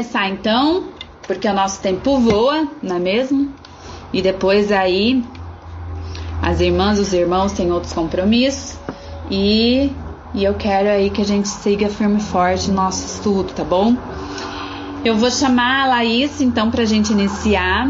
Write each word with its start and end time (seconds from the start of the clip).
começar 0.00 0.30
então, 0.30 0.84
porque 1.26 1.46
o 1.46 1.52
nosso 1.52 1.82
tempo 1.82 2.18
voa, 2.20 2.66
não 2.82 2.96
é 2.96 2.98
mesmo? 2.98 3.54
E 4.14 4.22
depois 4.22 4.72
aí 4.72 5.22
as 6.40 6.58
irmãs, 6.58 6.98
os 6.98 7.12
irmãos 7.12 7.52
têm 7.52 7.70
outros 7.70 7.92
compromissos 7.92 8.78
e, 9.30 9.92
e 10.32 10.42
eu 10.42 10.54
quero 10.54 10.88
aí 10.88 11.10
que 11.10 11.20
a 11.20 11.24
gente 11.24 11.48
siga 11.48 11.90
firme 11.90 12.16
e 12.16 12.22
forte 12.22 12.70
no 12.70 12.76
nosso 12.76 13.04
estudo, 13.04 13.52
tá 13.52 13.62
bom? 13.62 13.94
Eu 15.04 15.16
vou 15.16 15.30
chamar 15.30 15.84
a 15.84 15.86
Laís 15.88 16.40
então 16.40 16.70
pra 16.70 16.86
gente 16.86 17.12
iniciar. 17.12 17.86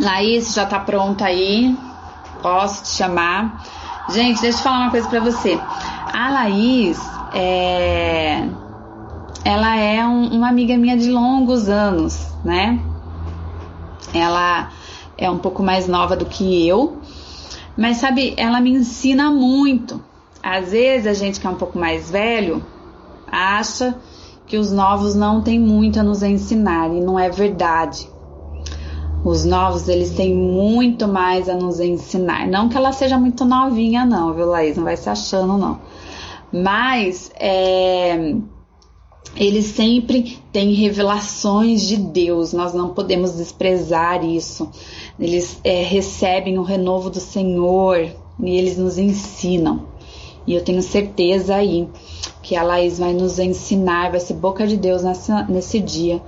Laís, 0.00 0.54
já 0.54 0.64
tá 0.64 0.80
pronta 0.80 1.26
aí? 1.26 1.76
Posso 2.40 2.82
te 2.84 2.88
chamar? 2.88 3.62
Gente, 4.08 4.40
deixa 4.40 4.58
eu 4.58 4.62
falar 4.62 4.78
uma 4.78 4.90
coisa 4.90 5.06
pra 5.06 5.20
você. 5.20 5.60
A 6.14 6.30
Laís 6.30 6.98
é 7.34 8.48
ela 9.44 9.76
é 9.76 10.04
um, 10.06 10.28
uma 10.28 10.48
amiga 10.48 10.76
minha 10.76 10.96
de 10.96 11.10
longos 11.10 11.68
anos, 11.68 12.28
né? 12.42 12.80
Ela 14.12 14.70
é 15.18 15.30
um 15.30 15.38
pouco 15.38 15.62
mais 15.62 15.86
nova 15.86 16.16
do 16.16 16.24
que 16.24 16.66
eu, 16.66 16.98
mas 17.76 17.98
sabe, 17.98 18.34
ela 18.36 18.60
me 18.60 18.70
ensina 18.70 19.30
muito. 19.30 20.02
Às 20.42 20.70
vezes 20.70 21.06
a 21.06 21.14
gente 21.14 21.40
que 21.40 21.46
é 21.46 21.50
um 21.50 21.56
pouco 21.56 21.78
mais 21.78 22.10
velho 22.10 22.64
acha 23.30 23.94
que 24.46 24.56
os 24.56 24.72
novos 24.72 25.14
não 25.14 25.42
têm 25.42 25.58
muito 25.58 26.00
a 26.00 26.02
nos 26.02 26.22
ensinar 26.22 26.90
e 26.92 27.00
não 27.00 27.18
é 27.18 27.28
verdade. 27.28 28.08
Os 29.24 29.44
novos, 29.44 29.88
eles 29.88 30.10
têm 30.10 30.34
muito 30.34 31.08
mais 31.08 31.48
a 31.48 31.54
nos 31.54 31.80
ensinar. 31.80 32.46
Não 32.46 32.68
que 32.68 32.76
ela 32.76 32.92
seja 32.92 33.18
muito 33.18 33.44
novinha, 33.46 34.04
não, 34.04 34.34
viu, 34.34 34.46
Laís? 34.46 34.76
Não 34.76 34.84
vai 34.84 34.98
se 34.98 35.08
achando, 35.08 35.56
não. 35.56 35.80
Mas 36.52 37.32
é, 37.36 38.34
eles 39.36 39.66
sempre 39.66 40.38
têm 40.52 40.72
revelações 40.74 41.82
de 41.82 41.96
Deus, 41.96 42.52
nós 42.52 42.72
não 42.72 42.90
podemos 42.90 43.36
desprezar 43.36 44.24
isso. 44.24 44.70
Eles 45.18 45.58
é, 45.64 45.82
recebem 45.82 46.58
o 46.58 46.62
renovo 46.62 47.10
do 47.10 47.20
Senhor 47.20 48.08
e 48.40 48.56
eles 48.56 48.78
nos 48.78 48.96
ensinam. 48.96 49.86
E 50.46 50.54
eu 50.54 50.62
tenho 50.62 50.82
certeza 50.82 51.56
aí 51.56 51.88
que 52.42 52.54
a 52.54 52.62
Laís 52.62 52.98
vai 52.98 53.12
nos 53.12 53.38
ensinar, 53.38 54.10
vai 54.10 54.20
ser 54.20 54.34
boca 54.34 54.66
de 54.66 54.76
Deus 54.76 55.02
nessa, 55.02 55.42
nesse 55.44 55.80
dia 55.80 56.22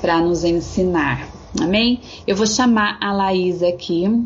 para 0.00 0.20
nos 0.20 0.44
ensinar. 0.44 1.28
Amém? 1.60 2.00
Eu 2.26 2.36
vou 2.36 2.46
chamar 2.46 2.98
a 3.00 3.12
Laís 3.12 3.62
aqui. 3.62 4.24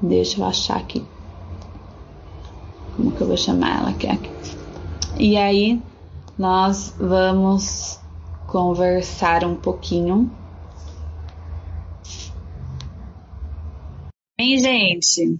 Deixa 0.00 0.40
eu 0.40 0.44
achar 0.44 0.76
aqui. 0.76 1.02
Como 2.96 3.12
que 3.12 3.20
eu 3.20 3.26
vou 3.26 3.36
chamar 3.36 3.80
ela 3.80 3.90
aqui? 3.90 4.08
E 5.18 5.36
aí, 5.36 5.80
nós 6.40 6.94
vamos 6.98 8.00
conversar 8.46 9.44
um 9.44 9.54
pouquinho. 9.54 10.34
Bem, 14.38 14.58
gente. 14.58 15.38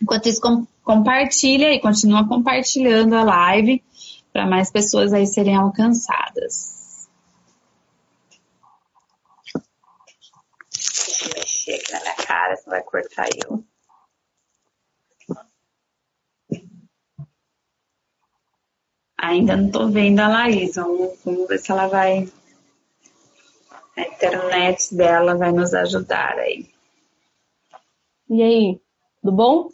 Enquanto 0.00 0.26
isso, 0.26 0.40
com, 0.40 0.66
compartilha 0.82 1.70
e 1.74 1.80
continua 1.80 2.26
compartilhando 2.26 3.14
a 3.14 3.24
live 3.24 3.84
para 4.32 4.46
mais 4.46 4.70
pessoas 4.70 5.12
aí 5.12 5.26
serem 5.26 5.56
alcançadas. 5.56 7.06
Chega 11.44 12.02
na 12.02 12.14
cara, 12.14 12.56
você 12.56 12.70
vai 12.70 12.82
cortar 12.82 13.28
eu. 13.46 13.62
Ainda 19.24 19.56
não 19.56 19.70
tô 19.70 19.88
vendo 19.88 20.20
a 20.20 20.28
Laís. 20.28 20.76
Vamos, 20.76 21.18
vamos 21.24 21.48
ver 21.48 21.58
se 21.58 21.72
ela 21.72 21.86
vai. 21.86 22.28
A 23.96 24.02
internet 24.02 24.94
dela 24.94 25.34
vai 25.34 25.50
nos 25.50 25.72
ajudar 25.72 26.38
aí. 26.38 26.68
E 28.28 28.42
aí, 28.42 28.80
tudo 29.22 29.34
bom? 29.34 29.68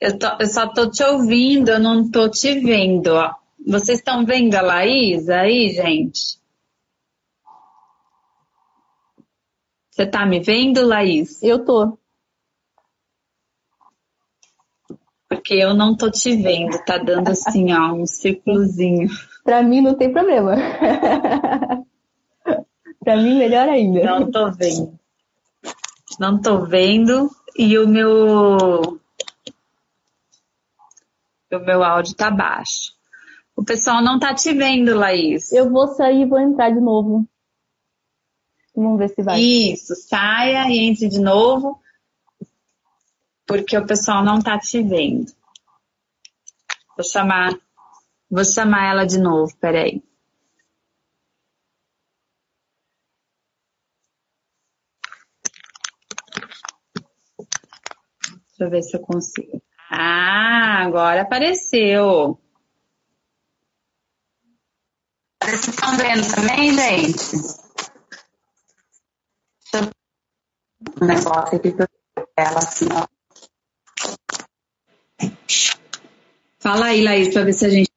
Eu, 0.00 0.18
tô, 0.18 0.26
eu 0.40 0.46
só 0.46 0.66
tô 0.66 0.90
te 0.90 1.04
ouvindo, 1.04 1.68
eu 1.70 1.78
não 1.78 2.10
tô 2.10 2.28
te 2.28 2.58
vendo. 2.58 3.14
Ó. 3.14 3.32
Vocês 3.64 3.98
estão 3.98 4.26
vendo 4.26 4.56
a 4.56 4.62
Laís 4.62 5.28
aí, 5.28 5.68
gente? 5.68 6.40
Você 9.92 10.06
tá 10.06 10.26
me 10.26 10.40
vendo, 10.40 10.84
Laís? 10.84 11.40
Eu 11.40 11.64
tô. 11.64 11.96
Porque 15.42 15.54
eu 15.54 15.74
não 15.74 15.96
tô 15.96 16.08
te 16.08 16.36
vendo, 16.36 16.78
tá 16.84 16.98
dando 16.98 17.28
assim, 17.28 17.72
ó, 17.72 17.92
um 17.92 18.06
círculozinho. 18.06 19.08
Pra 19.44 19.60
mim 19.60 19.80
não 19.80 19.96
tem 19.96 20.12
problema. 20.12 20.54
pra 23.04 23.16
mim, 23.16 23.36
melhor 23.36 23.68
ainda. 23.68 24.04
Não 24.04 24.30
tô 24.30 24.52
vendo. 24.52 24.96
Não 26.20 26.40
tô 26.40 26.64
vendo. 26.64 27.28
E 27.58 27.76
o 27.76 27.88
meu. 27.88 28.56
O 31.52 31.58
meu 31.58 31.82
áudio 31.82 32.14
tá 32.14 32.30
baixo. 32.30 32.92
O 33.56 33.64
pessoal 33.64 34.00
não 34.00 34.20
tá 34.20 34.32
te 34.32 34.52
vendo, 34.52 34.94
Laís. 34.94 35.52
Eu 35.52 35.68
vou 35.70 35.88
sair 35.88 36.22
e 36.22 36.24
vou 36.24 36.38
entrar 36.38 36.70
de 36.70 36.80
novo. 36.80 37.26
Vamos 38.76 38.96
ver 38.96 39.08
se 39.08 39.22
vai. 39.22 39.40
Isso, 39.40 39.94
saia 39.96 40.70
e 40.70 40.78
entre 40.78 41.08
de 41.08 41.20
novo 41.20 41.80
porque 43.52 43.76
o 43.76 43.86
pessoal 43.86 44.24
não 44.24 44.40
tá 44.40 44.58
te 44.58 44.82
vendo. 44.82 45.30
Vou 46.96 47.04
chamar, 47.04 47.52
vou 48.30 48.46
chamar 48.46 48.92
ela 48.92 49.04
de 49.04 49.18
novo, 49.18 49.54
peraí. 49.58 50.02
Deixa 58.48 58.60
eu 58.60 58.70
ver 58.70 58.82
se 58.82 58.96
eu 58.96 59.00
consigo. 59.00 59.62
Ah, 59.90 60.82
agora 60.86 61.20
apareceu. 61.20 62.40
Vocês 65.42 65.68
estão 65.68 65.94
vendo 65.98 66.34
também, 66.34 66.72
gente? 66.72 67.36
Deixa 69.72 69.90
eu... 69.90 69.90
Um 71.02 71.06
negócio 71.06 71.58
aqui 71.58 71.68
eu 71.68 71.86
ela 72.34 72.58
assim, 72.58 72.88
ó. 72.90 73.21
Fala 76.62 76.86
aí, 76.86 77.02
Laís, 77.02 77.34
para 77.34 77.42
ver 77.42 77.54
se 77.54 77.66
a 77.66 77.68
gente 77.68 77.90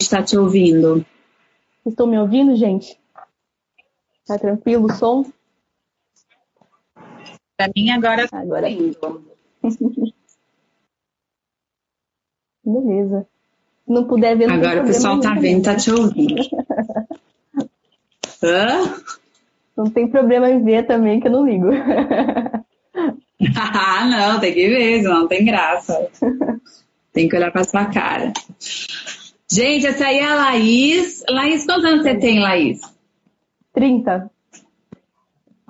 está 0.00 0.22
te 0.22 0.36
ouvindo. 0.36 1.04
Estou 1.84 2.06
me 2.06 2.16
ouvindo, 2.16 2.54
gente? 2.54 2.96
Tá 4.24 4.38
tranquilo 4.38 4.86
o 4.86 4.92
som? 4.92 5.28
Para 7.56 7.72
mim 7.74 7.90
agora 7.90 8.28
tá 8.28 8.38
agora 8.38 8.70
indo. 8.70 8.96
Beleza. 12.64 13.26
Se 13.84 13.92
não 13.92 14.06
puder 14.06 14.38
ver, 14.38 14.46
não 14.46 14.54
Agora 14.54 14.84
o 14.84 14.86
pessoal 14.86 15.18
tá 15.20 15.34
vendo, 15.34 15.64
tá 15.64 15.74
te 15.74 15.90
ouvindo. 15.90 16.40
Hã? 18.40 18.94
Não 19.76 19.90
tem 19.90 20.06
problema 20.06 20.48
em 20.48 20.62
ver 20.62 20.86
também, 20.86 21.18
que 21.18 21.26
eu 21.26 21.32
não 21.32 21.44
ligo. 21.44 21.66
ah, 23.56 24.06
não, 24.06 24.38
tem 24.38 24.54
que 24.54 24.68
ver, 24.68 25.02
não 25.02 25.26
tem 25.26 25.44
graça. 25.44 26.08
Tem 27.12 27.28
que 27.28 27.36
olhar 27.36 27.52
pra 27.52 27.64
sua 27.64 27.86
cara. 27.86 28.32
Gente, 29.50 29.86
essa 29.86 30.06
aí 30.06 30.18
é 30.18 30.24
a 30.24 30.34
Laís. 30.34 31.22
Laís, 31.28 31.66
quantos 31.66 31.84
anos 31.84 32.02
você 32.02 32.14
tem, 32.14 32.40
Laís? 32.40 32.80
30. 33.74 34.30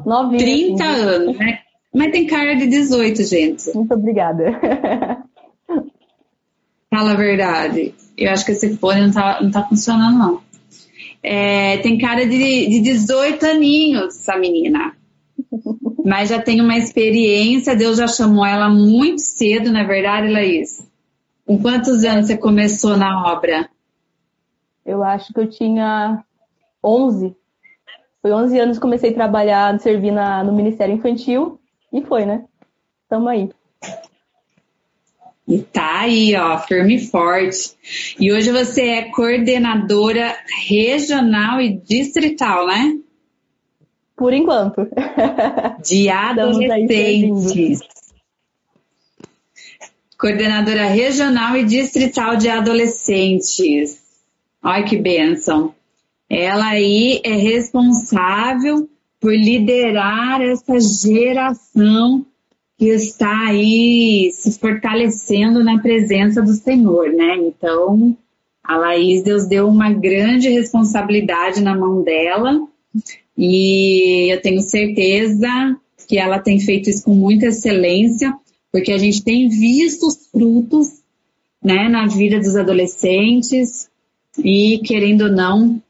Novinha. 0.07 0.39
30 0.39 0.85
assim. 0.85 1.03
anos, 1.03 1.39
né? 1.39 1.59
Mas 1.93 2.13
tem 2.13 2.27
cara 2.27 2.55
de 2.55 2.67
18, 2.67 3.25
gente. 3.25 3.75
Muito 3.75 3.93
obrigada. 3.93 4.59
Fala 6.89 7.13
a 7.13 7.17
verdade. 7.17 7.95
Eu 8.17 8.31
acho 8.31 8.45
que 8.45 8.53
esse 8.53 8.77
fone 8.77 9.01
não 9.01 9.13
tá, 9.13 9.41
não 9.43 9.51
tá 9.51 9.67
funcionando, 9.67 10.19
não. 10.19 10.41
É, 11.23 11.79
tem 11.79 11.99
cara 11.99 12.27
de, 12.27 12.69
de 12.69 12.81
18 12.81 13.45
aninhos, 13.47 14.17
essa 14.21 14.37
menina. 14.37 14.95
Mas 16.05 16.31
já 16.31 16.41
tem 16.41 16.61
uma 16.61 16.77
experiência, 16.77 17.77
Deus 17.77 17.99
já 17.99 18.07
chamou 18.07 18.45
ela 18.45 18.69
muito 18.69 19.21
cedo, 19.21 19.73
não 19.73 19.81
é 19.81 19.85
verdade, 19.85 20.29
Laís? 20.29 20.92
Com 21.47 21.61
quantos 21.61 22.05
anos 22.05 22.27
você 22.27 22.37
começou 22.37 22.97
na 22.97 23.33
obra? 23.33 23.69
Eu 24.85 25.03
acho 25.03 25.33
que 25.33 25.41
eu 25.41 25.49
tinha 25.49 26.25
11. 26.83 27.37
Foi 28.21 28.33
11 28.33 28.59
anos 28.59 28.77
que 28.77 28.83
comecei 28.83 29.11
a 29.11 29.15
trabalhar, 29.15 29.79
servir 29.81 30.13
na, 30.13 30.45
no 30.45 30.53
Ministério 30.53 30.95
Infantil 30.95 31.61
e 31.93 32.03
foi, 32.03 32.25
né? 32.25 32.45
Tamo 33.09 33.29
aí. 33.29 33.51
E 35.47 35.59
tá 35.59 36.01
aí, 36.03 36.35
ó, 36.37 36.57
firme 36.59 36.97
e 36.97 37.07
forte. 37.07 37.77
E 38.19 38.33
hoje 38.33 38.51
você 38.53 38.83
é 38.83 39.11
coordenadora 39.11 40.35
regional 40.67 41.61
e 41.61 41.77
distrital, 41.77 42.67
né? 42.67 42.97
Por 44.17 44.33
enquanto. 44.33 44.87
De 45.85 46.09
adolescentes. 46.09 47.81
Coordenadora 50.23 50.85
regional 50.85 51.57
e 51.57 51.65
distrital 51.65 52.37
de 52.37 52.49
adolescentes. 52.49 54.01
Olha 54.63 54.85
que 54.85 54.97
bênção. 54.97 55.75
Ela 56.31 56.69
aí 56.69 57.21
é 57.25 57.35
responsável 57.35 58.89
por 59.21 59.35
liderar 59.35 60.41
essa 60.41 60.79
geração 60.79 62.25
que 62.79 62.87
está 62.87 63.49
aí 63.49 64.31
se 64.33 64.61
fortalecendo 64.61 65.65
na 65.65 65.83
presença 65.83 66.41
do 66.41 66.53
Senhor, 66.53 67.13
né? 67.13 67.39
Então, 67.39 68.17
a 68.63 68.77
Laís, 68.77 69.25
Deus 69.25 69.49
deu 69.49 69.67
uma 69.67 69.93
grande 69.93 70.49
responsabilidade 70.49 71.61
na 71.61 71.77
mão 71.77 72.01
dela 72.01 72.61
e 73.37 74.33
eu 74.33 74.41
tenho 74.41 74.61
certeza 74.61 75.49
que 76.07 76.17
ela 76.17 76.39
tem 76.39 76.61
feito 76.61 76.89
isso 76.89 77.05
com 77.05 77.15
muita 77.15 77.47
excelência, 77.47 78.33
porque 78.73 78.91
a 78.91 78.99
gente 78.99 79.23
tem 79.23 79.49
visto 79.49 80.07
os 80.07 80.27
frutos 80.29 81.03
né, 81.63 81.89
na 81.89 82.07
vida 82.07 82.39
dos 82.39 82.57
adolescentes 82.57 83.91
e, 84.39 84.81
querendo 84.85 85.25
ou 85.25 85.31
não, 85.31 85.81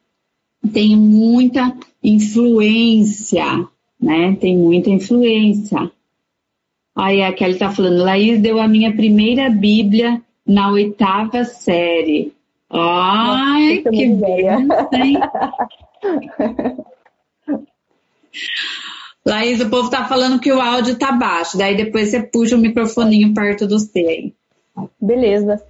tem 0.73 0.97
muita 0.97 1.75
influência, 2.03 3.67
né? 4.01 4.37
Tem 4.41 4.59
muita 4.59 4.91
influência. 4.91 5.91
Aí 6.95 7.23
a 7.23 7.33
Kelly 7.33 7.57
tá 7.57 7.71
falando, 7.71 8.03
Laís 8.03 8.41
deu 8.41 8.61
a 8.61 8.67
minha 8.69 8.95
primeira 8.95 9.49
Bíblia 9.49 10.21
na 10.47 10.71
oitava 10.71 11.45
série. 11.45 12.33
Ai, 12.69 13.77
Nossa, 13.77 13.91
que 13.91 14.09
bem, 14.09 14.69
Laís, 19.25 19.61
o 19.61 19.71
povo 19.71 19.89
tá 19.89 20.07
falando 20.09 20.41
que 20.41 20.53
o 20.53 20.61
áudio 20.61 20.99
tá 20.99 21.13
baixo, 21.13 21.57
daí 21.57 21.77
depois 21.77 22.11
você 22.11 22.23
puxa 22.23 22.57
o 22.57 22.59
microfoninho 22.59 23.33
perto 23.33 23.67
do 23.67 23.79
seu 23.79 24.09
aí. 24.09 24.35
Beleza. 25.01 25.63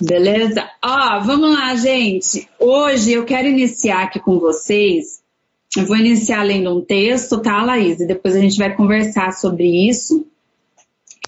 Beleza? 0.00 0.68
Ó, 0.82 1.20
vamos 1.20 1.52
lá, 1.52 1.74
gente. 1.74 2.48
Hoje 2.58 3.12
eu 3.12 3.24
quero 3.24 3.48
iniciar 3.48 4.04
aqui 4.04 4.20
com 4.20 4.38
vocês. 4.38 5.22
Eu 5.76 5.86
vou 5.86 5.96
iniciar 5.96 6.42
lendo 6.42 6.74
um 6.74 6.80
texto, 6.80 7.40
tá, 7.40 7.62
Laís? 7.62 8.00
E 8.00 8.06
depois 8.06 8.34
a 8.34 8.40
gente 8.40 8.58
vai 8.58 8.74
conversar 8.74 9.32
sobre 9.32 9.88
isso. 9.88 10.26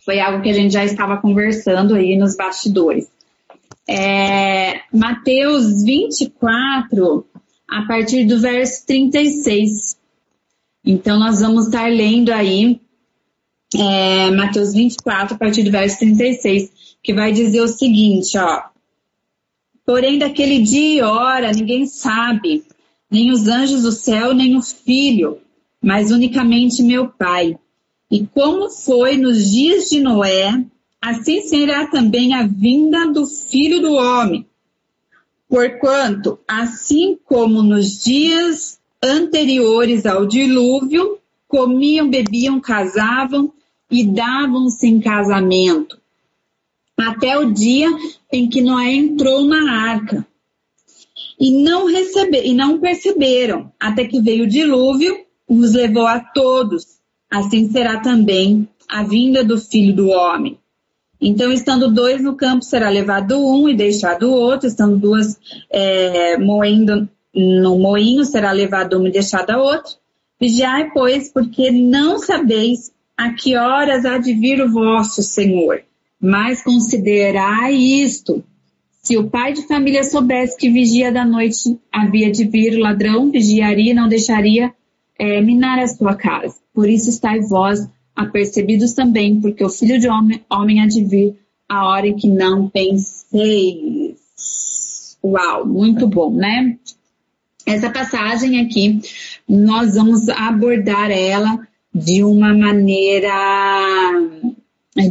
Foi 0.04 0.20
algo 0.20 0.42
que 0.42 0.48
a 0.48 0.54
gente 0.54 0.72
já 0.72 0.84
estava 0.84 1.18
conversando 1.18 1.94
aí 1.94 2.16
nos 2.16 2.34
bastidores. 2.34 3.10
É, 3.86 4.80
Mateus 4.92 5.82
24, 5.82 7.26
a 7.68 7.82
partir 7.86 8.24
do 8.24 8.40
verso 8.40 8.86
36. 8.86 9.96
Então, 10.90 11.18
nós 11.18 11.40
vamos 11.42 11.66
estar 11.66 11.90
lendo 11.92 12.30
aí 12.30 12.80
é, 13.76 14.30
Mateus 14.30 14.72
24, 14.72 15.34
a 15.34 15.38
partir 15.38 15.62
do 15.62 15.70
verso 15.70 15.98
36, 15.98 16.72
que 17.02 17.12
vai 17.12 17.30
dizer 17.30 17.60
o 17.60 17.68
seguinte, 17.68 18.38
ó. 18.38 18.62
Porém, 19.84 20.18
daquele 20.18 20.62
dia 20.62 20.94
e 20.94 21.02
hora 21.02 21.52
ninguém 21.52 21.86
sabe, 21.86 22.64
nem 23.10 23.30
os 23.30 23.46
anjos 23.48 23.82
do 23.82 23.92
céu, 23.92 24.32
nem 24.32 24.56
o 24.56 24.62
filho, 24.62 25.42
mas 25.78 26.10
unicamente 26.10 26.82
meu 26.82 27.06
Pai. 27.06 27.58
E 28.10 28.26
como 28.26 28.70
foi 28.70 29.18
nos 29.18 29.50
dias 29.50 29.90
de 29.90 30.00
Noé, 30.00 30.64
assim 31.02 31.42
será 31.42 31.86
também 31.88 32.32
a 32.32 32.46
vinda 32.46 33.12
do 33.12 33.26
filho 33.26 33.82
do 33.82 33.92
homem. 33.92 34.46
Porquanto, 35.50 36.38
assim 36.48 37.18
como 37.26 37.62
nos 37.62 38.02
dias 38.02 38.77
anteriores 39.02 40.06
ao 40.06 40.26
dilúvio, 40.26 41.18
comiam, 41.46 42.08
bebiam, 42.10 42.60
casavam 42.60 43.52
e 43.90 44.04
davam-se 44.04 44.86
em 44.86 45.00
casamento, 45.00 45.98
até 46.96 47.38
o 47.38 47.52
dia 47.52 47.88
em 48.30 48.48
que 48.48 48.60
Noé 48.60 48.92
entrou 48.92 49.44
na 49.44 49.72
arca. 49.72 50.26
E 51.40 51.52
não, 51.52 51.86
receber, 51.86 52.44
e 52.44 52.52
não 52.52 52.80
perceberam, 52.80 53.72
até 53.78 54.04
que 54.04 54.20
veio 54.20 54.44
o 54.44 54.48
dilúvio, 54.48 55.24
os 55.48 55.72
levou 55.72 56.06
a 56.06 56.18
todos. 56.20 56.98
Assim 57.30 57.70
será 57.70 58.00
também 58.00 58.68
a 58.88 59.02
vinda 59.04 59.44
do 59.44 59.58
filho 59.58 59.94
do 59.94 60.08
homem. 60.08 60.58
Então, 61.20 61.52
estando 61.52 61.92
dois 61.92 62.22
no 62.22 62.36
campo, 62.36 62.64
será 62.64 62.88
levado 62.88 63.38
um 63.38 63.68
e 63.68 63.74
deixado 63.74 64.28
o 64.28 64.32
outro, 64.32 64.68
estando 64.68 64.96
duas 64.96 65.38
é, 65.70 66.36
moendo 66.38 67.08
no 67.38 67.78
moinho, 67.78 68.24
será 68.24 68.52
levado 68.52 68.98
uma 68.98 69.08
e 69.08 69.12
deixado 69.12 69.50
a 69.50 69.62
outra. 69.62 69.92
Vigiai, 70.40 70.90
pois, 70.92 71.32
porque 71.32 71.70
não 71.70 72.18
sabeis 72.18 72.92
a 73.16 73.32
que 73.32 73.56
horas 73.56 74.04
há 74.04 74.18
de 74.18 74.34
vir 74.34 74.60
o 74.60 74.70
vosso 74.70 75.22
Senhor. 75.22 75.82
Mas 76.20 76.62
considerai 76.62 77.74
isto: 77.74 78.44
se 79.02 79.16
o 79.16 79.28
pai 79.28 79.52
de 79.52 79.66
família 79.66 80.04
soubesse 80.04 80.56
que 80.56 80.70
vigia 80.70 81.10
da 81.10 81.24
noite 81.24 81.78
havia 81.92 82.30
de 82.30 82.44
vir 82.44 82.76
o 82.76 82.80
ladrão, 82.80 83.30
vigiaria 83.30 83.92
e 83.92 83.94
não 83.94 84.08
deixaria 84.08 84.72
é, 85.18 85.40
minar 85.40 85.78
a 85.78 85.88
sua 85.88 86.14
casa. 86.14 86.56
Por 86.74 86.88
isso 86.88 87.08
estáis 87.08 87.48
vós 87.48 87.88
apercebidos 88.14 88.92
também, 88.92 89.40
porque 89.40 89.64
o 89.64 89.70
filho 89.70 89.98
de 89.98 90.08
homem, 90.08 90.44
homem 90.50 90.80
há 90.80 90.86
de 90.86 91.04
vir 91.04 91.36
a 91.68 91.88
hora 91.88 92.06
em 92.06 92.16
que 92.16 92.28
não 92.28 92.68
penseis. 92.68 94.16
Uau, 95.22 95.66
muito 95.66 96.06
bom, 96.06 96.32
né? 96.32 96.78
Essa 97.68 97.90
passagem 97.90 98.60
aqui, 98.62 98.98
nós 99.46 99.94
vamos 99.94 100.26
abordar 100.30 101.10
ela 101.10 101.68
de 101.94 102.24
uma 102.24 102.54
maneira 102.54 103.30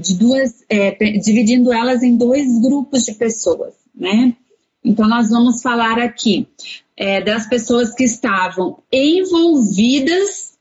de 0.02 0.16
duas, 0.16 0.66
é, 0.68 0.90
dividindo 1.20 1.72
elas 1.72 2.02
em 2.02 2.18
dois 2.18 2.60
grupos 2.60 3.04
de 3.04 3.14
pessoas, 3.14 3.76
né? 3.94 4.34
Então 4.84 5.08
nós 5.08 5.30
vamos 5.30 5.62
falar 5.62 6.00
aqui 6.00 6.48
é, 6.98 7.22
das 7.22 7.48
pessoas 7.48 7.94
que 7.94 8.04
estavam 8.04 8.80
envolvidas 8.92 10.58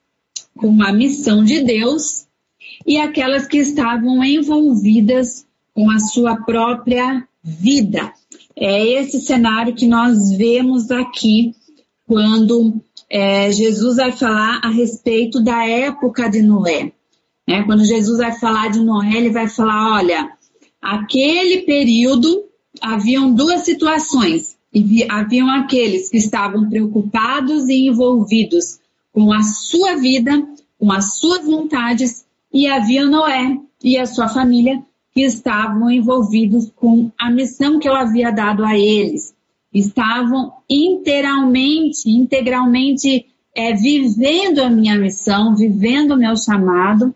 com 0.54 0.82
a 0.82 0.93
missão 0.93 1.43
de 1.43 1.62
Deus 1.62 2.26
e 2.87 2.98
aquelas 2.98 3.46
que 3.46 3.56
estavam 3.56 4.22
envolvidas 4.22 5.46
com 5.72 5.90
a 5.90 5.98
sua 5.98 6.37
própria 6.44 7.26
vida. 7.43 8.12
É 8.54 8.87
esse 8.87 9.19
cenário 9.19 9.75
que 9.75 9.87
nós 9.87 10.31
vemos 10.37 10.90
aqui 10.90 11.54
quando 12.06 12.81
é, 13.11 13.50
Jesus 13.50 13.96
vai 13.96 14.13
falar 14.13 14.60
a 14.63 14.69
respeito 14.69 15.43
da 15.43 15.67
época 15.67 16.29
de 16.29 16.43
Noé. 16.43 16.93
É, 17.46 17.63
quando 17.63 17.84
Jesus 17.84 18.19
vai 18.19 18.32
falar 18.39 18.70
de 18.70 18.81
Noé, 18.81 19.17
ele 19.17 19.31
vai 19.31 19.48
falar: 19.48 19.96
olha, 19.98 20.31
aquele 20.81 21.63
período 21.63 22.44
haviam 22.81 23.32
duas 23.32 23.63
situações. 23.63 24.56
Haviam 25.08 25.48
aqueles 25.51 26.10
que 26.10 26.19
estavam 26.19 26.69
preocupados 26.69 27.69
e 27.69 27.86
envolvidos 27.86 28.79
com 29.13 29.32
a 29.32 29.43
sua 29.43 29.96
vida, 29.96 30.46
com 30.79 30.93
as 30.93 31.15
suas 31.15 31.46
vontades 31.46 32.27
e 32.53 32.67
havia 32.67 33.06
Noé 33.06 33.58
e 33.82 33.96
a 33.96 34.06
sua 34.06 34.29
família 34.29 34.82
que 35.13 35.22
estavam 35.22 35.91
envolvidos 35.91 36.70
com 36.77 37.10
a 37.19 37.31
missão 37.31 37.79
que 37.79 37.89
eu 37.89 37.94
havia 37.94 38.31
dado 38.31 38.65
a 38.65 38.77
eles. 38.79 39.35
Estavam 39.73 40.53
integralmente, 40.69 42.08
integralmente 42.08 43.27
é, 43.55 43.75
vivendo 43.75 44.61
a 44.61 44.70
minha 44.70 44.99
missão, 44.99 45.56
vivendo 45.56 46.13
o 46.13 46.19
meu 46.19 46.37
chamado, 46.37 47.15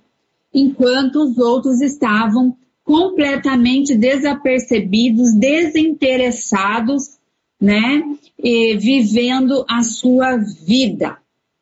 enquanto 0.53 1.17
os 1.23 1.39
outros 1.39 1.81
estavam 1.81 2.57
completamente 2.83 3.95
desapercebidos, 3.95 5.35
desinteressados, 5.35 7.21
né, 7.61 8.03
e 8.43 8.77
vivendo 8.77 9.65
a 9.69 9.83
sua 9.83 10.39
vida, 10.39 11.19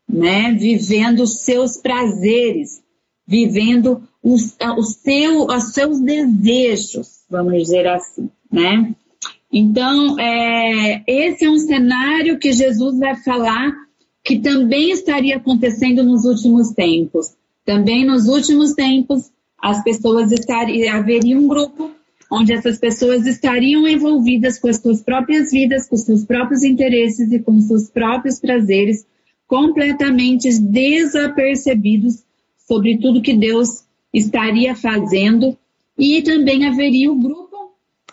né, 0.08 0.52
vivendo 0.52 1.24
os 1.24 1.40
seus 1.40 1.76
prazeres, 1.76 2.80
vivendo 3.26 4.00
os, 4.22 4.56
os, 4.78 4.94
seu, 4.94 5.46
os 5.46 5.72
seus 5.74 6.00
desejos, 6.00 7.24
vamos 7.28 7.54
dizer 7.62 7.86
assim, 7.88 8.30
né? 8.50 8.94
Então, 9.52 10.18
é, 10.20 11.02
esse 11.06 11.44
é 11.44 11.50
um 11.50 11.58
cenário 11.58 12.38
que 12.38 12.52
Jesus 12.52 12.98
vai 12.98 13.16
falar 13.16 13.72
que 14.22 14.38
também 14.38 14.90
estaria 14.90 15.36
acontecendo 15.36 16.04
nos 16.04 16.24
últimos 16.24 16.70
tempos. 16.72 17.34
Também 17.64 18.04
nos 18.04 18.28
últimos 18.28 18.74
tempos, 18.74 19.30
as 19.58 19.82
pessoas 19.82 20.30
estariam, 20.30 20.94
haveria 20.94 21.38
um 21.38 21.48
grupo 21.48 21.90
onde 22.30 22.52
essas 22.52 22.78
pessoas 22.78 23.26
estariam 23.26 23.88
envolvidas 23.88 24.58
com 24.58 24.68
as 24.68 24.80
suas 24.80 25.02
próprias 25.02 25.50
vidas, 25.50 25.88
com 25.88 25.96
os 25.96 26.02
seus 26.02 26.24
próprios 26.24 26.62
interesses 26.62 27.32
e 27.32 27.38
com 27.38 27.56
os 27.56 27.64
seus 27.64 27.88
próprios 27.88 28.38
prazeres, 28.38 29.06
completamente 29.46 30.48
desapercebidos 30.60 32.22
sobre 32.58 32.98
tudo 32.98 33.22
que 33.22 33.34
Deus 33.34 33.84
estaria 34.12 34.74
fazendo 34.74 35.56
e 35.96 36.20
também 36.22 36.66
haveria 36.66 37.10
o 37.10 37.18
grupo, 37.18 37.47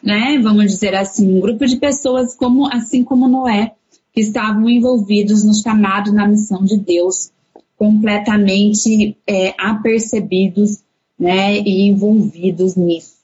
né, 0.05 0.38
vamos 0.38 0.65
dizer 0.65 0.93
assim, 0.93 1.35
um 1.35 1.41
grupo 1.41 1.65
de 1.65 1.77
pessoas 1.77 2.35
como 2.35 2.71
assim 2.71 3.03
como 3.03 3.27
Noé, 3.27 3.74
que 4.13 4.21
estavam 4.21 4.69
envolvidos 4.69 5.43
no 5.43 5.53
chamado, 5.53 6.13
na 6.13 6.27
missão 6.27 6.63
de 6.63 6.77
Deus, 6.77 7.31
completamente 7.75 9.17
é, 9.27 9.53
apercebidos, 9.57 10.79
né, 11.17 11.57
e 11.57 11.88
envolvidos 11.88 12.75
nisso. 12.75 13.15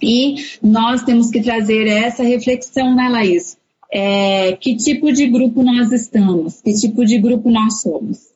E 0.00 0.36
nós 0.62 1.02
temos 1.02 1.30
que 1.30 1.40
trazer 1.40 1.86
essa 1.88 2.22
reflexão, 2.22 2.94
né, 2.94 3.08
Laís? 3.08 3.56
É, 3.90 4.52
que 4.52 4.76
tipo 4.76 5.10
de 5.10 5.26
grupo 5.26 5.62
nós 5.62 5.90
estamos? 5.90 6.60
Que 6.60 6.74
tipo 6.74 7.04
de 7.04 7.18
grupo 7.18 7.50
nós 7.50 7.80
somos? 7.80 8.28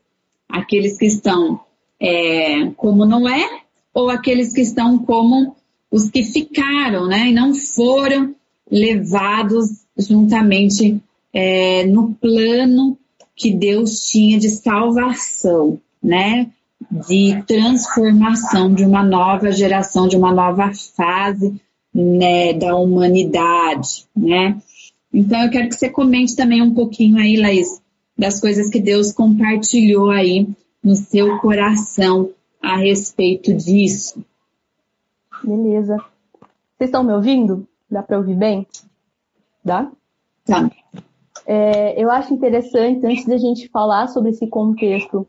Aqueles 0.49 0.97
que 0.97 1.07
estão 1.07 1.61
é, 2.01 2.71
como 2.77 3.05
Noé 3.05 3.47
ou 3.93 4.09
aqueles 4.09 4.53
que 4.53 4.63
estão 4.63 4.99
como 4.99 5.55
os 5.93 6.09
que 6.09 6.25
ficaram, 6.25 7.07
né? 7.07 7.29
E 7.29 7.33
não 7.33 7.55
foram 7.55 8.35
levados 8.71 9.85
juntamente 9.97 10.99
é, 11.33 11.85
no 11.85 12.15
plano 12.15 12.99
que 13.37 13.53
Deus 13.53 14.07
tinha 14.07 14.39
de 14.41 14.49
salvação, 14.49 15.79
né? 16.03 16.51
De 16.91 17.43
transformação 17.47 18.75
de 18.75 18.85
uma 18.85 19.05
nova 19.05 19.53
geração, 19.53 20.09
de 20.09 20.17
uma 20.17 20.33
nova 20.33 20.73
fase 20.97 21.55
né, 21.95 22.55
da 22.55 22.75
humanidade, 22.75 24.07
né? 24.17 24.57
Então 25.13 25.43
eu 25.43 25.51
quero 25.51 25.69
que 25.69 25.75
você 25.75 25.91
comente 25.91 26.35
também 26.35 26.63
um 26.63 26.73
pouquinho 26.73 27.19
aí, 27.19 27.37
Laís, 27.37 27.83
das 28.17 28.41
coisas 28.41 28.71
que 28.71 28.81
Deus 28.81 29.13
compartilhou 29.13 30.11
aí 30.11 30.49
no 30.83 30.97
seu 30.97 31.39
coração 31.39 32.31
a 32.63 32.77
respeito 32.77 33.53
disso. 33.53 34.25
Beleza. 35.45 35.97
Vocês 36.77 36.89
estão 36.89 37.05
me 37.05 37.13
ouvindo? 37.13 37.67
Dá 37.91 38.03
para 38.03 38.19
ouvir 38.19 38.35
bem? 38.35 38.67
Dá? 39.65 39.91
Tá. 40.45 40.71
É, 41.47 42.01
eu 42.03 42.11
acho 42.11 42.33
interessante, 42.33 43.07
antes 43.07 43.27
da 43.27 43.37
gente 43.37 43.69
falar 43.69 44.09
sobre 44.09 44.31
esse 44.31 44.47
contexto 44.47 45.27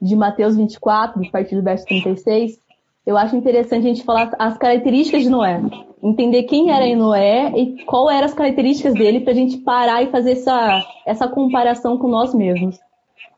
de 0.00 0.16
Mateus 0.16 0.56
24, 0.56 1.24
a 1.24 1.30
partir 1.30 1.54
do 1.54 1.62
verso 1.62 1.86
36, 1.86 2.58
eu 3.06 3.16
acho 3.16 3.36
interessante 3.36 3.84
a 3.84 3.88
gente 3.88 4.04
falar 4.04 4.30
as 4.38 4.56
características 4.58 5.22
de 5.22 5.30
Noé. 5.30 5.60
Entender 6.02 6.44
quem 6.44 6.70
era 6.70 6.94
Noé 6.96 7.52
e 7.56 7.84
qual 7.84 8.10
eram 8.10 8.26
as 8.26 8.34
características 8.34 8.94
dele 8.94 9.20
para 9.20 9.32
a 9.32 9.36
gente 9.36 9.58
parar 9.58 10.02
e 10.02 10.10
fazer 10.10 10.32
essa, 10.32 10.84
essa 11.06 11.28
comparação 11.28 11.96
com 11.98 12.08
nós 12.08 12.34
mesmos. 12.34 12.78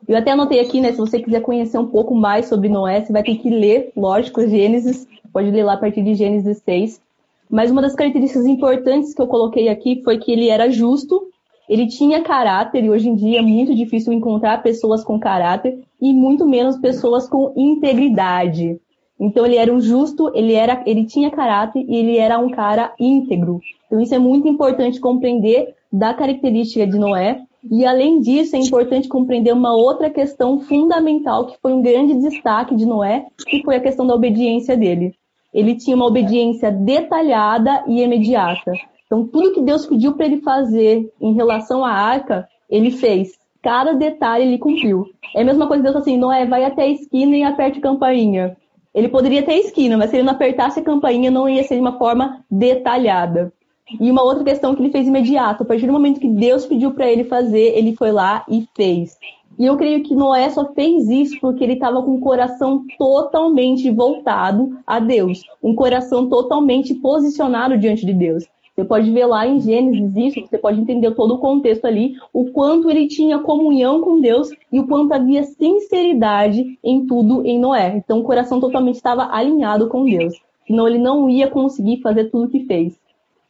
Eu 0.07 0.17
até 0.17 0.31
anotei 0.31 0.59
aqui, 0.59 0.81
né? 0.81 0.91
Se 0.91 0.97
você 0.97 1.19
quiser 1.19 1.41
conhecer 1.41 1.79
um 1.79 1.87
pouco 1.87 2.13
mais 2.13 2.47
sobre 2.47 2.69
Noé, 2.69 3.01
você 3.01 3.11
vai 3.11 3.23
ter 3.23 3.35
que 3.37 3.49
ler, 3.49 3.91
lógico, 3.95 4.47
Gênesis. 4.47 5.07
Pode 5.35 5.51
ler 5.51 5.65
lá 5.65 5.73
a 5.73 5.77
partir 5.77 6.01
de 6.01 6.15
Gênesis 6.15 6.59
6. 6.59 7.01
Mas 7.49 7.69
uma 7.69 7.81
das 7.81 7.93
características 7.93 8.45
importantes 8.45 9.13
que 9.13 9.21
eu 9.21 9.27
coloquei 9.27 9.67
aqui 9.67 10.01
foi 10.01 10.17
que 10.17 10.31
ele 10.31 10.47
era 10.47 10.71
justo, 10.71 11.27
ele 11.67 11.87
tinha 11.87 12.21
caráter, 12.21 12.85
e 12.85 12.89
hoje 12.89 13.09
em 13.09 13.15
dia 13.15 13.39
é 13.39 13.41
muito 13.41 13.75
difícil 13.75 14.13
encontrar 14.13 14.63
pessoas 14.63 15.03
com 15.03 15.19
caráter, 15.19 15.83
e 16.01 16.13
muito 16.13 16.47
menos 16.47 16.77
pessoas 16.77 17.27
com 17.27 17.51
integridade. 17.57 18.79
Então 19.19 19.45
ele 19.45 19.57
era 19.57 19.73
um 19.73 19.81
justo, 19.81 20.31
ele 20.33 20.53
era, 20.53 20.81
ele 20.85 21.03
tinha 21.03 21.29
caráter 21.29 21.83
e 21.85 21.97
ele 21.97 22.17
era 22.17 22.39
um 22.39 22.49
cara 22.49 22.93
íntegro. 22.97 23.59
Então 23.87 23.99
isso 23.99 24.15
é 24.15 24.19
muito 24.19 24.47
importante 24.47 25.01
compreender 25.01 25.75
da 25.91 26.13
característica 26.13 26.87
de 26.87 26.97
Noé. 26.97 27.41
E 27.69 27.85
além 27.85 28.21
disso, 28.21 28.55
é 28.55 28.59
importante 28.59 29.09
compreender 29.09 29.51
uma 29.51 29.75
outra 29.75 30.09
questão 30.09 30.61
fundamental 30.61 31.47
que 31.47 31.57
foi 31.61 31.73
um 31.73 31.81
grande 31.81 32.15
destaque 32.21 32.73
de 32.73 32.85
Noé, 32.85 33.25
que 33.45 33.61
foi 33.63 33.75
a 33.75 33.81
questão 33.81 34.07
da 34.07 34.15
obediência 34.15 34.77
dele. 34.77 35.13
Ele 35.55 35.73
tinha 35.73 35.95
uma 35.95 36.05
obediência 36.05 36.69
detalhada 36.69 37.85
e 37.87 38.03
imediata. 38.03 38.73
Então 39.05 39.25
tudo 39.25 39.53
que 39.53 39.61
Deus 39.61 39.85
pediu 39.85 40.13
para 40.13 40.25
ele 40.25 40.41
fazer 40.41 41.09
em 41.21 41.33
relação 41.33 41.85
à 41.85 41.91
arca, 41.91 42.45
ele 42.69 42.91
fez. 42.91 43.31
Cada 43.63 43.93
detalhe 43.93 44.43
ele 44.43 44.57
cumpriu. 44.57 45.05
É 45.33 45.41
a 45.41 45.45
mesma 45.45 45.65
coisa 45.65 45.81
Deus 45.81 45.95
assim, 45.95 46.17
Noé, 46.17 46.45
vai 46.45 46.65
até 46.65 46.81
a 46.83 46.89
esquina 46.89 47.37
e 47.37 47.43
aperte 47.43 47.79
a 47.79 47.81
campainha. 47.81 48.57
Ele 48.93 49.07
poderia 49.07 49.43
ter 49.43 49.53
esquina, 49.55 49.97
mas 49.97 50.09
se 50.09 50.17
ele 50.17 50.23
não 50.23 50.33
apertasse 50.33 50.81
a 50.81 50.83
campainha, 50.83 51.31
não 51.31 51.47
ia 51.47 51.63
ser 51.63 51.75
de 51.75 51.81
uma 51.81 51.97
forma 51.97 52.43
detalhada. 52.51 53.53
E 53.99 54.11
uma 54.11 54.23
outra 54.23 54.43
questão 54.43 54.75
que 54.75 54.81
ele 54.81 54.91
fez 54.91 55.07
imediato, 55.07 55.63
a 55.63 55.65
partir 55.65 55.87
do 55.87 55.93
momento 55.93 56.19
que 56.19 56.27
Deus 56.27 56.65
pediu 56.65 56.91
para 56.91 57.09
ele 57.09 57.23
fazer, 57.23 57.77
ele 57.77 57.95
foi 57.95 58.11
lá 58.11 58.43
e 58.49 58.67
fez. 58.75 59.17
E 59.57 59.65
eu 59.65 59.77
creio 59.77 60.03
que 60.03 60.13
Noé 60.13 60.49
só 60.49 60.73
fez 60.73 61.09
isso 61.09 61.39
porque 61.39 61.63
ele 61.63 61.73
estava 61.73 62.03
com 62.03 62.15
o 62.15 62.19
coração 62.19 62.85
totalmente 62.97 63.89
voltado 63.89 64.77
a 64.85 64.99
Deus, 64.99 65.43
um 65.63 65.73
coração 65.73 66.27
totalmente 66.27 66.93
posicionado 66.95 67.77
diante 67.77 68.05
de 68.05 68.13
Deus. 68.13 68.45
Você 68.75 68.83
pode 68.83 69.09
ver 69.09 69.25
lá 69.25 69.47
em 69.47 69.61
Gênesis 69.61 70.13
isso, 70.17 70.41
você 70.45 70.57
pode 70.57 70.81
entender 70.81 71.09
todo 71.11 71.35
o 71.35 71.37
contexto 71.37 71.85
ali, 71.85 72.15
o 72.33 72.51
quanto 72.51 72.89
ele 72.89 73.07
tinha 73.07 73.39
comunhão 73.39 74.01
com 74.01 74.19
Deus 74.19 74.49
e 74.69 74.77
o 74.81 74.85
quanto 74.85 75.13
havia 75.13 75.43
sinceridade 75.43 76.77
em 76.83 77.05
tudo 77.05 77.45
em 77.45 77.57
Noé. 77.57 77.95
Então 77.95 78.19
o 78.19 78.23
coração 78.23 78.59
totalmente 78.59 78.95
estava 78.95 79.29
alinhado 79.31 79.87
com 79.87 80.03
Deus. 80.03 80.33
Senão 80.67 80.87
ele 80.87 80.97
não 80.97 81.29
ia 81.29 81.49
conseguir 81.49 82.01
fazer 82.01 82.25
tudo 82.25 82.47
o 82.47 82.49
que 82.49 82.65
fez. 82.65 82.99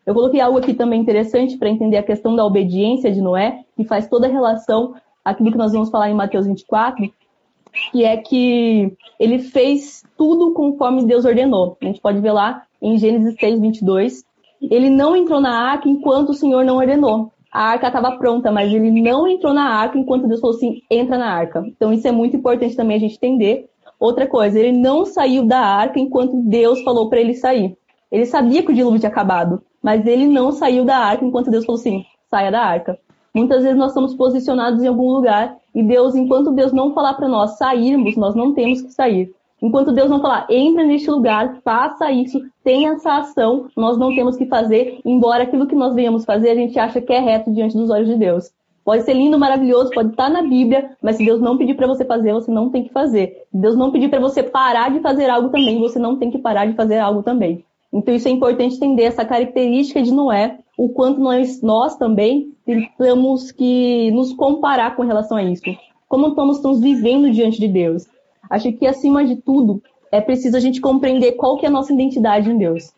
Eu 0.06 0.14
coloquei 0.14 0.40
algo 0.40 0.60
aqui 0.60 0.76
também 0.76 1.02
interessante 1.02 1.58
para 1.58 1.70
entender 1.70 1.98
a 1.98 2.04
questão 2.04 2.36
da 2.36 2.46
obediência 2.46 3.12
de 3.12 3.20
Noé, 3.20 3.64
que 3.76 3.84
faz 3.84 4.08
toda 4.08 4.28
a 4.28 4.30
relação 4.30 4.94
aquilo 5.26 5.52
que 5.52 5.58
nós 5.58 5.74
vamos 5.74 5.90
falar 5.90 6.10
em 6.10 6.14
Mateus 6.14 6.46
24, 6.46 7.12
que 7.92 8.06
é 8.06 8.16
que 8.16 8.96
ele 9.20 9.40
fez 9.40 10.04
tudo 10.16 10.54
conforme 10.54 11.06
Deus 11.06 11.26
ordenou. 11.26 11.78
A 11.82 11.86
gente 11.86 12.00
pode 12.00 12.20
ver 12.20 12.32
lá 12.32 12.64
em 12.82 12.98
Gênesis 12.98 13.36
6, 13.40 13.60
22, 13.60 14.24
ele 14.62 14.90
não 14.90 15.16
entrou 15.16 15.42
na 15.42 15.72
arca 15.72 15.90
enquanto 15.90 16.30
o 16.30 16.34
Senhor 16.34 16.64
não 16.64 16.78
ordenou. 16.78 17.32
A 17.52 17.64
arca 17.72 17.88
estava 17.88 18.18
pronta, 18.18 18.52
mas 18.52 18.72
ele 18.72 18.92
não 19.02 19.28
entrou 19.28 19.54
na 19.54 19.64
arca 19.64 19.98
enquanto 19.98 20.28
Deus 20.28 20.42
falou 20.42 20.56
assim: 20.56 20.82
entra 20.92 21.18
na 21.18 21.32
arca. 21.32 21.64
Então 21.66 21.94
isso 21.94 22.08
é 22.08 22.12
muito 22.12 22.36
importante 22.36 22.76
também 22.76 22.98
a 22.98 23.00
gente 23.00 23.16
entender. 23.16 23.70
Outra 23.98 24.28
coisa, 24.28 24.60
ele 24.60 24.78
não 24.78 25.06
saiu 25.06 25.46
da 25.46 25.60
arca 25.60 26.00
enquanto 26.00 26.36
Deus 26.44 26.82
falou 26.82 27.10
para 27.10 27.20
ele 27.20 27.34
sair. 27.34 27.78
Ele 28.12 28.26
sabia 28.26 28.62
que 28.62 28.72
o 28.72 28.76
dilúvio 28.76 29.00
tinha 29.00 29.10
acabado, 29.10 29.64
mas 29.82 30.06
ele 30.06 30.28
não 30.28 30.52
saiu 30.52 30.84
da 30.84 30.98
arca 30.98 31.24
enquanto 31.24 31.50
Deus 31.50 31.66
falou 31.66 31.80
assim: 31.80 32.04
saia 32.30 32.52
da 32.52 32.62
arca. 32.62 33.00
Muitas 33.36 33.64
vezes 33.64 33.78
nós 33.78 33.92
estamos 33.92 34.16
posicionados 34.16 34.82
em 34.82 34.88
algum 34.88 35.12
lugar 35.12 35.58
e 35.74 35.84
Deus, 35.84 36.16
enquanto 36.16 36.54
Deus 36.54 36.72
não 36.72 36.94
falar 36.94 37.16
para 37.16 37.28
nós 37.28 37.58
sairmos, 37.58 38.16
nós 38.16 38.34
não 38.34 38.54
temos 38.54 38.82
que 38.82 38.94
sair. 38.94 39.34
Enquanto 39.62 39.92
Deus 39.92 40.10
não 40.10 40.22
falar, 40.22 40.48
entra 40.50 40.86
neste 40.86 41.12
lugar, 41.12 41.58
faça 41.62 42.10
isso, 42.12 42.40
tenha 42.64 42.94
essa 42.94 43.18
ação, 43.18 43.68
nós 43.76 43.98
não 43.98 44.16
temos 44.16 44.38
que 44.38 44.46
fazer, 44.46 45.00
embora 45.04 45.44
aquilo 45.44 45.68
que 45.68 45.76
nós 45.76 45.94
venhamos 45.94 46.24
fazer 46.24 46.52
a 46.52 46.56
gente 46.56 46.80
acha 46.80 47.02
que 47.02 47.12
é 47.12 47.20
reto 47.20 47.52
diante 47.52 47.76
dos 47.76 47.90
olhos 47.90 48.08
de 48.08 48.16
Deus. 48.16 48.52
Pode 48.86 49.04
ser 49.04 49.16
lindo, 49.16 49.38
maravilhoso, 49.38 49.90
pode 49.90 50.12
estar 50.12 50.30
na 50.30 50.42
Bíblia, 50.42 50.92
mas 51.02 51.18
se 51.18 51.26
Deus 51.26 51.42
não 51.42 51.58
pedir 51.58 51.74
para 51.74 51.88
você 51.88 52.06
fazer, 52.06 52.32
você 52.32 52.52
não 52.52 52.70
tem 52.70 52.84
que 52.84 52.94
fazer. 52.94 53.44
Se 53.52 53.58
Deus 53.58 53.76
não 53.76 53.92
pedir 53.92 54.10
para 54.10 54.20
você 54.20 54.44
parar 54.44 54.92
de 54.92 55.02
fazer 55.02 55.30
algo 55.30 55.50
também, 55.50 55.80
você 55.80 56.00
não 56.00 56.16
tem 56.16 56.32
que 56.32 56.38
parar 56.38 56.68
de 56.68 56.74
fazer 56.74 57.00
algo 57.00 57.22
também. 57.22 57.66
Então 57.92 58.14
isso 58.14 58.28
é 58.28 58.32
importante 58.32 58.76
entender 58.76 59.04
essa 59.04 59.26
característica 59.26 60.02
de 60.02 60.14
Noé, 60.14 60.60
o 60.78 60.90
quanto 60.90 61.20
nós, 61.20 61.62
nós 61.62 61.96
também 61.96 62.54
temos 62.98 63.52
que 63.52 64.12
nos 64.12 64.34
comparar 64.34 64.96
com 64.96 65.04
relação 65.04 65.38
a 65.38 65.44
isso. 65.44 65.64
Como 66.08 66.28
estamos, 66.28 66.58
estamos 66.58 66.80
vivendo 66.82 67.32
diante 67.32 67.60
de 67.60 67.68
Deus. 67.68 68.06
Acho 68.50 68.72
que, 68.74 68.86
acima 68.86 69.26
de 69.26 69.38
tudo, 69.38 69.82
é 70.12 70.22
preciso 70.22 70.58
a 70.58 70.60
gente 70.60 70.82
compreender 70.82 71.34
qual 71.34 71.58
que 71.58 71.66
é 71.66 71.70
a 71.70 71.72
nossa 71.72 71.94
identidade 71.94 72.50
em 72.50 72.58
Deus. 72.58 72.94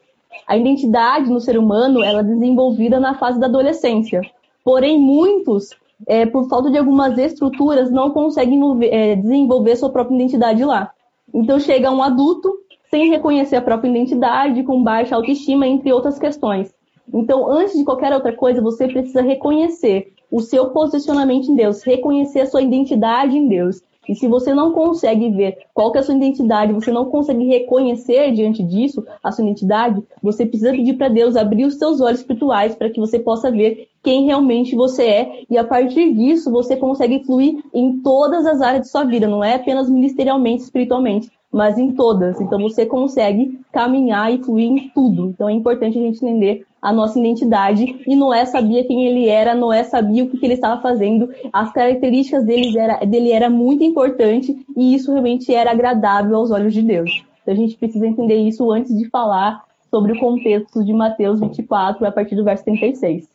A 0.47 0.57
identidade 0.57 1.29
no 1.29 1.39
ser 1.39 1.57
humano 1.57 2.03
ela 2.03 2.19
é 2.19 2.23
desenvolvida 2.23 2.99
na 2.99 3.15
fase 3.15 3.39
da 3.39 3.47
adolescência. 3.47 4.21
Porém, 4.63 4.99
muitos, 4.99 5.69
é, 6.05 6.25
por 6.25 6.47
falta 6.49 6.69
de 6.69 6.77
algumas 6.77 7.17
estruturas, 7.17 7.89
não 7.89 8.11
conseguem 8.11 8.59
é, 8.83 9.15
desenvolver 9.15 9.75
sua 9.75 9.89
própria 9.89 10.15
identidade 10.15 10.63
lá. 10.63 10.91
Então, 11.33 11.59
chega 11.59 11.91
um 11.91 12.03
adulto 12.03 12.53
sem 12.89 13.09
reconhecer 13.09 13.55
a 13.57 13.61
própria 13.61 13.89
identidade, 13.89 14.63
com 14.63 14.83
baixa 14.83 15.15
autoestima, 15.15 15.67
entre 15.67 15.91
outras 15.91 16.17
questões. 16.19 16.73
Então, 17.13 17.49
antes 17.49 17.77
de 17.77 17.83
qualquer 17.83 18.13
outra 18.13 18.33
coisa, 18.33 18.61
você 18.61 18.87
precisa 18.87 19.21
reconhecer 19.21 20.13
o 20.31 20.41
seu 20.41 20.69
posicionamento 20.71 21.49
em 21.49 21.55
Deus, 21.55 21.83
reconhecer 21.83 22.41
a 22.41 22.45
sua 22.45 22.61
identidade 22.61 23.37
em 23.37 23.47
Deus. 23.47 23.81
E 24.07 24.15
se 24.15 24.27
você 24.27 24.53
não 24.53 24.71
consegue 24.71 25.29
ver 25.29 25.57
qual 25.73 25.93
é 25.93 25.99
a 25.99 26.03
sua 26.03 26.15
identidade, 26.15 26.71
você 26.71 26.91
não 26.91 27.05
consegue 27.05 27.43
reconhecer 27.45 28.31
diante 28.31 28.63
disso 28.63 29.05
a 29.21 29.31
sua 29.31 29.43
identidade, 29.43 30.01
você 30.23 30.45
precisa 30.45 30.71
pedir 30.71 30.93
para 30.93 31.09
Deus 31.09 31.35
abrir 31.35 31.65
os 31.65 31.75
seus 31.75 31.99
olhos 31.99 32.19
espirituais 32.19 32.73
para 32.73 32.89
que 32.89 32.99
você 32.99 33.19
possa 33.19 33.51
ver 33.51 33.89
quem 34.01 34.25
realmente 34.25 34.75
você 34.75 35.03
é 35.03 35.41
e 35.49 35.57
a 35.57 35.63
partir 35.63 36.13
disso 36.13 36.49
você 36.49 36.77
consegue 36.77 37.25
fluir 37.25 37.61
em 37.73 37.99
todas 38.01 38.45
as 38.45 38.61
áreas 38.61 38.83
de 38.83 38.89
sua 38.89 39.03
vida, 39.03 39.27
não 39.27 39.43
é 39.43 39.55
apenas 39.55 39.89
ministerialmente, 39.89 40.63
espiritualmente, 40.63 41.29
mas 41.51 41.77
em 41.77 41.91
todas. 41.91 42.39
Então 42.39 42.61
você 42.61 42.85
consegue 42.85 43.59
caminhar 43.73 44.33
e 44.33 44.37
fluir 44.37 44.71
em 44.71 44.89
tudo. 44.89 45.27
Então 45.27 45.49
é 45.49 45.53
importante 45.53 45.97
a 45.97 46.01
gente 46.01 46.23
entender 46.23 46.65
a 46.87 46.93
nossa 46.93 47.19
identidade 47.19 48.01
e 48.07 48.15
Noé 48.15 48.45
sabia 48.45 48.81
quem 48.85 49.07
ele 49.07 49.27
era, 49.27 49.53
Noé 49.53 49.83
sabia 49.83 50.23
o 50.23 50.29
que, 50.29 50.45
ele 50.45 50.53
estava 50.53 50.81
fazendo, 50.81 51.29
as 51.51 51.69
características 51.73 52.45
dele 52.45 52.79
era, 52.79 53.03
dele 53.05 53.29
era 53.29 53.49
muito 53.49 53.83
importante 53.83 54.57
e 54.73 54.95
isso 54.95 55.11
realmente 55.11 55.53
era 55.53 55.71
agradável 55.71 56.37
aos 56.37 56.49
olhos 56.49 56.73
de 56.73 56.81
Deus. 56.81 57.25
Então 57.41 57.53
a 57.53 57.57
gente 57.57 57.75
precisa 57.75 58.07
entender 58.07 58.37
isso 58.37 58.71
antes 58.71 58.97
de 58.97 59.09
falar 59.09 59.65
sobre 59.91 60.13
o 60.13 60.19
contexto 60.19 60.81
de 60.81 60.93
Mateus 60.93 61.41
24 61.41 62.07
a 62.07 62.11
partir 62.11 62.35
do 62.37 62.45
verso 62.45 62.63
36. 62.63 63.27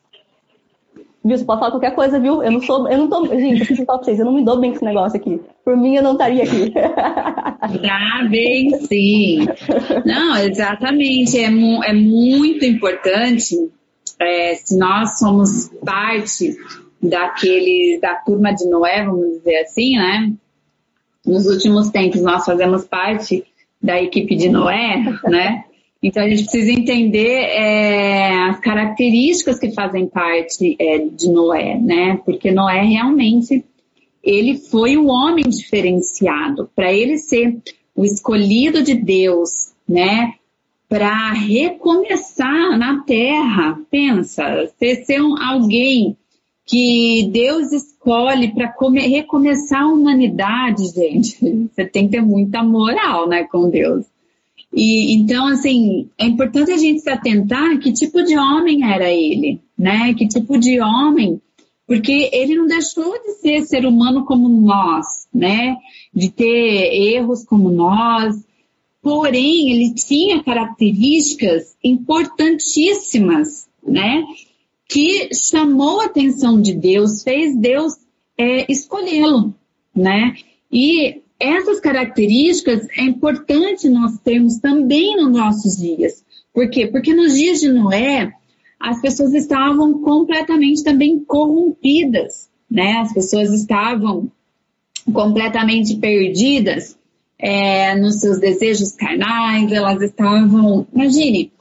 Viu? 1.25 1.38
Você 1.38 1.45
pode 1.45 1.61
falar 1.61 1.71
qualquer 1.71 1.95
coisa, 1.95 2.19
viu? 2.19 2.43
Eu 2.43 2.50
não 2.50 2.61
sou. 2.61 2.88
Eu 2.88 2.99
não 2.99 3.09
tô. 3.09 3.26
Gente, 3.26 3.61
eu 3.61 3.67
preciso 3.67 3.85
falar 3.85 3.99
pra 3.99 4.05
vocês, 4.05 4.19
eu 4.19 4.25
não 4.25 4.35
me 4.35 4.45
dou 4.45 4.59
bem 4.59 4.71
com 4.71 4.76
esse 4.76 4.85
negócio 4.85 5.19
aqui. 5.19 5.41
Por 5.64 5.76
mim, 5.76 5.95
eu 5.95 6.02
não 6.02 6.12
estaria 6.12 6.43
aqui. 6.43 6.73
Tá 7.62 8.26
bem, 8.29 8.71
sim. 8.87 9.47
Não, 10.05 10.37
exatamente. 10.37 11.38
É, 11.38 11.49
mu 11.49 11.83
é 11.85 11.93
muito 11.93 12.64
importante 12.64 13.57
é, 14.21 14.55
se 14.57 14.76
nós 14.76 15.19
somos 15.19 15.71
parte 15.85 16.57
daquele, 17.00 17.99
da 18.02 18.17
turma 18.17 18.52
de 18.52 18.69
Noé, 18.69 19.05
vamos 19.05 19.38
dizer 19.38 19.59
assim, 19.59 19.97
né? 19.97 20.33
Nos 21.25 21.47
últimos 21.47 21.91
tempos 21.91 22.21
nós 22.21 22.45
fazemos 22.45 22.85
parte 22.85 23.45
da 23.81 24.00
equipe 24.02 24.35
de 24.37 24.49
Noé, 24.49 25.02
né? 25.25 25.64
Então 26.02 26.23
a 26.23 26.28
gente 26.28 26.42
precisa 26.42 26.73
entender 26.73 27.28
é, 27.28 28.35
as 28.49 28.59
características 28.59 29.59
que 29.59 29.71
fazem 29.73 30.09
parte 30.09 30.75
é, 30.78 30.99
de 30.99 31.30
Noé, 31.30 31.78
né? 31.78 32.21
Porque 32.25 32.50
Noé 32.50 32.82
realmente 32.82 33.64
ele 34.23 34.59
foi 34.59 34.97
o 34.97 35.06
homem 35.06 35.44
diferenciado. 35.44 36.68
Para 36.75 36.92
ele 36.92 37.18
ser 37.18 37.56
o 37.94 38.04
escolhido 38.04 38.82
de 38.82 38.94
Deus, 38.94 39.73
né? 39.88 40.35
Para 40.88 41.32
recomeçar 41.32 42.76
na 42.76 43.02
terra, 43.04 43.80
pensa, 43.90 44.71
ser, 44.78 45.04
ser 45.04 45.23
um, 45.23 45.40
alguém 45.40 46.16
que 46.66 47.28
Deus 47.32 47.73
escolhe 47.73 48.52
para 48.52 48.75
recomeçar 49.00 49.82
a 49.82 49.88
humanidade, 49.88 50.85
gente. 50.88 51.38
Você 51.73 51.85
tem 51.85 52.06
que 52.06 52.12
ter 52.12 52.23
muita 52.23 52.62
moral, 52.62 53.28
né, 53.28 53.44
com 53.44 53.71
Deus. 53.71 54.04
E 54.73 55.14
então, 55.14 55.47
assim, 55.47 56.09
é 56.17 56.25
importante 56.25 56.73
a 56.73 56.79
gente 56.79 57.00
se 57.00 57.11
atentar 57.11 57.79
que 57.79 57.93
tipo 57.93 58.23
de 58.23 58.37
homem 58.38 58.91
era 58.91 59.11
ele, 59.11 59.61
né? 59.79 60.14
Que 60.14 60.26
tipo 60.26 60.59
de 60.59 60.81
homem, 60.81 61.41
porque 61.87 62.31
ele 62.33 62.57
não 62.57 62.67
deixou 62.67 63.12
de 63.23 63.33
ser 63.35 63.67
ser 63.67 63.85
humano 63.85 64.25
como 64.25 64.49
nós, 64.49 65.29
né? 65.33 65.76
De 66.14 66.31
ter 66.31 66.95
erros 66.95 67.45
como 67.45 67.71
nós. 67.71 68.35
Porém, 69.02 69.71
ele 69.71 69.95
tinha 69.95 70.43
características 70.43 71.76
importantíssimas, 71.85 73.69
né? 73.87 74.25
Que 74.88 75.35
chamou 75.35 76.00
a 76.00 76.07
atenção 76.07 76.61
de 76.61 76.73
Deus, 76.73 77.23
fez 77.23 77.55
Deus 77.57 77.95
é, 78.38 78.71
escolhê-lo, 78.73 79.55
né? 79.95 80.35
E 80.71 81.22
essas 81.42 81.80
características 81.80 82.87
é 82.96 83.02
importante 83.02 83.88
nós 83.88 84.18
termos 84.18 84.58
também 84.58 85.16
nos 85.16 85.32
nossos 85.32 85.76
dias. 85.76 86.25
Por 86.54 86.70
quê? 86.70 86.87
Porque 86.87 87.12
nos 87.12 87.34
dias 87.34 87.61
de 87.61 87.68
Noé, 87.68 88.32
as 88.78 89.00
pessoas 89.00 89.34
estavam 89.34 90.00
completamente 90.02 90.84
também 90.84 91.18
corrompidas, 91.18 92.49
né? 92.70 92.99
As 92.99 93.12
pessoas 93.12 93.52
estavam 93.52 94.30
completamente 95.12 95.96
perdidas 95.96 96.96
é, 97.38 97.96
nos 97.96 98.20
seus 98.20 98.38
desejos 98.38 98.92
carnais, 98.92 99.70
elas 99.72 100.00
estavam. 100.00 100.87
Imagine, 100.94 101.52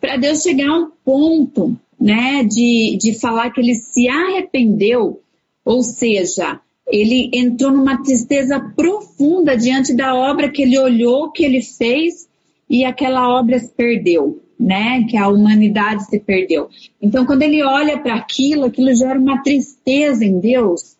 para 0.00 0.16
Deus 0.16 0.42
chegar 0.42 0.68
a 0.68 0.78
um 0.78 0.90
ponto, 1.04 1.76
né, 2.00 2.44
de, 2.44 2.96
de 3.00 3.18
falar 3.18 3.50
que 3.50 3.60
ele 3.60 3.74
se 3.74 4.08
arrependeu, 4.08 5.20
ou 5.64 5.82
seja, 5.82 6.60
ele 6.94 7.28
entrou 7.32 7.72
numa 7.72 8.00
tristeza 8.04 8.60
profunda 8.76 9.56
diante 9.56 9.92
da 9.92 10.14
obra 10.14 10.48
que 10.48 10.62
ele 10.62 10.78
olhou, 10.78 11.32
que 11.32 11.44
ele 11.44 11.60
fez 11.60 12.28
e 12.70 12.84
aquela 12.84 13.28
obra 13.36 13.58
se 13.58 13.74
perdeu, 13.74 14.40
né? 14.58 15.04
Que 15.10 15.16
a 15.16 15.26
humanidade 15.26 16.04
se 16.04 16.20
perdeu. 16.20 16.68
Então, 17.02 17.26
quando 17.26 17.42
ele 17.42 17.64
olha 17.64 17.98
para 17.98 18.14
aquilo, 18.14 18.66
aquilo 18.66 18.94
gera 18.94 19.18
uma 19.18 19.42
tristeza 19.42 20.24
em 20.24 20.38
Deus, 20.38 20.96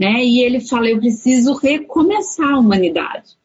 né? 0.00 0.24
E 0.24 0.40
ele 0.40 0.58
fala: 0.58 0.88
eu 0.88 0.98
preciso 0.98 1.52
recomeçar 1.52 2.54
a 2.54 2.58
humanidade. 2.58 3.36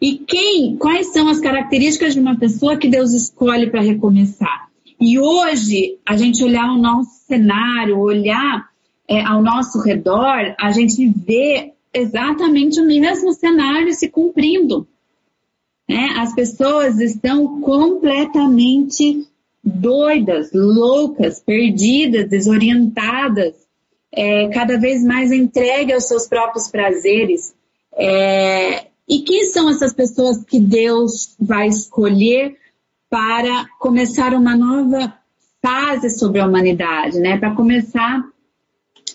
E 0.00 0.18
quem, 0.18 0.76
quais 0.76 1.12
são 1.12 1.28
as 1.28 1.40
características 1.40 2.14
de 2.14 2.20
uma 2.20 2.38
pessoa 2.38 2.76
que 2.76 2.88
Deus 2.88 3.12
escolhe 3.12 3.68
para 3.68 3.80
recomeçar? 3.80 4.68
E 5.00 5.18
hoje, 5.18 5.98
a 6.06 6.16
gente 6.16 6.44
olhar 6.44 6.70
o 6.70 6.78
nosso 6.78 7.10
cenário, 7.26 7.98
olhar 7.98 8.67
é, 9.08 9.22
ao 9.22 9.42
nosso 9.42 9.80
redor, 9.80 10.54
a 10.60 10.70
gente 10.70 11.08
vê 11.08 11.72
exatamente 11.94 12.78
o 12.78 12.86
mesmo 12.86 13.32
cenário 13.32 13.92
se 13.94 14.08
cumprindo. 14.08 14.86
Né? 15.88 16.14
As 16.18 16.34
pessoas 16.34 17.00
estão 17.00 17.60
completamente 17.62 19.26
doidas, 19.64 20.50
loucas, 20.52 21.40
perdidas, 21.40 22.28
desorientadas, 22.28 23.54
é, 24.12 24.48
cada 24.48 24.78
vez 24.78 25.02
mais 25.02 25.32
entregue 25.32 25.92
aos 25.92 26.06
seus 26.06 26.26
próprios 26.26 26.68
prazeres. 26.68 27.54
É, 27.94 28.86
e 29.08 29.20
quem 29.20 29.44
são 29.46 29.70
essas 29.70 29.94
pessoas 29.94 30.44
que 30.44 30.60
Deus 30.60 31.34
vai 31.40 31.68
escolher 31.68 32.56
para 33.08 33.66
começar 33.78 34.34
uma 34.34 34.54
nova 34.54 35.14
fase 35.62 36.10
sobre 36.10 36.40
a 36.40 36.46
humanidade, 36.46 37.18
né? 37.18 37.38
Para 37.38 37.54
começar 37.54 38.22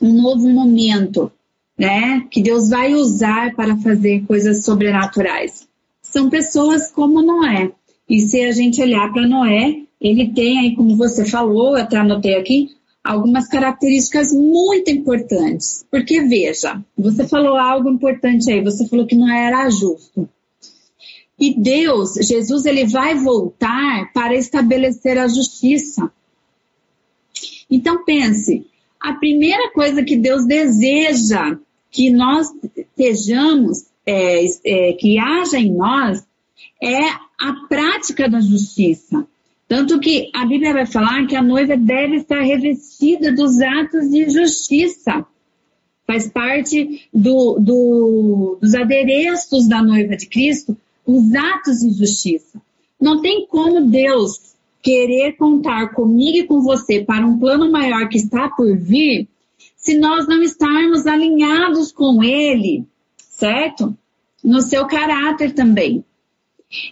um 0.01 0.13
novo 0.13 0.47
momento, 0.49 1.31
né? 1.77 2.25
Que 2.31 2.41
Deus 2.41 2.69
vai 2.69 2.93
usar 2.93 3.55
para 3.55 3.77
fazer 3.77 4.25
coisas 4.25 4.63
sobrenaturais. 4.63 5.67
São 6.01 6.29
pessoas 6.29 6.91
como 6.91 7.21
Noé. 7.21 7.71
E 8.09 8.19
se 8.19 8.41
a 8.41 8.51
gente 8.51 8.81
olhar 8.81 9.11
para 9.11 9.27
Noé, 9.27 9.81
ele 9.99 10.33
tem 10.33 10.59
aí, 10.59 10.75
como 10.75 10.95
você 10.97 11.25
falou, 11.25 11.77
eu 11.77 11.83
até 11.83 11.97
anotei 11.97 12.35
aqui, 12.35 12.69
algumas 13.03 13.47
características 13.47 14.31
muito 14.33 14.91
importantes. 14.91 15.85
Porque 15.89 16.21
veja, 16.21 16.83
você 16.97 17.27
falou 17.27 17.57
algo 17.57 17.89
importante 17.89 18.51
aí, 18.51 18.63
você 18.63 18.87
falou 18.87 19.07
que 19.07 19.15
não 19.15 19.31
era 19.31 19.69
justo. 19.69 20.29
E 21.39 21.59
Deus, 21.59 22.13
Jesus, 22.13 22.65
ele 22.65 22.85
vai 22.85 23.15
voltar 23.15 24.11
para 24.13 24.35
estabelecer 24.35 25.17
a 25.17 25.27
justiça. 25.27 26.11
Então 27.69 28.05
pense, 28.05 28.65
a 29.03 29.13
primeira 29.15 29.69
coisa 29.71 30.01
que 30.01 30.15
Deus 30.15 30.45
deseja 30.45 31.57
que 31.91 32.09
nós 32.09 32.47
estejamos, 32.75 33.85
é, 34.05 34.45
é, 34.65 34.93
que 34.93 35.19
haja 35.19 35.59
em 35.59 35.73
nós, 35.73 36.25
é 36.81 37.09
a 37.37 37.53
prática 37.67 38.29
da 38.29 38.39
justiça. 38.39 39.27
Tanto 39.67 39.99
que 39.99 40.31
a 40.33 40.45
Bíblia 40.45 40.71
vai 40.71 40.85
falar 40.85 41.27
que 41.27 41.35
a 41.35 41.43
noiva 41.43 41.75
deve 41.75 42.17
estar 42.17 42.41
revestida 42.41 43.33
dos 43.33 43.59
atos 43.61 44.09
de 44.09 44.29
justiça. 44.29 45.25
Faz 46.07 46.29
parte 46.29 47.09
do, 47.13 47.59
do, 47.59 48.57
dos 48.61 48.73
adereços 48.73 49.67
da 49.67 49.81
noiva 49.81 50.15
de 50.15 50.27
Cristo, 50.27 50.77
os 51.05 51.35
atos 51.35 51.79
de 51.79 51.91
justiça. 51.91 52.61
Não 52.99 53.21
tem 53.21 53.45
como 53.47 53.81
Deus 53.81 54.52
querer 54.83 55.37
contar 55.37 55.93
comigo 55.93 56.37
e 56.39 56.43
com 56.43 56.61
você 56.61 57.01
para 57.01 57.25
um 57.25 57.39
plano 57.39 57.71
maior 57.71 58.09
que 58.09 58.17
está 58.17 58.49
por 58.49 58.77
vir, 58.77 59.29
se 59.77 59.97
nós 59.97 60.27
não 60.27 60.43
estarmos 60.43 61.07
alinhados 61.07 61.93
com 61.93 62.21
Ele, 62.21 62.85
certo? 63.17 63.97
No 64.43 64.61
seu 64.61 64.85
caráter 64.85 65.53
também. 65.53 66.03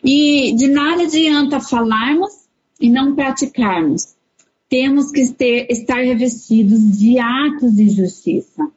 E 0.03 0.55
de 0.55 0.67
nada 0.67 1.03
adianta 1.03 1.59
falarmos 1.59 2.31
e 2.79 2.89
não 2.89 3.13
praticarmos. 3.13 4.15
Temos 4.69 5.11
que 5.11 5.27
ter, 5.33 5.67
estar 5.69 6.01
revestidos 6.01 6.97
de 6.97 7.19
atos 7.19 7.75
de 7.75 7.89
justiça. 7.89 8.71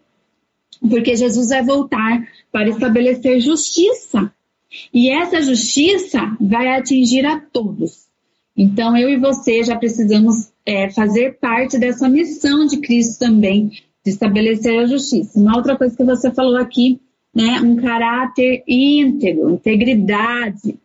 Porque 0.81 1.15
Jesus 1.15 1.51
vai 1.51 1.63
voltar 1.63 2.29
para 2.51 2.69
estabelecer 2.69 3.41
justiça. 3.41 4.33
E 4.93 5.09
essa 5.09 5.41
justiça 5.41 6.37
vai 6.41 6.75
atingir 6.75 7.25
a 7.25 7.39
todos 7.39 8.04
então, 8.57 8.97
eu 8.97 9.11
e 9.11 9.17
você 9.17 9.65
já 9.65 9.77
precisamos 9.77 10.53
é, 10.65 10.89
fazer 10.91 11.39
parte 11.41 11.79
dessa 11.79 12.09
missão 12.09 12.67
de 12.67 12.79
Cristo 12.79 13.19
também, 13.19 13.69
de 14.05 14.11
estabelecer 14.11 14.79
a 14.79 14.87
justiça. 14.87 15.39
Uma 15.39 15.57
outra 15.57 15.77
coisa 15.77 15.97
que 15.97 16.05
você 16.05 16.31
falou 16.31 16.57
aqui, 16.57 17.01
né, 17.35 17.61
um 17.61 17.77
caráter 17.77 18.63
íntegro, 18.67 19.51
integridade, 19.51 20.79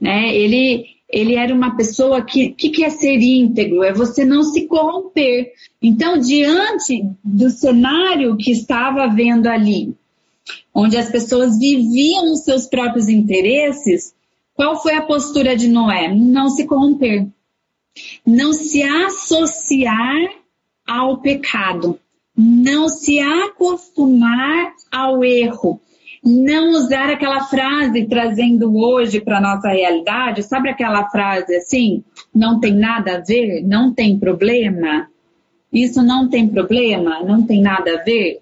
né? 0.00 0.34
Ele 0.34 0.86
ele 1.08 1.34
era 1.34 1.52
uma 1.52 1.76
pessoa 1.76 2.22
que 2.22 2.50
que 2.50 2.70
que 2.70 2.84
é 2.84 2.90
ser 2.90 3.18
íntegro? 3.18 3.82
É 3.82 3.92
você 3.92 4.24
não 4.24 4.42
se 4.42 4.66
corromper. 4.66 5.52
Então, 5.80 6.18
diante 6.18 7.04
do 7.22 7.50
cenário 7.50 8.36
que 8.36 8.52
estava 8.52 9.08
vendo 9.08 9.46
ali, 9.48 9.94
onde 10.74 10.96
as 10.96 11.10
pessoas 11.10 11.58
viviam 11.58 12.32
os 12.32 12.44
seus 12.44 12.66
próprios 12.66 13.08
interesses, 13.08 14.14
qual 14.62 14.80
foi 14.80 14.94
a 14.94 15.02
postura 15.02 15.56
de 15.56 15.66
Noé? 15.66 16.14
Não 16.14 16.48
se 16.48 16.64
corromper. 16.68 17.26
Não 18.24 18.52
se 18.52 18.80
associar 18.80 20.16
ao 20.86 21.18
pecado. 21.18 21.98
Não 22.36 22.88
se 22.88 23.18
acostumar 23.18 24.72
ao 24.88 25.24
erro. 25.24 25.80
Não 26.24 26.70
usar 26.70 27.10
aquela 27.10 27.40
frase 27.46 28.04
trazendo 28.04 28.72
hoje 28.76 29.20
para 29.20 29.40
nossa 29.40 29.68
realidade, 29.70 30.44
sabe 30.44 30.70
aquela 30.70 31.10
frase 31.10 31.56
assim? 31.56 32.04
Não 32.32 32.60
tem 32.60 32.72
nada 32.72 33.16
a 33.16 33.20
ver, 33.20 33.66
não 33.66 33.92
tem 33.92 34.16
problema. 34.16 35.08
isso 35.72 36.00
não 36.04 36.28
tem 36.28 36.46
problema, 36.46 37.20
não 37.24 37.44
tem 37.44 37.60
nada 37.60 37.98
a 37.98 38.04
ver. 38.04 38.40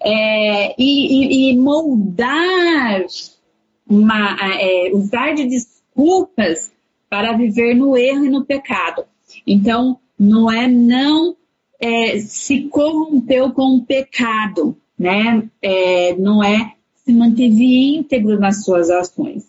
É, 0.00 0.74
e, 0.78 1.50
e, 1.50 1.50
e, 1.50 1.58
moldar, 1.58 3.04
uma, 3.88 4.36
é, 4.40 4.90
usar 4.92 5.34
de 5.34 5.44
desculpas 5.44 6.70
para 7.08 7.32
viver 7.32 7.74
no 7.74 7.96
erro 7.96 8.24
e 8.24 8.30
no 8.30 8.44
pecado. 8.44 9.04
Então, 9.46 9.98
Noé 10.18 10.68
não 10.68 11.36
é, 11.80 12.18
se 12.18 12.62
corrompeu 12.62 13.52
com 13.52 13.76
o 13.76 13.84
pecado, 13.84 14.76
né? 14.98 15.48
É, 15.62 16.14
Noé 16.16 16.74
se 17.04 17.12
manteve 17.12 17.96
íntegro 17.96 18.38
nas 18.38 18.64
suas 18.64 18.90
ações. 18.90 19.44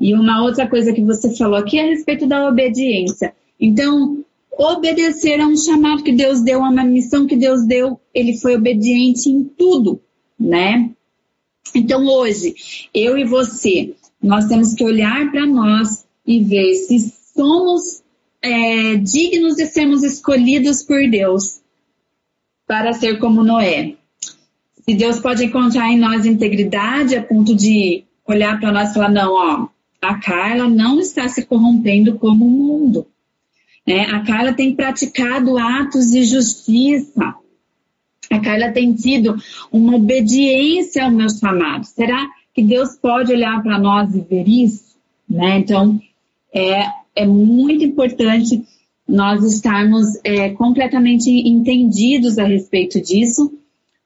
E 0.00 0.14
uma 0.14 0.42
outra 0.42 0.66
coisa 0.66 0.92
que 0.92 1.04
você 1.04 1.36
falou 1.36 1.56
aqui 1.56 1.78
é 1.78 1.84
a 1.84 1.90
respeito 1.90 2.26
da 2.26 2.48
obediência. 2.48 3.34
Então, 3.60 4.24
obedecer 4.50 5.40
a 5.40 5.46
um 5.46 5.56
chamado 5.56 6.02
que 6.02 6.12
Deus 6.12 6.40
deu, 6.40 6.64
a 6.64 6.68
uma 6.68 6.84
missão 6.84 7.26
que 7.26 7.36
Deus 7.36 7.64
deu, 7.64 8.00
ele 8.14 8.36
foi 8.38 8.56
obediente 8.56 9.28
em 9.28 9.44
tudo, 9.44 10.00
né? 10.38 10.90
Então, 11.74 12.06
hoje, 12.06 12.54
eu 12.94 13.16
e 13.16 13.24
você, 13.24 13.94
nós 14.22 14.46
temos 14.46 14.74
que 14.74 14.84
olhar 14.84 15.30
para 15.30 15.46
nós 15.46 16.04
e 16.26 16.40
ver 16.40 16.74
se 16.74 17.12
somos 17.34 18.02
é, 18.40 18.96
dignos 18.96 19.56
de 19.56 19.66
sermos 19.66 20.02
escolhidos 20.02 20.82
por 20.82 21.08
Deus 21.08 21.60
para 22.66 22.92
ser 22.92 23.18
como 23.18 23.42
Noé. 23.42 23.94
Se 24.84 24.94
Deus 24.94 25.20
pode 25.20 25.44
encontrar 25.44 25.90
em 25.90 25.98
nós 25.98 26.26
integridade 26.26 27.16
a 27.16 27.22
ponto 27.22 27.54
de 27.54 28.04
olhar 28.26 28.58
para 28.58 28.72
nós 28.72 28.90
e 28.90 28.94
falar: 28.94 29.10
não, 29.10 29.32
ó, 29.32 29.68
a 30.00 30.18
Carla 30.18 30.68
não 30.68 30.98
está 30.98 31.28
se 31.28 31.44
corrompendo 31.44 32.18
como 32.18 32.44
o 32.44 32.50
mundo. 32.50 33.06
Né? 33.86 34.06
A 34.06 34.20
Carla 34.24 34.52
tem 34.52 34.74
praticado 34.74 35.58
atos 35.58 36.10
de 36.10 36.24
justiça. 36.24 37.34
A 38.30 38.40
Carla 38.40 38.70
tem 38.70 38.94
tido 38.94 39.36
uma 39.70 39.96
obediência 39.96 41.04
ao 41.04 41.10
meu 41.10 41.28
chamado. 41.28 41.84
Será 41.84 42.28
que 42.54 42.62
Deus 42.62 42.96
pode 42.96 43.32
olhar 43.32 43.62
para 43.62 43.78
nós 43.78 44.14
e 44.14 44.20
ver 44.20 44.48
isso? 44.48 44.96
Né? 45.28 45.58
Então, 45.58 46.00
é, 46.54 46.84
é 47.14 47.26
muito 47.26 47.84
importante 47.84 48.64
nós 49.08 49.44
estarmos 49.44 50.06
é, 50.24 50.50
completamente 50.50 51.28
entendidos 51.30 52.38
a 52.38 52.44
respeito 52.44 53.00
disso, 53.00 53.52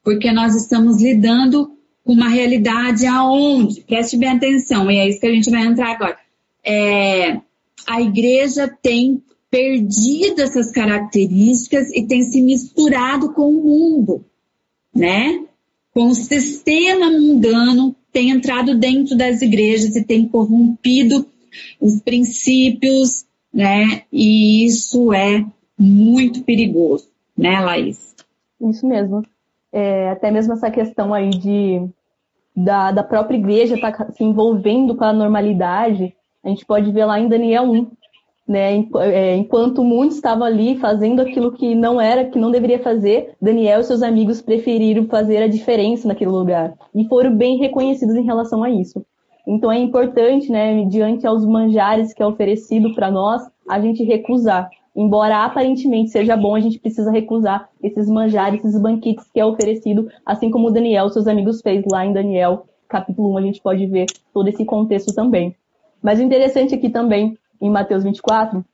porque 0.02 0.33
nós 0.33 0.55
estamos 0.55 1.00
lidando 1.00 1.70
com 2.05 2.12
uma 2.12 2.29
realidade 2.29 3.07
aonde, 3.07 3.81
preste 3.83 4.16
bem 4.16 4.31
atenção, 4.31 4.90
e 4.90 4.96
é 4.96 5.09
isso 5.09 5.20
que 5.20 5.26
a 5.26 5.35
gente 5.35 5.50
vai 5.50 5.66
entrar 5.66 5.92
agora. 5.92 6.16
É, 6.64 7.40
a 7.87 8.00
igreja 8.00 8.68
tem 8.83 9.22
perdido 9.56 10.42
essas 10.42 10.70
características 10.70 11.90
e 11.90 12.06
tem 12.06 12.22
se 12.22 12.42
misturado 12.42 13.32
com 13.32 13.48
o 13.48 13.62
mundo, 13.64 14.22
né? 14.94 15.46
Com 15.94 16.08
o 16.08 16.14
sistema 16.14 17.10
mundano, 17.10 17.96
tem 18.12 18.28
entrado 18.28 18.78
dentro 18.78 19.16
das 19.16 19.40
igrejas 19.40 19.96
e 19.96 20.04
tem 20.04 20.28
corrompido 20.28 21.26
os 21.80 22.02
princípios, 22.02 23.24
né? 23.50 24.02
E 24.12 24.66
isso 24.66 25.10
é 25.14 25.42
muito 25.78 26.42
perigoso, 26.42 27.08
né, 27.34 27.58
Laís? 27.58 28.14
Isso 28.60 28.86
mesmo. 28.86 29.22
É, 29.72 30.10
até 30.10 30.30
mesmo 30.30 30.52
essa 30.52 30.70
questão 30.70 31.14
aí 31.14 31.30
de 31.30 31.80
da, 32.54 32.92
da 32.92 33.02
própria 33.02 33.38
igreja 33.38 33.74
estar 33.74 33.92
tá 33.92 34.12
se 34.12 34.22
envolvendo 34.22 34.94
com 34.94 35.04
a 35.04 35.14
normalidade, 35.14 36.14
a 36.44 36.48
gente 36.50 36.64
pode 36.66 36.92
ver 36.92 37.06
lá 37.06 37.18
em 37.18 37.28
Daniel 37.28 37.64
1, 37.64 37.90
né? 38.46 38.87
É, 39.00 39.37
enquanto 39.37 39.82
muitos 39.82 40.16
estavam 40.16 40.44
ali 40.44 40.76
fazendo 40.78 41.20
aquilo 41.20 41.52
que 41.52 41.74
não 41.74 42.00
era, 42.00 42.24
que 42.24 42.38
não 42.38 42.50
deveria 42.50 42.78
fazer, 42.78 43.35
Daniel 43.40 43.80
e 43.80 43.85
seus 43.85 44.02
amigos 44.02 44.40
preferiram 44.40 45.06
fazer 45.06 45.38
a 45.38 45.48
diferença 45.48 46.06
naquele 46.06 46.30
lugar 46.30 46.74
e 46.94 47.06
foram 47.09 47.35
bem 47.35 47.59
reconhecidos 47.59 48.14
em 48.14 48.24
relação 48.24 48.62
a 48.62 48.70
isso. 48.70 49.04
Então 49.46 49.70
é 49.70 49.78
importante, 49.78 50.50
né, 50.50 50.85
diante 50.85 51.26
aos 51.26 51.44
manjares 51.44 52.12
que 52.12 52.22
é 52.22 52.26
oferecido 52.26 52.94
para 52.94 53.11
nós, 53.11 53.42
a 53.68 53.80
gente 53.80 54.02
recusar. 54.04 54.68
Embora 54.94 55.44
aparentemente 55.44 56.11
seja 56.11 56.37
bom, 56.37 56.54
a 56.54 56.61
gente 56.61 56.78
precisa 56.78 57.11
recusar 57.11 57.68
esses 57.82 58.09
manjares, 58.09 58.61
esses 58.61 58.80
banquetes 58.80 59.30
que 59.30 59.38
é 59.38 59.44
oferecido, 59.44 60.09
assim 60.24 60.50
como 60.50 60.68
o 60.68 60.70
Daniel, 60.70 61.11
seus 61.11 61.26
amigos 61.26 61.61
fez 61.61 61.85
lá 61.90 62.04
em 62.04 62.12
Daniel, 62.12 62.64
capítulo 62.88 63.35
1, 63.35 63.38
a 63.38 63.42
gente 63.42 63.61
pode 63.61 63.87
ver 63.87 64.06
todo 64.32 64.48
esse 64.48 64.64
contexto 64.64 65.14
também. 65.14 65.54
Mas 66.02 66.18
o 66.18 66.22
interessante 66.22 66.74
aqui 66.74 66.88
também, 66.88 67.37
em 67.60 67.70
Mateus 67.70 68.04
24, 68.04 68.64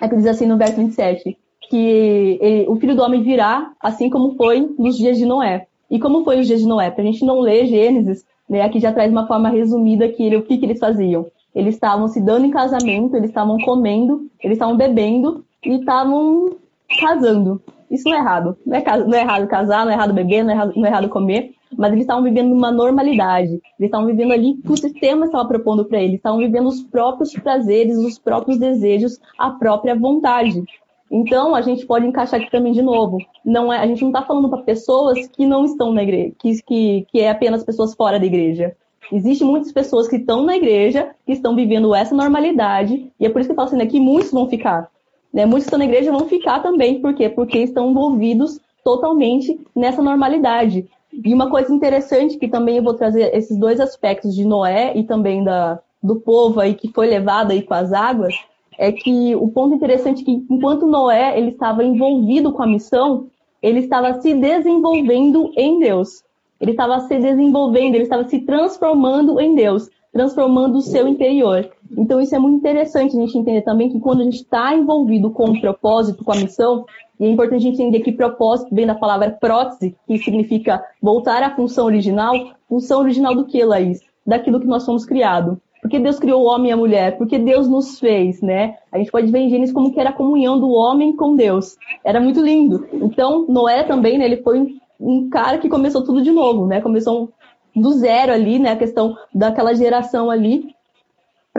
é 0.00 0.08
que 0.08 0.16
diz 0.16 0.26
assim 0.26 0.46
no 0.46 0.58
verso 0.58 0.76
27, 0.76 1.36
que 1.68 2.38
ele, 2.40 2.68
o 2.68 2.76
filho 2.76 2.96
do 2.96 3.02
homem 3.02 3.22
virá 3.22 3.72
assim 3.80 4.10
como 4.10 4.34
foi 4.36 4.74
nos 4.78 4.96
dias 4.96 5.16
de 5.16 5.24
Noé. 5.24 5.66
E 5.90 5.98
como 5.98 6.24
foi 6.24 6.40
os 6.40 6.46
dias 6.46 6.60
de 6.60 6.66
Noé? 6.66 6.90
Para 6.90 7.02
a 7.02 7.06
gente 7.06 7.24
não 7.24 7.40
ler 7.40 7.66
Gênesis, 7.66 8.24
né? 8.48 8.62
Aqui 8.62 8.78
já 8.78 8.92
traz 8.92 9.10
uma 9.10 9.26
forma 9.26 9.48
resumida 9.48 10.08
que 10.08 10.36
o 10.36 10.42
que, 10.42 10.58
que 10.58 10.66
eles 10.66 10.78
faziam. 10.78 11.26
Eles 11.54 11.74
estavam 11.74 12.06
se 12.08 12.20
dando 12.20 12.46
em 12.46 12.50
casamento, 12.50 13.16
eles 13.16 13.30
estavam 13.30 13.58
comendo, 13.58 14.28
eles 14.42 14.56
estavam 14.56 14.76
bebendo 14.76 15.44
e 15.64 15.76
estavam 15.76 16.56
casando. 17.00 17.60
Isso 17.90 18.08
não 18.08 18.16
é 18.16 18.20
errado. 18.20 18.56
Não 18.64 18.76
é, 18.76 18.84
não 18.98 19.14
é 19.14 19.20
errado 19.20 19.48
casar, 19.48 19.84
não 19.84 19.92
é 19.92 19.94
errado 19.94 20.14
beber, 20.14 20.44
não 20.44 20.50
é 20.50 20.54
errado, 20.54 20.72
não 20.76 20.86
é 20.86 20.88
errado 20.88 21.08
comer, 21.08 21.54
mas 21.76 21.92
eles 21.92 22.02
estavam 22.02 22.22
vivendo 22.22 22.52
uma 22.52 22.70
normalidade. 22.70 23.52
Eles 23.52 23.62
estavam 23.80 24.06
vivendo 24.06 24.32
ali 24.32 24.54
que 24.54 24.72
o 24.72 24.76
sistema 24.76 25.26
estava 25.26 25.48
propondo 25.48 25.84
para 25.84 26.00
eles. 26.00 26.16
Estavam 26.16 26.38
vivendo 26.38 26.68
os 26.68 26.82
próprios 26.82 27.32
prazeres, 27.32 27.96
os 27.96 28.18
próprios 28.18 28.58
desejos, 28.58 29.18
a 29.38 29.50
própria 29.50 29.94
vontade. 29.94 30.62
Então, 31.10 31.56
a 31.56 31.60
gente 31.60 31.84
pode 31.84 32.06
encaixar 32.06 32.40
aqui 32.40 32.50
também 32.50 32.72
de 32.72 32.82
novo. 32.82 33.18
Não 33.44 33.72
é, 33.72 33.78
a 33.78 33.86
gente 33.86 34.02
não 34.02 34.10
está 34.10 34.22
falando 34.22 34.48
para 34.48 34.62
pessoas 34.62 35.26
que 35.26 35.44
não 35.44 35.64
estão 35.64 35.92
na 35.92 36.04
igreja, 36.04 36.32
que, 36.38 36.62
que, 36.62 37.06
que 37.10 37.20
é 37.20 37.30
apenas 37.30 37.64
pessoas 37.64 37.94
fora 37.94 38.20
da 38.20 38.26
igreja. 38.26 38.76
Existem 39.12 39.44
muitas 39.44 39.72
pessoas 39.72 40.06
que 40.06 40.16
estão 40.16 40.44
na 40.44 40.56
igreja, 40.56 41.10
que 41.26 41.32
estão 41.32 41.56
vivendo 41.56 41.92
essa 41.92 42.14
normalidade, 42.14 43.10
e 43.18 43.26
é 43.26 43.28
por 43.28 43.40
isso 43.40 43.48
que 43.48 43.52
eu 43.52 43.56
falo 43.56 43.66
assim, 43.66 43.76
né, 43.76 43.86
que 43.86 43.98
muitos 43.98 44.30
vão 44.30 44.48
ficar. 44.48 44.88
Né? 45.32 45.46
Muitos 45.46 45.66
estão 45.66 45.78
na 45.78 45.84
igreja 45.84 46.10
vão 46.10 46.26
ficar 46.26 46.60
também, 46.60 47.00
por 47.00 47.14
quê? 47.14 47.28
Porque 47.28 47.58
estão 47.58 47.90
envolvidos 47.90 48.60
totalmente 48.84 49.58
nessa 49.74 50.02
normalidade. 50.02 50.88
E 51.12 51.34
uma 51.34 51.50
coisa 51.50 51.72
interessante 51.72 52.38
que 52.38 52.48
também 52.48 52.76
eu 52.76 52.82
vou 52.82 52.94
trazer 52.94 53.34
esses 53.34 53.56
dois 53.56 53.80
aspectos 53.80 54.34
de 54.34 54.44
Noé 54.44 54.96
e 54.96 55.04
também 55.04 55.42
da, 55.42 55.80
do 56.02 56.16
povo 56.16 56.60
aí 56.60 56.74
que 56.74 56.92
foi 56.92 57.06
levado 57.06 57.50
aí 57.50 57.62
com 57.62 57.74
as 57.74 57.92
águas, 57.92 58.34
é 58.78 58.90
que 58.90 59.34
o 59.34 59.48
ponto 59.48 59.74
interessante 59.74 60.22
é 60.22 60.24
que 60.24 60.46
enquanto 60.48 60.86
Noé 60.86 61.36
ele 61.38 61.50
estava 61.50 61.84
envolvido 61.84 62.52
com 62.52 62.62
a 62.62 62.66
missão, 62.66 63.26
ele 63.62 63.80
estava 63.80 64.20
se 64.20 64.32
desenvolvendo 64.34 65.52
em 65.56 65.78
Deus. 65.78 66.24
Ele 66.60 66.70
estava 66.72 67.00
se 67.00 67.18
desenvolvendo, 67.18 67.94
ele 67.94 68.04
estava 68.04 68.24
se 68.24 68.40
transformando 68.40 69.40
em 69.40 69.54
Deus, 69.54 69.88
transformando 70.12 70.78
o 70.78 70.82
seu 70.82 71.08
interior. 71.08 71.70
Então 71.96 72.20
isso 72.20 72.34
é 72.34 72.38
muito 72.38 72.58
interessante 72.58 73.16
a 73.16 73.20
gente 73.20 73.36
entender 73.36 73.62
também 73.62 73.90
que 73.90 74.00
quando 74.00 74.20
a 74.20 74.24
gente 74.24 74.36
está 74.36 74.74
envolvido 74.74 75.30
com 75.30 75.50
o 75.50 75.60
propósito, 75.60 76.24
com 76.24 76.32
a 76.32 76.36
missão, 76.36 76.84
e 77.18 77.26
é 77.26 77.28
importante 77.28 77.66
a 77.66 77.70
gente 77.70 77.82
entender 77.82 78.00
que 78.00 78.12
propósito 78.12 78.74
vem 78.74 78.86
da 78.86 78.94
palavra 78.94 79.30
prótese, 79.30 79.94
que 80.06 80.16
significa 80.18 80.82
voltar 81.02 81.42
à 81.42 81.54
função 81.54 81.84
original. 81.84 82.34
Função 82.66 83.00
original 83.00 83.34
do 83.34 83.44
que, 83.44 83.62
Laís? 83.62 84.00
Daquilo 84.26 84.58
que 84.58 84.66
nós 84.66 84.86
fomos 84.86 85.04
criados. 85.04 85.58
Porque 85.82 85.98
Deus 85.98 86.18
criou 86.18 86.42
o 86.42 86.46
homem 86.46 86.70
e 86.70 86.72
a 86.72 86.76
mulher? 86.76 87.18
Porque 87.18 87.38
Deus 87.38 87.68
nos 87.68 87.98
fez, 87.98 88.40
né? 88.40 88.76
A 88.90 88.98
gente 88.98 89.10
pode 89.10 89.30
ver 89.30 89.38
em 89.40 89.50
Gênesis 89.50 89.74
como 89.74 89.92
que 89.92 90.00
era 90.00 90.10
a 90.10 90.14
comunhão 90.14 90.58
do 90.58 90.70
homem 90.70 91.14
com 91.14 91.34
Deus. 91.34 91.76
Era 92.04 92.20
muito 92.20 92.40
lindo. 92.40 92.86
Então, 92.92 93.46
Noé 93.48 93.82
também, 93.82 94.16
né? 94.16 94.24
Ele 94.24 94.38
foi 94.38 94.78
um 94.98 95.28
cara 95.28 95.58
que 95.58 95.68
começou 95.68 96.02
tudo 96.02 96.22
de 96.22 96.30
novo, 96.30 96.66
né? 96.66 96.80
Começou 96.80 97.30
do 97.74 97.92
zero 97.92 98.32
ali, 98.32 98.58
né? 98.58 98.72
A 98.72 98.76
questão 98.76 99.14
daquela 99.34 99.74
geração 99.74 100.30
ali, 100.30 100.74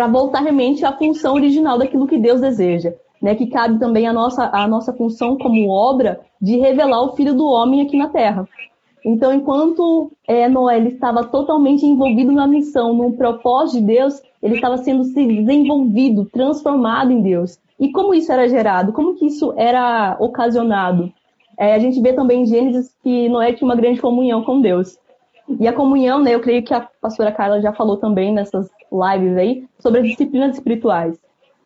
para 0.02 0.08
voltar 0.08 0.40
realmente 0.40 0.84
à 0.84 0.92
função 0.92 1.36
original 1.36 1.78
daquilo 1.78 2.08
que 2.08 2.18
Deus 2.18 2.42
deseja, 2.42 2.92
né? 3.22 3.36
Que 3.36 3.46
cabe 3.46 3.78
também 3.78 4.08
a 4.08 4.14
nossa, 4.14 4.50
a 4.52 4.68
nossa 4.68 4.92
função 4.92 5.38
como 5.38 5.70
obra 5.70 6.22
de 6.42 6.58
revelar 6.58 7.04
o 7.04 7.16
Filho 7.16 7.36
do 7.36 7.46
Homem 7.46 7.82
aqui 7.82 7.96
na 7.96 8.10
Terra. 8.10 8.50
Então, 9.06 9.32
enquanto 9.32 10.12
é, 10.28 10.50
Noé 10.50 10.80
estava 10.80 11.24
totalmente 11.26 11.86
envolvido 11.86 12.32
na 12.32 12.48
missão, 12.48 12.96
no 12.96 13.14
propósito 13.14 13.80
de 13.80 13.86
Deus, 13.94 14.20
ele 14.42 14.56
estava 14.56 14.78
sendo 14.78 15.04
se 15.04 15.24
desenvolvido, 15.24 16.26
transformado 16.26 17.12
em 17.12 17.22
Deus. 17.22 17.60
E 17.80 17.92
como 17.92 18.16
isso 18.16 18.32
era 18.32 18.50
gerado? 18.50 18.94
Como 18.94 19.14
que 19.14 19.28
isso 19.28 19.54
era 19.56 20.18
ocasionado? 20.20 21.14
É, 21.60 21.76
a 21.76 21.80
gente 21.80 22.02
vê 22.02 22.12
também 22.12 22.42
em 22.42 22.46
Gênesis 22.48 22.92
que 23.04 23.30
Noé 23.30 23.54
tinha 23.54 23.68
uma 23.68 23.76
grande 23.76 24.02
comunhão 24.02 24.44
com 24.44 24.62
Deus. 24.62 24.98
E 25.60 25.68
a 25.68 25.74
comunhão, 25.74 26.24
né, 26.24 26.34
eu 26.34 26.40
creio 26.40 26.64
que 26.64 26.74
a 26.74 26.88
pastora 27.00 27.32
Carla 27.32 27.62
já 27.62 27.72
falou 27.72 27.98
também 27.98 28.34
nessas 28.34 28.68
lives 28.92 29.38
aí, 29.38 29.66
sobre 29.80 30.02
as 30.02 30.08
disciplinas 30.08 30.56
espirituais. 30.56 31.18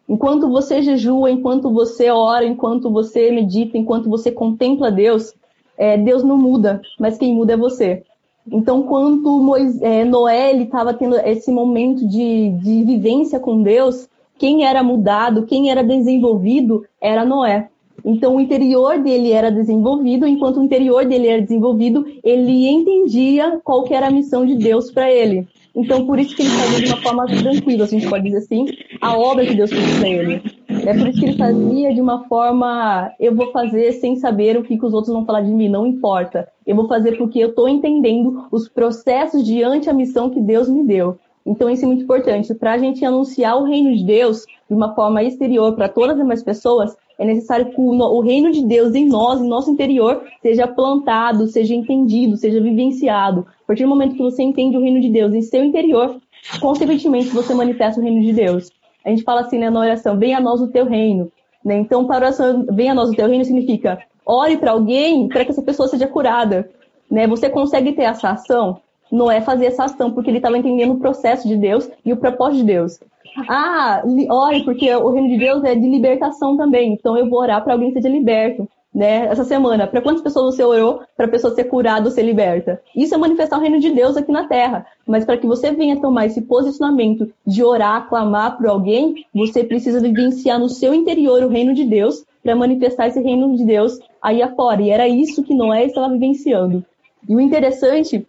Enquanto 0.07 0.47
você 0.49 0.81
jejua, 0.81 1.31
enquanto 1.31 1.71
você 1.71 2.11
ora, 2.11 2.45
enquanto 2.45 2.91
você 2.91 3.31
medita, 3.31 3.77
enquanto 3.77 4.07
você 4.07 4.31
contempla 4.31 4.91
Deus, 4.91 5.33
é, 5.77 5.97
Deus 5.97 6.23
não 6.23 6.37
muda, 6.37 6.81
mas 6.99 7.17
quem 7.17 7.33
muda 7.33 7.53
é 7.53 7.57
você. 7.57 8.03
Então, 8.51 8.83
quando 8.83 9.41
Moisés, 9.41 9.81
é, 9.81 10.05
Noé 10.05 10.55
estava 10.55 10.93
tendo 10.93 11.15
esse 11.17 11.51
momento 11.51 12.07
de, 12.07 12.49
de 12.51 12.83
vivência 12.83 13.39
com 13.39 13.63
Deus, 13.63 14.07
quem 14.37 14.65
era 14.65 14.83
mudado, 14.83 15.47
quem 15.47 15.71
era 15.71 15.83
desenvolvido, 15.83 16.85
era 17.01 17.25
Noé. 17.25 17.69
Então, 18.03 18.35
o 18.35 18.39
interior 18.39 18.99
dele 18.99 19.31
era 19.31 19.51
desenvolvido, 19.51 20.27
enquanto 20.27 20.57
o 20.59 20.63
interior 20.63 21.05
dele 21.05 21.27
era 21.27 21.41
desenvolvido, 21.41 22.05
ele 22.23 22.67
entendia 22.67 23.59
qual 23.63 23.83
era 23.89 24.07
a 24.07 24.11
missão 24.11 24.45
de 24.45 24.55
Deus 24.55 24.91
para 24.91 25.11
ele. 25.11 25.47
Então, 25.75 26.05
por 26.05 26.17
isso 26.17 26.35
que 26.35 26.41
ele 26.43 26.51
fazia 26.51 26.85
de 26.85 26.93
uma 26.93 27.01
forma 27.01 27.25
tranquila, 27.25 27.83
a 27.83 27.87
gente 27.87 28.07
pode 28.07 28.23
dizer 28.23 28.37
assim, 28.37 28.65
a 29.01 29.17
obra 29.17 29.45
que 29.45 29.55
Deus 29.55 29.69
fez 29.69 29.99
para 29.99 30.07
ele. 30.07 30.41
É 30.69 30.93
por 30.93 31.07
isso 31.07 31.19
que 31.19 31.25
ele 31.25 31.37
fazia 31.37 31.93
de 31.93 31.99
uma 31.99 32.23
forma, 32.25 33.11
eu 33.19 33.35
vou 33.35 33.51
fazer 33.51 33.91
sem 33.93 34.15
saber 34.15 34.57
o 34.57 34.63
que, 34.63 34.77
que 34.77 34.85
os 34.85 34.93
outros 34.93 35.13
vão 35.13 35.25
falar 35.25 35.41
de 35.41 35.51
mim, 35.51 35.67
não 35.67 35.85
importa. 35.85 36.47
Eu 36.65 36.75
vou 36.75 36.87
fazer 36.87 37.17
porque 37.17 37.39
eu 37.39 37.49
estou 37.49 37.67
entendendo 37.67 38.47
os 38.51 38.69
processos 38.69 39.43
diante 39.43 39.89
a 39.89 39.93
missão 39.93 40.29
que 40.29 40.39
Deus 40.39 40.69
me 40.69 40.85
deu. 40.85 41.17
Então, 41.45 41.69
isso 41.69 41.83
é 41.83 41.87
muito 41.87 42.03
importante. 42.03 42.53
Para 42.55 42.73
a 42.73 42.77
gente 42.77 43.03
anunciar 43.03 43.57
o 43.57 43.65
reino 43.65 43.95
de 43.95 44.03
Deus 44.03 44.45
de 44.67 44.75
uma 44.75 44.95
forma 44.95 45.23
exterior 45.23 45.75
para 45.75 45.89
todas 45.89 46.11
as 46.11 46.17
demais 46.17 46.41
pessoas, 46.41 46.95
é 47.17 47.25
necessário 47.25 47.71
que 47.71 47.79
o 47.79 48.19
reino 48.19 48.51
de 48.51 48.65
Deus 48.65 48.93
em 48.93 49.07
nós, 49.07 49.41
em 49.41 49.47
nosso 49.47 49.71
interior, 49.71 50.23
seja 50.41 50.67
plantado, 50.67 51.47
seja 51.47 51.73
entendido, 51.73 52.35
seja 52.35 52.61
vivenciado. 52.61 53.45
A 53.63 53.67
partir 53.67 53.83
do 53.83 53.89
momento 53.89 54.15
que 54.15 54.21
você 54.21 54.43
entende 54.43 54.77
o 54.77 54.81
reino 54.81 54.99
de 54.99 55.09
Deus 55.09 55.33
em 55.33 55.41
seu 55.41 55.63
interior, 55.63 56.19
consequentemente 56.59 57.29
você 57.29 57.53
manifesta 57.53 57.99
o 57.99 58.03
reino 58.03 58.21
de 58.21 58.33
Deus. 58.33 58.69
A 59.03 59.09
gente 59.09 59.23
fala 59.23 59.41
assim 59.41 59.57
né, 59.57 59.69
na 59.69 59.79
oração, 59.79 60.17
venha 60.17 60.37
a 60.37 60.41
nós 60.41 60.61
o 60.61 60.67
teu 60.67 60.85
reino. 60.85 61.31
Né? 61.63 61.77
Então, 61.77 62.05
para 62.05 62.25
oração, 62.25 62.65
venha 62.71 62.91
a 62.91 62.95
nós 62.95 63.09
o 63.09 63.15
teu 63.15 63.27
reino, 63.27 63.45
significa 63.45 63.99
ore 64.25 64.57
para 64.57 64.71
alguém 64.71 65.27
para 65.27 65.45
que 65.45 65.51
essa 65.51 65.61
pessoa 65.61 65.87
seja 65.87 66.07
curada. 66.07 66.69
Né? 67.09 67.27
Você 67.27 67.49
consegue 67.49 67.93
ter 67.93 68.03
essa 68.03 68.31
ação? 68.31 68.79
Noé 69.11 69.39
fazer 69.39 69.67
essa 69.67 69.85
ação, 69.85 70.11
porque 70.11 70.29
ele 70.29 70.37
estava 70.37 70.57
entendendo 70.57 70.93
o 70.93 70.99
processo 70.99 71.47
de 71.47 71.55
Deus 71.55 71.87
e 72.03 72.11
o 72.11 72.17
propósito 72.17 72.61
de 72.61 72.63
Deus. 72.65 72.99
Ah, 73.47 74.01
ore, 74.29 74.63
porque 74.63 74.93
o 74.95 75.09
reino 75.09 75.29
de 75.29 75.37
Deus 75.37 75.63
é 75.63 75.75
de 75.75 75.87
libertação 75.87 76.55
também, 76.55 76.93
então 76.93 77.17
eu 77.17 77.29
vou 77.29 77.39
orar 77.39 77.63
para 77.63 77.73
alguém 77.73 77.89
que 77.89 78.01
seja 78.01 78.09
liberto. 78.09 78.67
Né, 78.93 79.25
essa 79.25 79.43
semana, 79.43 79.87
para 79.87 79.99
quantas 79.99 80.21
pessoas 80.21 80.55
você 80.55 80.63
orou 80.63 81.01
para 81.17 81.25
a 81.25 81.29
pessoa 81.29 81.53
ser 81.53 81.65
curada 81.65 82.05
ou 82.05 82.11
ser 82.11 82.23
liberta? 82.23 82.81
Isso 82.95 83.13
é 83.13 83.17
manifestar 83.17 83.57
o 83.57 83.59
reino 83.59 83.77
de 83.77 83.89
Deus 83.89 84.15
aqui 84.15 84.31
na 84.31 84.47
terra. 84.47 84.85
Mas 85.05 85.25
para 85.25 85.35
que 85.35 85.45
você 85.45 85.73
venha 85.73 85.99
tomar 85.99 86.27
esse 86.27 86.41
posicionamento 86.41 87.29
de 87.45 87.61
orar, 87.61 88.07
clamar 88.07 88.55
por 88.55 88.67
alguém, 88.67 89.25
você 89.33 89.65
precisa 89.65 89.99
vivenciar 89.99 90.57
no 90.57 90.69
seu 90.69 90.93
interior 90.93 91.43
o 91.43 91.49
reino 91.49 91.73
de 91.73 91.83
Deus 91.83 92.23
para 92.41 92.55
manifestar 92.55 93.09
esse 93.09 93.19
reino 93.19 93.57
de 93.57 93.65
Deus 93.65 93.99
aí 94.21 94.41
afora. 94.41 94.81
E 94.81 94.89
era 94.89 95.09
isso 95.09 95.43
que 95.43 95.53
Noé 95.53 95.87
estava 95.87 96.13
vivenciando. 96.13 96.81
E 97.27 97.35
o 97.35 97.41
interessante 97.41 98.25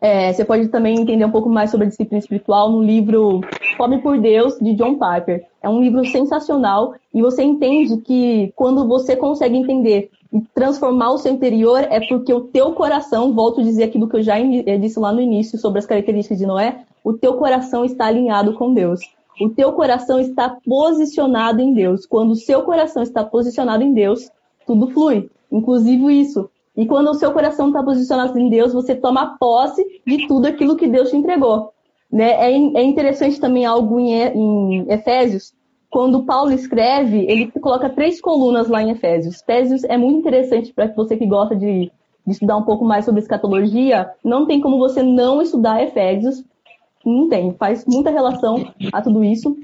é, 0.00 0.32
você 0.32 0.44
pode 0.44 0.68
também 0.68 1.00
entender 1.00 1.24
um 1.24 1.30
pouco 1.30 1.48
mais 1.48 1.70
sobre 1.70 1.86
a 1.86 1.88
disciplina 1.88 2.18
espiritual 2.18 2.70
no 2.70 2.82
livro 2.82 3.40
Fome 3.76 4.00
por 4.00 4.18
Deus, 4.18 4.58
de 4.60 4.74
John 4.74 4.94
Piper. 4.98 5.46
É 5.62 5.68
um 5.68 5.80
livro 5.80 6.04
sensacional 6.06 6.94
e 7.12 7.20
você 7.20 7.42
entende 7.42 7.96
que 7.98 8.52
quando 8.54 8.86
você 8.86 9.16
consegue 9.16 9.56
entender 9.56 10.10
e 10.32 10.40
transformar 10.54 11.10
o 11.10 11.18
seu 11.18 11.32
interior 11.32 11.80
é 11.80 12.06
porque 12.06 12.32
o 12.32 12.42
teu 12.42 12.72
coração, 12.72 13.32
volto 13.32 13.60
a 13.60 13.64
dizer 13.64 13.84
aquilo 13.84 14.08
que 14.08 14.16
eu 14.16 14.22
já 14.22 14.38
eh, 14.38 14.78
disse 14.78 14.98
lá 15.00 15.12
no 15.12 15.20
início 15.20 15.58
sobre 15.58 15.78
as 15.78 15.86
características 15.86 16.38
de 16.38 16.46
Noé, 16.46 16.84
o 17.02 17.12
teu 17.14 17.34
coração 17.34 17.84
está 17.84 18.06
alinhado 18.06 18.54
com 18.54 18.72
Deus. 18.72 19.00
O 19.40 19.48
teu 19.48 19.72
coração 19.72 20.20
está 20.20 20.58
posicionado 20.66 21.60
em 21.60 21.72
Deus. 21.72 22.04
Quando 22.04 22.32
o 22.32 22.36
seu 22.36 22.62
coração 22.62 23.02
está 23.02 23.24
posicionado 23.24 23.82
em 23.82 23.94
Deus, 23.94 24.30
tudo 24.66 24.88
flui. 24.90 25.30
Inclusive 25.50 26.20
isso, 26.20 26.50
e 26.78 26.86
quando 26.86 27.10
o 27.10 27.14
seu 27.14 27.32
coração 27.32 27.66
está 27.66 27.82
posicionado 27.82 28.38
em 28.38 28.48
Deus, 28.48 28.72
você 28.72 28.94
toma 28.94 29.36
posse 29.36 29.84
de 30.06 30.28
tudo 30.28 30.46
aquilo 30.46 30.76
que 30.76 30.86
Deus 30.86 31.10
te 31.10 31.16
entregou. 31.16 31.72
Né? 32.10 32.30
É, 32.30 32.52
é 32.52 32.82
interessante 32.84 33.40
também 33.40 33.66
algo 33.66 33.98
em, 33.98 34.12
em 34.12 34.86
Efésios, 34.88 35.52
quando 35.90 36.24
Paulo 36.24 36.52
escreve, 36.52 37.26
ele 37.28 37.50
coloca 37.50 37.90
três 37.90 38.20
colunas 38.20 38.68
lá 38.68 38.80
em 38.80 38.90
Efésios. 38.90 39.40
Efésios 39.42 39.82
é 39.82 39.96
muito 39.96 40.20
interessante 40.20 40.72
para 40.72 40.86
você 40.86 41.16
que 41.16 41.26
gosta 41.26 41.56
de, 41.56 41.90
de, 42.24 42.32
estudar 42.32 42.56
um 42.56 42.62
pouco 42.62 42.84
mais 42.84 43.04
sobre 43.04 43.22
escatologia. 43.22 44.08
Não 44.22 44.46
tem 44.46 44.60
como 44.60 44.78
você 44.78 45.02
não 45.02 45.42
estudar 45.42 45.82
Efésios, 45.82 46.44
não 47.04 47.28
tem, 47.28 47.54
faz 47.54 47.84
muita 47.86 48.10
relação 48.10 48.72
a 48.92 49.00
tudo 49.00 49.24
isso. 49.24 49.56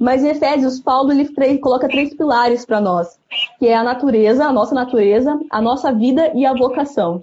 Mas 0.00 0.24
em 0.24 0.28
Efésios, 0.28 0.80
Paulo 0.80 1.12
ele 1.12 1.28
coloca 1.58 1.88
três 1.88 2.14
pilares 2.14 2.64
para 2.64 2.80
nós, 2.80 3.18
que 3.58 3.66
é 3.66 3.74
a 3.74 3.84
natureza, 3.84 4.44
a 4.44 4.52
nossa 4.52 4.74
natureza, 4.74 5.38
a 5.50 5.60
nossa 5.60 5.92
vida 5.92 6.32
e 6.34 6.44
a 6.46 6.54
vocação. 6.54 7.22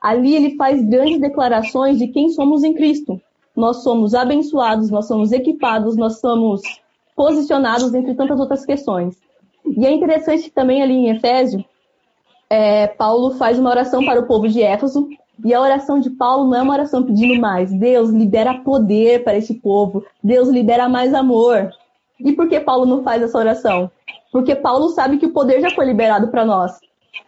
Ali 0.00 0.34
ele 0.34 0.56
faz 0.56 0.82
grandes 0.84 1.20
declarações 1.20 1.98
de 1.98 2.08
quem 2.08 2.28
somos 2.30 2.62
em 2.62 2.74
Cristo. 2.74 3.20
Nós 3.54 3.82
somos 3.82 4.14
abençoados, 4.14 4.90
nós 4.90 5.06
somos 5.06 5.32
equipados, 5.32 5.96
nós 5.96 6.20
somos 6.20 6.60
posicionados 7.14 7.94
entre 7.94 8.14
tantas 8.14 8.38
outras 8.38 8.64
questões. 8.66 9.16
E 9.64 9.86
é 9.86 9.90
interessante 9.90 10.50
também 10.50 10.82
ali 10.82 10.92
em 10.92 11.10
Efésio, 11.10 11.64
é, 12.48 12.86
Paulo 12.86 13.32
faz 13.32 13.58
uma 13.58 13.70
oração 13.70 14.04
para 14.04 14.20
o 14.20 14.26
povo 14.26 14.48
de 14.48 14.62
Éfeso, 14.62 15.08
e 15.44 15.52
a 15.52 15.60
oração 15.60 16.00
de 16.00 16.10
Paulo 16.10 16.48
não 16.48 16.56
é 16.56 16.62
uma 16.62 16.72
oração 16.72 17.02
pedindo 17.02 17.40
mais. 17.40 17.72
Deus 17.72 18.10
libera 18.10 18.54
poder 18.54 19.22
para 19.22 19.36
esse 19.36 19.54
povo. 19.54 20.04
Deus 20.22 20.48
libera 20.48 20.88
mais 20.88 21.12
amor. 21.12 21.70
E 22.18 22.32
por 22.32 22.48
que 22.48 22.58
Paulo 22.58 22.86
não 22.86 23.02
faz 23.02 23.22
essa 23.22 23.38
oração? 23.38 23.90
Porque 24.32 24.54
Paulo 24.54 24.88
sabe 24.90 25.18
que 25.18 25.26
o 25.26 25.32
poder 25.32 25.60
já 25.60 25.70
foi 25.70 25.84
liberado 25.84 26.28
para 26.28 26.44
nós. 26.44 26.78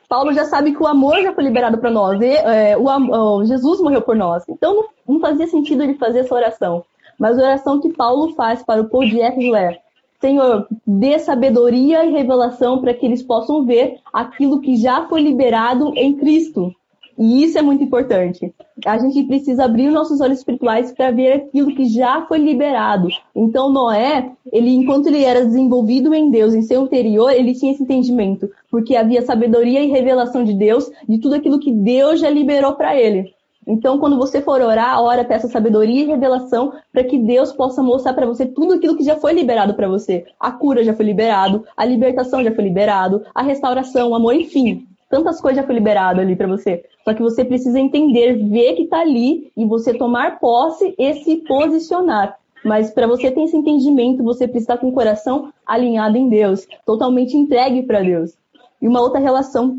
Paulo 0.08 0.32
já 0.32 0.46
sabe 0.46 0.72
que 0.72 0.82
o 0.82 0.86
amor 0.86 1.20
já 1.22 1.34
foi 1.34 1.44
liberado 1.44 1.76
para 1.78 1.90
nós. 1.90 2.20
E, 2.20 2.32
é, 2.32 2.76
o, 2.76 2.84
o, 2.84 3.44
Jesus 3.44 3.80
morreu 3.80 4.00
por 4.00 4.16
nós. 4.16 4.42
Então 4.48 4.74
não, 4.74 4.84
não, 5.06 5.20
fazia 5.20 5.46
sentido 5.46 5.82
ele 5.82 5.94
fazer 5.94 6.20
essa 6.20 6.34
oração. 6.34 6.84
Mas 7.18 7.38
a 7.38 7.42
oração 7.42 7.80
que 7.80 7.92
Paulo 7.92 8.32
faz 8.34 8.62
para 8.62 8.80
o 8.80 8.88
povo 8.88 9.06
de 9.06 9.20
Éfeso 9.20 9.54
é: 9.54 9.78
Senhor, 10.20 10.66
dê 10.86 11.18
sabedoria 11.18 12.04
e 12.04 12.12
revelação 12.12 12.80
para 12.80 12.94
que 12.94 13.04
eles 13.04 13.22
possam 13.22 13.64
ver 13.66 14.00
aquilo 14.12 14.60
que 14.60 14.76
já 14.76 15.06
foi 15.08 15.20
liberado 15.20 15.92
em 15.94 16.14
Cristo. 16.16 16.72
E 17.18 17.42
isso 17.42 17.58
é 17.58 17.62
muito 17.62 17.82
importante. 17.82 18.54
A 18.86 18.96
gente 18.96 19.24
precisa 19.24 19.64
abrir 19.64 19.90
nossos 19.90 20.20
olhos 20.20 20.38
espirituais 20.38 20.92
para 20.92 21.10
ver 21.10 21.32
aquilo 21.32 21.74
que 21.74 21.86
já 21.86 22.24
foi 22.26 22.38
liberado. 22.38 23.08
Então, 23.34 23.72
Noé, 23.72 24.30
ele, 24.52 24.70
enquanto 24.70 25.08
ele 25.08 25.24
era 25.24 25.44
desenvolvido 25.44 26.14
em 26.14 26.30
Deus, 26.30 26.54
em 26.54 26.62
seu 26.62 26.84
interior, 26.84 27.30
ele 27.30 27.54
tinha 27.54 27.72
esse 27.72 27.82
entendimento, 27.82 28.48
porque 28.70 28.94
havia 28.94 29.20
sabedoria 29.22 29.82
e 29.82 29.90
revelação 29.90 30.44
de 30.44 30.54
Deus, 30.54 30.88
de 31.08 31.18
tudo 31.18 31.34
aquilo 31.34 31.58
que 31.58 31.72
Deus 31.72 32.20
já 32.20 32.30
liberou 32.30 32.74
para 32.74 32.96
ele. 32.96 33.34
Então, 33.66 33.98
quando 33.98 34.16
você 34.16 34.40
for 34.40 34.62
orar, 34.62 35.02
ora, 35.02 35.24
peça 35.24 35.48
sabedoria 35.48 36.02
e 36.02 36.06
revelação 36.06 36.72
para 36.92 37.02
que 37.04 37.18
Deus 37.18 37.52
possa 37.52 37.82
mostrar 37.82 38.14
para 38.14 38.26
você 38.26 38.46
tudo 38.46 38.74
aquilo 38.74 38.96
que 38.96 39.04
já 39.04 39.16
foi 39.16 39.32
liberado 39.32 39.74
para 39.74 39.88
você. 39.88 40.24
A 40.38 40.52
cura 40.52 40.84
já 40.84 40.94
foi 40.94 41.04
liberado, 41.04 41.64
a 41.76 41.84
libertação 41.84 42.42
já 42.44 42.54
foi 42.54 42.64
liberado, 42.64 43.24
a 43.34 43.42
restauração, 43.42 44.10
o 44.10 44.14
amor, 44.14 44.34
enfim 44.34 44.86
tantas 45.08 45.40
coisas 45.40 45.60
já 45.60 45.66
foi 45.66 45.74
liberado 45.74 46.20
ali 46.20 46.36
para 46.36 46.46
você. 46.46 46.84
Só 47.04 47.14
que 47.14 47.22
você 47.22 47.44
precisa 47.44 47.78
entender, 47.78 48.34
ver 48.48 48.74
que 48.74 48.82
está 48.82 49.00
ali 49.00 49.50
e 49.56 49.64
você 49.64 49.94
tomar 49.94 50.38
posse 50.38 50.94
e 50.98 51.14
se 51.14 51.36
posicionar. 51.36 52.36
Mas 52.64 52.90
para 52.90 53.06
você 53.06 53.30
ter 53.30 53.42
esse 53.42 53.56
entendimento, 53.56 54.22
você 54.22 54.46
precisa 54.46 54.74
estar 54.74 54.78
com 54.78 54.88
o 54.88 54.92
coração 54.92 55.52
alinhado 55.66 56.16
em 56.16 56.28
Deus, 56.28 56.66
totalmente 56.84 57.36
entregue 57.36 57.82
para 57.82 58.02
Deus. 58.02 58.34
E 58.82 58.86
uma 58.86 59.00
outra 59.00 59.20
relação, 59.20 59.78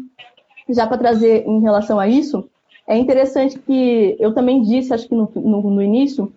já 0.68 0.88
para 0.88 0.98
trazer 0.98 1.46
em 1.46 1.62
relação 1.62 2.00
a 2.00 2.08
isso, 2.08 2.50
é 2.88 2.98
interessante 2.98 3.60
que 3.60 4.16
eu 4.20 4.34
também 4.34 4.62
disse, 4.62 4.94
acho 4.94 5.08
que 5.08 5.16
no, 5.16 5.30
no, 5.36 5.62
no 5.70 5.82
início, 5.82 6.32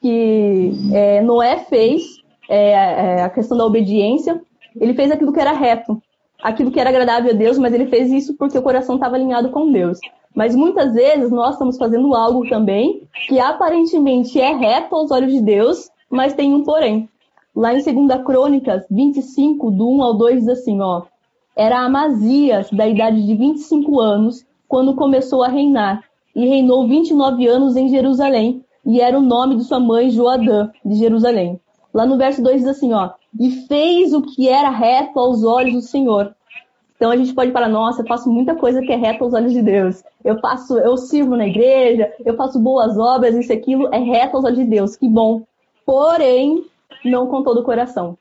que 0.00 0.72
é, 0.92 1.20
Noé 1.20 1.58
fez 1.64 2.22
é, 2.48 2.70
é, 2.70 3.22
a 3.22 3.30
questão 3.30 3.58
da 3.58 3.66
obediência, 3.66 4.40
ele 4.78 4.94
fez 4.94 5.10
aquilo 5.10 5.32
que 5.32 5.40
era 5.40 5.52
reto 5.52 6.00
aquilo 6.42 6.70
que 6.70 6.80
era 6.80 6.90
agradável 6.90 7.32
a 7.32 7.34
Deus, 7.34 7.58
mas 7.58 7.72
ele 7.72 7.86
fez 7.86 8.10
isso 8.10 8.34
porque 8.34 8.58
o 8.58 8.62
coração 8.62 8.96
estava 8.96 9.16
alinhado 9.16 9.50
com 9.50 9.70
Deus. 9.70 9.98
Mas 10.34 10.54
muitas 10.54 10.92
vezes 10.92 11.30
nós 11.30 11.54
estamos 11.54 11.78
fazendo 11.78 12.14
algo 12.14 12.48
também 12.48 13.08
que 13.26 13.40
aparentemente 13.40 14.38
é 14.38 14.54
reto 14.54 14.94
aos 14.94 15.10
olhos 15.10 15.32
de 15.32 15.40
Deus, 15.40 15.90
mas 16.10 16.34
tem 16.34 16.52
um 16.52 16.62
porém. 16.62 17.08
Lá 17.54 17.72
em 17.72 17.82
2 17.82 18.22
Crônicas 18.22 18.84
25, 18.90 19.70
do 19.70 19.88
1 19.88 20.02
ao 20.02 20.14
2, 20.14 20.40
diz 20.40 20.48
assim, 20.48 20.80
ó. 20.80 21.02
Era 21.56 21.80
Amazias, 21.80 22.70
da 22.70 22.86
idade 22.86 23.26
de 23.26 23.34
25 23.34 23.98
anos, 23.98 24.44
quando 24.68 24.94
começou 24.94 25.42
a 25.42 25.48
reinar, 25.48 26.04
e 26.34 26.46
reinou 26.46 26.86
29 26.86 27.46
anos 27.46 27.76
em 27.76 27.88
Jerusalém, 27.88 28.62
e 28.84 29.00
era 29.00 29.18
o 29.18 29.22
nome 29.22 29.56
de 29.56 29.64
sua 29.64 29.80
mãe 29.80 30.10
Joadã, 30.10 30.68
de 30.84 30.96
Jerusalém. 30.96 31.58
Lá 31.94 32.04
no 32.04 32.18
verso 32.18 32.42
2 32.42 32.58
diz 32.58 32.68
assim, 32.68 32.92
ó, 32.92 33.12
e 33.38 33.66
fez 33.66 34.12
o 34.12 34.22
que 34.22 34.48
era 34.48 34.70
reto 34.70 35.18
aos 35.18 35.44
olhos 35.44 35.74
do 35.74 35.80
Senhor. 35.80 36.34
Então 36.96 37.10
a 37.10 37.16
gente 37.16 37.34
pode 37.34 37.52
falar, 37.52 37.68
nossa, 37.68 38.02
eu 38.02 38.06
faço 38.06 38.30
muita 38.30 38.54
coisa 38.54 38.80
que 38.80 38.90
é 38.90 38.96
reta 38.96 39.22
aos 39.22 39.34
olhos 39.34 39.52
de 39.52 39.62
Deus. 39.62 40.02
Eu 40.24 40.40
faço, 40.40 40.78
eu 40.78 40.96
sirvo 40.96 41.36
na 41.36 41.46
igreja, 41.46 42.12
eu 42.24 42.34
faço 42.36 42.58
boas 42.58 42.98
obras, 42.98 43.34
isso 43.34 43.52
aquilo 43.52 43.92
é 43.94 43.98
reto 43.98 44.36
aos 44.36 44.44
olhos 44.44 44.58
de 44.58 44.64
Deus, 44.64 44.96
que 44.96 45.06
bom. 45.06 45.42
Porém, 45.84 46.64
não 47.04 47.26
com 47.26 47.42
todo 47.42 47.60
o 47.60 47.64
coração. 47.64 48.16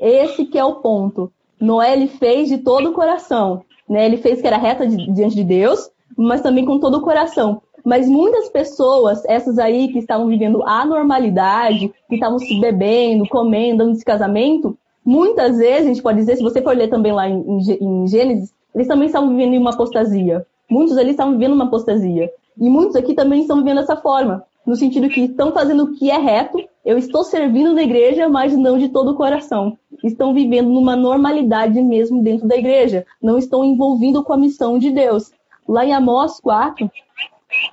Esse 0.00 0.46
que 0.46 0.58
é 0.58 0.64
o 0.64 0.76
ponto. 0.76 1.30
Noé 1.60 1.92
ele 1.92 2.08
fez 2.08 2.48
de 2.48 2.58
todo 2.58 2.88
o 2.88 2.92
coração, 2.94 3.64
né? 3.86 4.06
Ele 4.06 4.16
fez 4.16 4.40
que 4.40 4.46
era 4.46 4.56
reta 4.56 4.86
diante 4.86 5.36
de 5.36 5.44
Deus, 5.44 5.90
mas 6.16 6.40
também 6.40 6.64
com 6.64 6.80
todo 6.80 6.96
o 6.96 7.02
coração. 7.02 7.60
Mas 7.84 8.08
muitas 8.08 8.48
pessoas, 8.48 9.24
essas 9.26 9.58
aí 9.58 9.88
que 9.88 9.98
estavam 9.98 10.26
vivendo 10.26 10.62
a 10.64 10.84
normalidade, 10.84 11.92
que 12.08 12.14
estavam 12.14 12.38
se 12.38 12.60
bebendo, 12.60 13.28
comendo, 13.28 13.78
dando 13.78 13.92
esse 13.92 14.04
casamento, 14.04 14.76
muitas 15.04 15.58
vezes, 15.58 15.86
a 15.86 15.88
gente 15.88 16.02
pode 16.02 16.18
dizer, 16.18 16.36
se 16.36 16.42
você 16.42 16.62
for 16.62 16.76
ler 16.76 16.88
também 16.88 17.12
lá 17.12 17.28
em, 17.28 17.42
em 17.80 18.06
Gênesis, 18.06 18.52
eles 18.74 18.86
também 18.86 19.06
estavam 19.06 19.30
vivendo 19.30 19.56
uma 19.56 19.70
apostasia. 19.70 20.46
Muitos 20.70 20.96
ali 20.96 21.10
estavam 21.10 21.32
vivendo 21.32 21.54
uma 21.54 21.64
apostasia. 21.64 22.30
E 22.58 22.68
muitos 22.68 22.96
aqui 22.96 23.14
também 23.14 23.40
estão 23.40 23.58
vivendo 23.58 23.78
dessa 23.78 23.96
forma, 23.96 24.44
no 24.66 24.76
sentido 24.76 25.08
que 25.08 25.22
estão 25.22 25.52
fazendo 25.52 25.84
o 25.84 25.92
que 25.94 26.10
é 26.10 26.18
reto, 26.18 26.58
eu 26.84 26.98
estou 26.98 27.24
servindo 27.24 27.72
na 27.72 27.82
igreja, 27.82 28.28
mas 28.28 28.56
não 28.56 28.78
de 28.78 28.88
todo 28.88 29.12
o 29.12 29.16
coração. 29.16 29.76
Estão 30.04 30.34
vivendo 30.34 30.68
numa 30.68 30.94
normalidade 30.94 31.80
mesmo 31.82 32.22
dentro 32.22 32.46
da 32.46 32.56
igreja, 32.56 33.06
não 33.22 33.38
estão 33.38 33.64
envolvindo 33.64 34.22
com 34.22 34.32
a 34.32 34.36
missão 34.36 34.78
de 34.78 34.90
Deus. 34.90 35.32
Lá 35.68 35.84
em 35.84 35.92
Amós 35.92 36.40
4, 36.40 36.90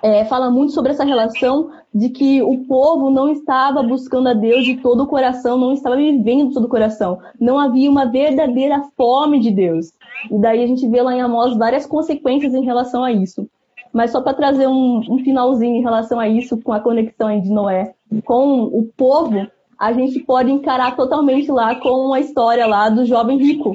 é, 0.01 0.25
fala 0.25 0.49
muito 0.49 0.73
sobre 0.73 0.91
essa 0.91 1.03
relação 1.03 1.69
de 1.93 2.09
que 2.09 2.41
o 2.41 2.65
povo 2.65 3.09
não 3.09 3.29
estava 3.29 3.81
buscando 3.81 4.29
a 4.29 4.33
Deus 4.33 4.65
de 4.65 4.77
todo 4.77 5.03
o 5.03 5.07
coração, 5.07 5.57
não 5.57 5.73
estava 5.73 5.95
vivendo 5.95 6.49
de 6.49 6.53
todo 6.53 6.65
o 6.65 6.69
coração. 6.69 7.19
Não 7.39 7.59
havia 7.59 7.89
uma 7.89 8.05
verdadeira 8.05 8.83
fome 8.95 9.39
de 9.39 9.51
Deus. 9.51 9.93
E 10.29 10.37
daí 10.39 10.63
a 10.63 10.67
gente 10.67 10.87
vê 10.87 11.01
lá 11.01 11.15
em 11.15 11.21
Amós 11.21 11.55
várias 11.57 11.85
consequências 11.85 12.53
em 12.53 12.63
relação 12.63 13.03
a 13.03 13.11
isso. 13.11 13.47
Mas 13.93 14.11
só 14.11 14.21
para 14.21 14.33
trazer 14.33 14.67
um, 14.67 15.01
um, 15.09 15.19
finalzinho 15.23 15.77
em 15.77 15.81
relação 15.81 16.19
a 16.19 16.27
isso, 16.27 16.57
com 16.61 16.73
a 16.73 16.79
conexão 16.79 17.39
de 17.39 17.49
Noé 17.49 17.93
com 18.25 18.63
o 18.63 18.83
povo, 18.95 19.47
a 19.79 19.93
gente 19.93 20.19
pode 20.19 20.51
encarar 20.51 20.95
totalmente 20.95 21.51
lá 21.51 21.75
com 21.75 22.13
a 22.13 22.19
história 22.19 22.65
lá 22.65 22.89
do 22.89 23.05
jovem 23.05 23.37
rico, 23.37 23.73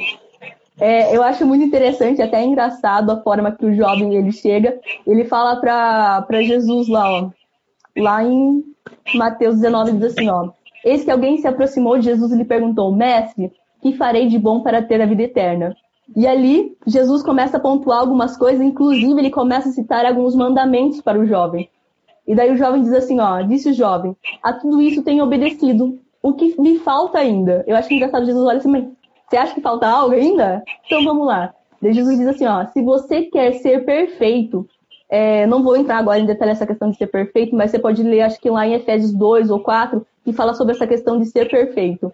é, 0.83 1.17
eu 1.17 1.23
acho 1.23 1.47
muito 1.47 1.65
interessante, 1.65 2.21
até 2.21 2.43
engraçado 2.43 3.13
a 3.13 3.23
forma 3.23 3.53
que 3.53 3.65
o 3.65 3.73
jovem 3.73 4.17
ele 4.17 4.33
chega. 4.33 4.81
Ele 5.07 5.25
fala 5.25 5.55
para 5.61 6.43
Jesus 6.43 6.89
lá, 6.89 7.09
ó, 7.09 7.31
lá 7.97 8.25
em 8.25 8.65
Mateus 9.15 9.61
19, 9.61 9.93
diz 9.93 10.13
assim, 10.13 10.29
ó. 10.29 10.51
Eis 10.85 11.05
que 11.05 11.11
alguém 11.13 11.37
se 11.37 11.47
aproximou 11.47 11.99
de 11.99 12.07
Jesus 12.07 12.33
e 12.33 12.37
lhe 12.37 12.45
perguntou, 12.45 12.91
mestre, 12.91 13.53
que 13.81 13.93
farei 13.93 14.27
de 14.27 14.41
bom 14.41 14.61
para 14.61 14.83
ter 14.83 15.01
a 15.01 15.07
vida 15.07 15.23
eterna? 15.23 15.77
E 16.17 16.27
ali, 16.27 16.77
Jesus 16.85 17.23
começa 17.23 17.59
a 17.59 17.61
pontuar 17.61 18.01
algumas 18.01 18.37
coisas, 18.37 18.61
inclusive 18.61 19.21
ele 19.21 19.31
começa 19.31 19.69
a 19.69 19.73
citar 19.73 20.05
alguns 20.05 20.35
mandamentos 20.35 21.01
para 21.01 21.17
o 21.17 21.25
jovem. 21.25 21.71
E 22.27 22.35
daí 22.35 22.51
o 22.51 22.57
jovem 22.57 22.83
diz 22.83 22.93
assim, 22.93 23.21
ó, 23.21 23.41
disse 23.43 23.71
o 23.71 23.73
jovem, 23.73 24.17
a 24.43 24.53
tudo 24.53 24.83
isso 24.83 25.05
tenho 25.05 25.23
obedecido. 25.23 25.97
O 26.21 26.33
que 26.33 26.61
me 26.61 26.81
falta 26.81 27.19
ainda? 27.19 27.63
Eu 27.69 27.77
acho 27.77 27.95
engraçado, 27.95 28.27
Jesus 28.27 28.45
olha 28.45 28.59
assim, 28.59 28.97
você 29.33 29.37
acha 29.39 29.55
que 29.55 29.63
falta 29.63 29.89
algo 29.89 30.15
ainda? 30.15 30.63
Então 30.85 31.03
vamos 31.05 31.27
lá. 31.27 31.55
Jesus 31.83 32.19
diz 32.19 32.27
assim, 32.27 32.47
ó, 32.47 32.67
se 32.67 32.83
você 32.83 33.23
quer 33.23 33.55
ser 33.55 33.83
perfeito, 33.83 34.69
é, 35.09 35.47
não 35.47 35.63
vou 35.63 35.75
entrar 35.75 35.97
agora 35.97 36.19
em 36.19 36.27
detalhe 36.27 36.51
essa 36.51 36.67
questão 36.67 36.91
de 36.91 36.99
ser 36.99 37.07
perfeito, 37.07 37.57
mas 37.57 37.71
você 37.71 37.79
pode 37.79 38.03
ler, 38.03 38.21
acho 38.21 38.39
que 38.39 38.51
lá 38.51 38.67
em 38.67 38.75
Efésios 38.75 39.11
2 39.11 39.51
ou 39.51 39.61
4, 39.61 40.07
que 40.23 40.35
fala 40.35 40.53
sobre 40.53 40.75
essa 40.75 40.87
questão 40.87 41.19
de 41.19 41.25
ser 41.25 41.49
perfeito. 41.49 42.13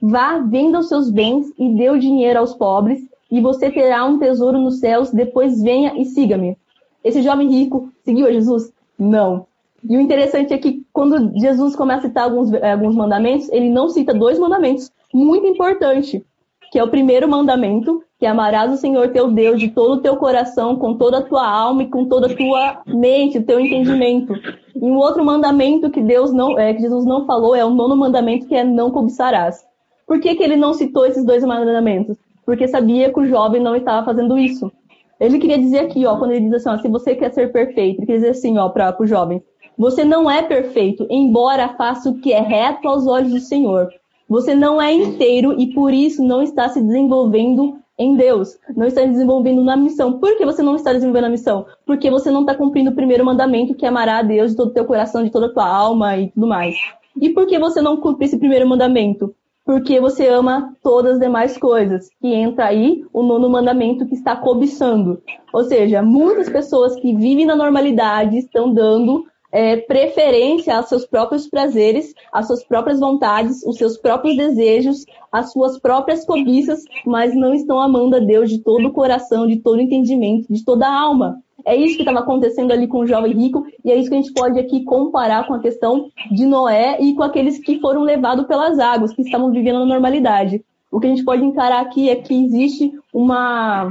Vá, 0.00 0.38
venda 0.38 0.78
os 0.78 0.88
seus 0.88 1.10
bens 1.10 1.52
e 1.58 1.68
dê 1.74 1.90
o 1.90 1.98
dinheiro 1.98 2.38
aos 2.38 2.54
pobres, 2.54 3.00
e 3.30 3.40
você 3.40 3.68
terá 3.68 4.04
um 4.04 4.18
tesouro 4.18 4.58
nos 4.58 4.78
céus, 4.78 5.10
depois 5.10 5.60
venha 5.60 6.00
e 6.00 6.04
siga-me. 6.04 6.56
Esse 7.02 7.20
jovem 7.20 7.50
rico 7.50 7.90
seguiu 8.04 8.28
a 8.28 8.32
Jesus? 8.32 8.72
Não. 8.96 9.44
E 9.82 9.96
o 9.96 10.00
interessante 10.00 10.54
é 10.54 10.58
que 10.58 10.86
quando 10.92 11.36
Jesus 11.36 11.74
começa 11.74 12.06
a 12.06 12.08
citar 12.08 12.24
alguns, 12.24 12.54
alguns 12.54 12.94
mandamentos, 12.94 13.48
ele 13.50 13.70
não 13.70 13.88
cita 13.88 14.14
dois 14.14 14.38
mandamentos 14.38 14.90
muito 15.12 15.46
importantes 15.46 16.22
que 16.70 16.78
é 16.78 16.84
o 16.84 16.88
primeiro 16.88 17.28
mandamento, 17.28 18.02
que 18.18 18.24
é 18.24 18.28
amarás 18.28 18.72
o 18.72 18.76
Senhor 18.76 19.08
teu 19.08 19.30
Deus 19.30 19.58
de 19.58 19.68
todo 19.68 19.94
o 19.94 20.00
teu 20.00 20.16
coração, 20.16 20.76
com 20.76 20.94
toda 20.94 21.18
a 21.18 21.22
tua 21.22 21.46
alma 21.46 21.82
e 21.82 21.88
com 21.88 22.04
toda 22.06 22.26
a 22.26 22.36
tua 22.36 22.82
mente, 22.86 23.40
teu 23.40 23.58
entendimento. 23.58 24.34
E 24.74 24.84
um 24.84 24.96
outro 24.96 25.24
mandamento 25.24 25.90
que 25.90 26.00
Deus 26.00 26.32
não, 26.32 26.58
é, 26.58 26.72
que 26.72 26.82
Jesus 26.82 27.04
não 27.04 27.26
falou 27.26 27.56
é 27.56 27.64
o 27.64 27.70
nono 27.70 27.96
mandamento, 27.96 28.46
que 28.46 28.54
é 28.54 28.62
não 28.62 28.90
cobiçarás. 28.90 29.64
Por 30.06 30.20
que, 30.20 30.34
que 30.34 30.42
ele 30.42 30.56
não 30.56 30.72
citou 30.72 31.06
esses 31.06 31.24
dois 31.24 31.44
mandamentos? 31.44 32.16
Porque 32.44 32.68
sabia 32.68 33.12
que 33.12 33.20
o 33.20 33.26
jovem 33.26 33.60
não 33.60 33.74
estava 33.74 34.04
fazendo 34.04 34.38
isso. 34.38 34.70
Ele 35.18 35.38
queria 35.38 35.58
dizer 35.58 35.80
aqui, 35.80 36.06
ó, 36.06 36.16
quando 36.16 36.32
ele 36.32 36.46
diz 36.46 36.54
assim, 36.54 36.68
ó, 36.70 36.78
se 36.78 36.88
você 36.88 37.14
quer 37.14 37.32
ser 37.32 37.52
perfeito, 37.52 38.00
ele 38.00 38.06
quer 38.06 38.14
dizer 38.14 38.30
assim, 38.30 38.58
ó, 38.58 38.68
para 38.68 38.96
o 38.98 39.06
jovem, 39.06 39.42
você 39.76 40.04
não 40.04 40.30
é 40.30 40.42
perfeito, 40.42 41.06
embora 41.10 41.74
faça 41.76 42.10
o 42.10 42.20
que 42.20 42.32
é 42.32 42.40
reto 42.40 42.88
aos 42.88 43.06
olhos 43.06 43.32
do 43.32 43.40
Senhor. 43.40 43.88
Você 44.30 44.54
não 44.54 44.80
é 44.80 44.92
inteiro 44.92 45.56
e 45.58 45.74
por 45.74 45.92
isso 45.92 46.22
não 46.22 46.40
está 46.40 46.68
se 46.68 46.80
desenvolvendo 46.80 47.80
em 47.98 48.14
Deus, 48.14 48.56
não 48.76 48.86
está 48.86 49.04
desenvolvendo 49.04 49.64
na 49.64 49.76
missão. 49.76 50.20
Por 50.20 50.38
que 50.38 50.46
você 50.46 50.62
não 50.62 50.76
está 50.76 50.92
desenvolvendo 50.92 51.24
a 51.24 51.30
missão? 51.30 51.66
Porque 51.84 52.08
você 52.08 52.30
não 52.30 52.42
está 52.42 52.54
cumprindo 52.54 52.90
o 52.90 52.94
primeiro 52.94 53.24
mandamento, 53.24 53.74
que 53.74 53.84
é 53.84 53.88
amar 53.88 54.08
a 54.08 54.22
Deus 54.22 54.52
de 54.52 54.56
todo 54.56 54.68
o 54.68 54.72
teu 54.72 54.84
coração, 54.84 55.24
de 55.24 55.30
toda 55.30 55.46
a 55.46 55.52
tua 55.52 55.66
alma 55.66 56.16
e 56.16 56.30
tudo 56.30 56.46
mais. 56.46 56.76
E 57.20 57.30
por 57.30 57.44
que 57.44 57.58
você 57.58 57.82
não 57.82 57.96
cumpre 57.96 58.24
esse 58.24 58.38
primeiro 58.38 58.68
mandamento? 58.68 59.34
Porque 59.66 60.00
você 60.00 60.28
ama 60.28 60.76
todas 60.80 61.14
as 61.14 61.18
demais 61.18 61.58
coisas. 61.58 62.08
E 62.22 62.32
entra 62.32 62.66
aí 62.66 63.04
o 63.12 63.24
nono 63.24 63.50
mandamento 63.50 64.06
que 64.06 64.14
está 64.14 64.36
cobiçando. 64.36 65.20
Ou 65.52 65.64
seja, 65.64 66.02
muitas 66.02 66.48
pessoas 66.48 66.94
que 66.94 67.12
vivem 67.16 67.46
na 67.46 67.56
normalidade 67.56 68.38
estão 68.38 68.72
dando 68.72 69.24
é, 69.52 69.76
preferência 69.76 70.76
aos 70.76 70.88
seus 70.88 71.06
próprios 71.06 71.48
prazeres, 71.48 72.14
às 72.32 72.46
suas 72.46 72.64
próprias 72.64 73.00
vontades, 73.00 73.64
os 73.66 73.76
seus 73.76 73.96
próprios 73.96 74.36
desejos, 74.36 75.04
às 75.32 75.52
suas 75.52 75.78
próprias 75.78 76.24
cobiças, 76.24 76.84
mas 77.04 77.34
não 77.34 77.54
estão 77.54 77.80
amando 77.80 78.16
a 78.16 78.20
Deus 78.20 78.48
de 78.48 78.58
todo 78.58 78.88
o 78.88 78.92
coração, 78.92 79.46
de 79.46 79.56
todo 79.56 79.78
o 79.78 79.82
entendimento, 79.82 80.52
de 80.52 80.64
toda 80.64 80.86
a 80.86 81.00
alma. 81.00 81.40
É 81.66 81.76
isso 81.76 81.96
que 81.96 82.02
estava 82.02 82.20
acontecendo 82.20 82.72
ali 82.72 82.86
com 82.86 83.00
o 83.00 83.06
jovem 83.06 83.32
rico, 83.32 83.66
e 83.84 83.90
é 83.90 83.96
isso 83.96 84.08
que 84.08 84.14
a 84.14 84.20
gente 84.20 84.32
pode 84.32 84.58
aqui 84.58 84.82
comparar 84.84 85.46
com 85.46 85.54
a 85.54 85.60
questão 85.60 86.06
de 86.30 86.46
Noé 86.46 86.98
e 87.00 87.14
com 87.14 87.22
aqueles 87.22 87.58
que 87.58 87.78
foram 87.80 88.02
levados 88.02 88.46
pelas 88.46 88.78
águas, 88.78 89.12
que 89.12 89.22
estavam 89.22 89.50
vivendo 89.50 89.80
na 89.80 89.84
normalidade. 89.84 90.64
O 90.90 90.98
que 90.98 91.06
a 91.06 91.10
gente 91.10 91.24
pode 91.24 91.44
encarar 91.44 91.80
aqui 91.80 92.08
é 92.08 92.16
que 92.16 92.34
existe 92.34 92.90
uma, 93.12 93.90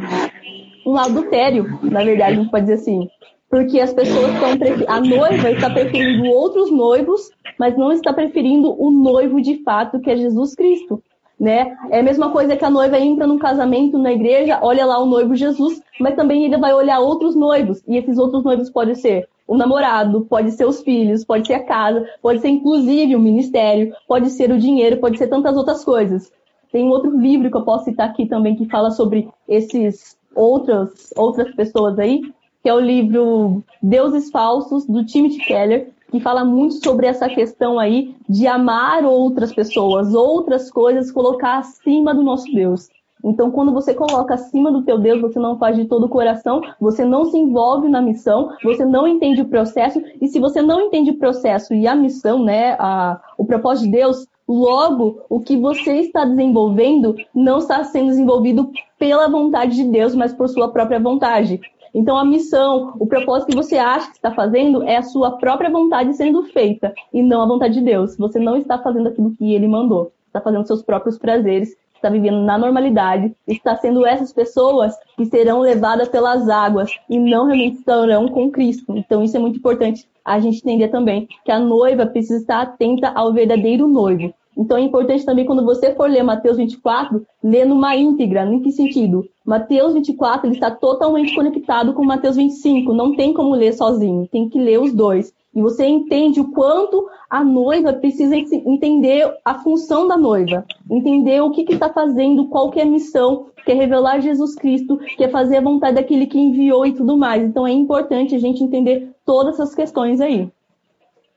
um 0.85 0.97
adultério, 0.97 1.79
na 1.83 2.03
verdade, 2.03 2.33
a 2.33 2.41
gente 2.41 2.51
pode 2.51 2.65
dizer 2.65 2.81
assim 2.81 3.07
porque 3.49 3.79
as 3.79 3.91
pessoas 3.91 4.31
estão 4.33 4.49
a 4.87 5.01
noiva 5.01 5.51
está 5.51 5.69
preferindo 5.69 6.29
outros 6.29 6.71
noivos, 6.71 7.31
mas 7.57 7.75
não 7.75 7.91
está 7.91 8.13
preferindo 8.13 8.75
o 8.79 8.91
noivo 8.91 9.41
de 9.41 9.63
fato, 9.63 9.99
que 9.99 10.11
é 10.11 10.15
Jesus 10.15 10.55
Cristo. 10.55 11.01
Né? 11.39 11.75
É 11.89 12.01
a 12.01 12.03
mesma 12.03 12.31
coisa 12.31 12.57
que 12.57 12.65
a 12.65 12.69
noiva 12.69 12.99
entra 12.99 13.25
num 13.25 13.39
casamento 13.39 13.97
na 13.97 14.11
igreja, 14.11 14.59
olha 14.61 14.85
lá 14.85 14.99
o 14.99 15.05
noivo 15.05 15.35
Jesus, 15.35 15.81
mas 15.99 16.15
também 16.15 16.43
ele 16.43 16.57
vai 16.57 16.73
olhar 16.73 16.99
outros 16.99 17.33
noivos, 17.33 17.81
e 17.87 17.95
esses 17.95 18.17
outros 18.17 18.43
noivos 18.43 18.69
podem 18.69 18.93
ser 18.93 19.27
o 19.47 19.57
namorado, 19.57 20.27
pode 20.29 20.51
ser 20.51 20.65
os 20.65 20.83
filhos, 20.83 21.25
pode 21.25 21.47
ser 21.47 21.53
a 21.53 21.63
casa, 21.63 22.05
pode 22.21 22.41
ser 22.41 22.49
inclusive 22.49 23.15
o 23.15 23.19
ministério, 23.19 23.95
pode 24.07 24.29
ser 24.29 24.51
o 24.51 24.59
dinheiro, 24.59 24.97
pode 24.97 25.17
ser 25.17 25.27
tantas 25.27 25.55
outras 25.55 25.83
coisas. 25.83 26.31
Tem 26.71 26.83
um 26.83 26.89
outro 26.89 27.17
livro 27.17 27.49
que 27.49 27.57
eu 27.57 27.63
posso 27.63 27.85
citar 27.85 28.09
aqui 28.09 28.27
também 28.27 28.55
que 28.55 28.69
fala 28.69 28.91
sobre 28.91 29.27
esses 29.47 30.15
outras 30.35 31.11
outras 31.17 31.51
pessoas 31.55 31.97
aí, 31.97 32.21
que 32.61 32.69
é 32.69 32.73
o 32.73 32.79
livro 32.79 33.63
Deuses 33.81 34.29
Falsos, 34.29 34.85
do 34.85 35.05
Timothy 35.05 35.39
Keller, 35.45 35.89
que 36.11 36.19
fala 36.19 36.43
muito 36.43 36.83
sobre 36.83 37.07
essa 37.07 37.29
questão 37.29 37.79
aí 37.79 38.15
de 38.27 38.47
amar 38.47 39.05
outras 39.05 39.53
pessoas, 39.53 40.13
outras 40.13 40.71
coisas, 40.71 41.11
colocar 41.11 41.59
acima 41.59 42.13
do 42.13 42.23
nosso 42.23 42.51
Deus. 42.51 42.89
Então, 43.23 43.51
quando 43.51 43.73
você 43.73 43.93
coloca 43.93 44.33
acima 44.33 44.71
do 44.71 44.81
teu 44.83 44.97
Deus, 44.97 45.21
você 45.21 45.39
não 45.39 45.57
faz 45.57 45.75
de 45.75 45.85
todo 45.85 46.05
o 46.05 46.09
coração, 46.09 46.61
você 46.79 47.03
não 47.03 47.25
se 47.25 47.37
envolve 47.37 47.89
na 47.89 48.01
missão, 48.01 48.53
você 48.63 48.85
não 48.85 49.07
entende 49.07 49.41
o 49.41 49.49
processo, 49.49 50.01
e 50.21 50.27
se 50.27 50.39
você 50.39 50.61
não 50.61 50.81
entende 50.81 51.11
o 51.11 51.17
processo 51.17 51.73
e 51.73 51.85
a 51.85 51.95
missão, 51.95 52.43
né, 52.43 52.75
a, 52.79 53.19
o 53.37 53.45
propósito 53.45 53.85
de 53.85 53.91
Deus, 53.91 54.25
logo 54.47 55.21
o 55.29 55.39
que 55.39 55.57
você 55.57 55.97
está 55.97 56.25
desenvolvendo 56.25 57.15
não 57.35 57.57
está 57.59 57.83
sendo 57.83 58.07
desenvolvido 58.07 58.71
pela 58.97 59.29
vontade 59.29 59.75
de 59.75 59.83
Deus, 59.83 60.15
mas 60.15 60.33
por 60.33 60.47
sua 60.47 60.69
própria 60.69 60.99
vontade. 60.99 61.59
Então, 61.93 62.17
a 62.17 62.25
missão, 62.25 62.93
o 62.99 63.07
propósito 63.07 63.49
que 63.49 63.55
você 63.55 63.77
acha 63.77 64.09
que 64.09 64.17
está 64.17 64.31
fazendo 64.31 64.83
é 64.83 64.97
a 64.97 65.03
sua 65.03 65.37
própria 65.37 65.69
vontade 65.69 66.13
sendo 66.15 66.43
feita 66.43 66.93
e 67.13 67.21
não 67.21 67.41
a 67.41 67.47
vontade 67.47 67.75
de 67.75 67.81
Deus. 67.81 68.17
Você 68.17 68.39
não 68.39 68.55
está 68.55 68.77
fazendo 68.77 69.09
aquilo 69.09 69.35
que 69.35 69.53
ele 69.53 69.67
mandou. 69.67 70.11
Está 70.27 70.41
fazendo 70.41 70.67
seus 70.67 70.83
próprios 70.83 71.17
prazeres, 71.17 71.75
está 71.95 72.09
vivendo 72.09 72.41
na 72.41 72.57
normalidade, 72.57 73.35
está 73.47 73.75
sendo 73.75 74.05
essas 74.05 74.31
pessoas 74.31 74.95
que 75.17 75.25
serão 75.25 75.59
levadas 75.59 76.07
pelas 76.07 76.47
águas 76.47 76.91
e 77.09 77.19
não 77.19 77.45
realmente 77.45 77.79
estarão 77.79 78.27
com 78.27 78.49
Cristo. 78.49 78.95
Então, 78.95 79.23
isso 79.23 79.35
é 79.35 79.39
muito 79.39 79.57
importante 79.57 80.07
a 80.23 80.39
gente 80.39 80.57
entender 80.57 80.89
também 80.89 81.27
que 81.43 81.51
a 81.51 81.59
noiva 81.59 82.05
precisa 82.05 82.39
estar 82.39 82.61
atenta 82.61 83.09
ao 83.09 83.33
verdadeiro 83.33 83.87
noivo. 83.87 84.33
Então 84.59 84.77
é 84.77 84.81
importante 84.81 85.25
também 85.25 85.45
quando 85.45 85.63
você 85.63 85.95
for 85.95 86.09
ler 86.09 86.21
Mateus 86.21 86.57
24, 86.57 87.25
ler 87.41 87.65
numa 87.65 87.95
íntegra. 87.95 88.43
Em 88.45 88.59
que 88.59 88.73
sentido? 88.73 89.25
Mateus 89.45 89.93
24 89.93 90.47
ele 90.47 90.55
está 90.55 90.69
totalmente 90.69 91.33
conectado 91.33 91.93
com 91.93 92.03
Mateus 92.03 92.35
25. 92.35 92.93
Não 92.93 93.15
tem 93.15 93.33
como 93.33 93.55
ler 93.55 93.73
sozinho, 93.73 94.27
tem 94.27 94.49
que 94.49 94.59
ler 94.59 94.81
os 94.81 94.93
dois. 94.93 95.33
E 95.55 95.61
você 95.61 95.85
entende 95.85 96.41
o 96.41 96.51
quanto 96.51 97.07
a 97.29 97.41
noiva 97.41 97.93
precisa 97.93 98.35
entender 98.35 99.33
a 99.45 99.55
função 99.55 100.07
da 100.07 100.17
noiva, 100.17 100.65
entender 100.91 101.41
o 101.41 101.51
que 101.51 101.61
está 101.61 101.89
fazendo, 101.89 102.47
qual 102.49 102.69
que 102.69 102.81
é 102.81 102.83
a 102.83 102.85
missão, 102.85 103.47
que 103.65 103.71
é 103.71 103.75
revelar 103.75 104.19
Jesus 104.19 104.55
Cristo, 104.55 104.97
que 104.97 105.23
é 105.23 105.29
fazer 105.29 105.57
a 105.57 105.61
vontade 105.61 105.95
daquele 105.95 106.27
que 106.27 106.37
enviou 106.37 106.85
e 106.85 106.91
tudo 106.91 107.17
mais. 107.17 107.41
Então 107.41 107.65
é 107.65 107.71
importante 107.71 108.35
a 108.35 108.39
gente 108.39 108.61
entender 108.61 109.09
todas 109.25 109.55
essas 109.55 109.73
questões 109.73 110.19
aí. 110.19 110.51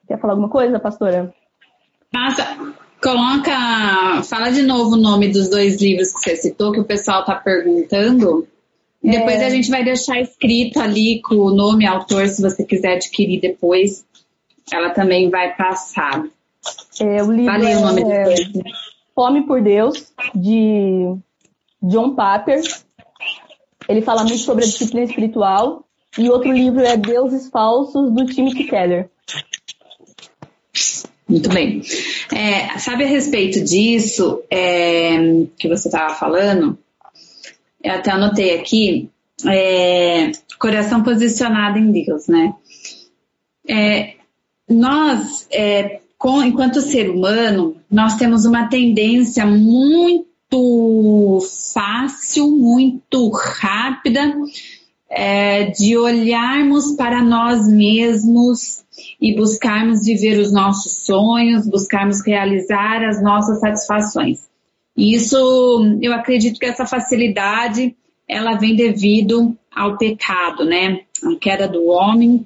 Quer 0.08 0.20
falar 0.20 0.32
alguma 0.32 0.48
coisa, 0.48 0.80
pastora? 0.80 1.32
Nossa, 2.12 2.44
Coloca, 3.03 4.22
fala 4.22 4.50
de 4.50 4.62
novo 4.62 4.94
o 4.94 4.96
nome 4.96 5.28
dos 5.28 5.48
dois 5.48 5.82
livros 5.82 6.12
que 6.12 6.20
você 6.20 6.36
citou, 6.36 6.70
que 6.70 6.78
o 6.78 6.84
pessoal 6.84 7.24
tá 7.24 7.34
perguntando. 7.34 8.46
É... 9.05 9.11
Depois 9.11 9.42
a 9.42 9.50
gente 9.50 9.68
vai 9.68 9.82
deixar 9.82 10.20
escrito 10.20 10.78
ali 10.78 11.20
com 11.20 11.34
o 11.34 11.53
nome, 11.53 11.84
autor, 11.84 12.28
se 12.28 12.40
você 12.40 12.64
quiser 12.64 12.94
adquirir 12.94 13.40
depois. 13.40 14.07
Ela 14.72 14.90
também 14.90 15.28
vai 15.28 15.55
passar. 15.57 16.24
É, 17.00 17.22
o 17.24 17.32
livro 17.32 17.53
Valeu, 17.53 17.78
o 17.78 17.82
nome 17.82 18.03
é, 18.03 18.34
Fome 19.12 19.42
por 19.46 19.61
Deus, 19.61 20.12
de 20.32 21.16
John 21.82 22.14
Pater. 22.14 22.62
Ele 23.88 24.00
fala 24.00 24.22
muito 24.22 24.38
sobre 24.38 24.62
a 24.62 24.68
disciplina 24.68 25.07
espiritual. 25.07 25.84
E 26.16 26.30
outro 26.30 26.53
livro 26.53 26.80
é 26.82 26.96
Deuses 26.96 27.48
Falsos, 27.50 28.12
do 28.12 28.26
Timothy 28.26 28.64
Keller. 28.64 29.11
Muito 31.32 31.48
bem. 31.48 31.80
É, 32.30 32.78
sabe 32.78 33.04
a 33.04 33.06
respeito 33.06 33.64
disso 33.64 34.42
é, 34.50 35.46
que 35.58 35.66
você 35.66 35.88
estava 35.88 36.14
falando? 36.14 36.78
Eu 37.82 37.94
até 37.94 38.10
anotei 38.10 38.54
aqui, 38.54 39.08
é, 39.46 40.30
coração 40.58 41.02
posicionado 41.02 41.78
em 41.78 41.90
Deus, 41.90 42.28
né? 42.28 42.52
É, 43.66 44.12
nós, 44.68 45.48
é, 45.50 46.00
com, 46.18 46.42
enquanto 46.42 46.82
ser 46.82 47.08
humano, 47.08 47.76
nós 47.90 48.16
temos 48.16 48.44
uma 48.44 48.68
tendência 48.68 49.46
muito 49.46 51.38
fácil, 51.72 52.50
muito 52.50 53.30
rápida 53.30 54.36
é, 55.08 55.64
de 55.64 55.96
olharmos 55.96 56.92
para 56.92 57.22
nós 57.22 57.66
mesmos 57.66 58.82
e 59.22 59.36
buscarmos 59.36 60.04
viver 60.04 60.36
os 60.40 60.52
nossos 60.52 61.06
sonhos, 61.06 61.68
buscarmos 61.68 62.26
realizar 62.26 63.04
as 63.04 63.22
nossas 63.22 63.60
satisfações. 63.60 64.50
E 64.96 65.14
isso, 65.14 65.36
eu 66.02 66.12
acredito 66.12 66.58
que 66.58 66.66
essa 66.66 66.84
facilidade, 66.84 67.94
ela 68.28 68.56
vem 68.56 68.74
devido 68.74 69.56
ao 69.72 69.96
pecado, 69.96 70.64
né? 70.64 71.02
A 71.24 71.36
queda 71.36 71.68
do 71.68 71.86
homem 71.86 72.44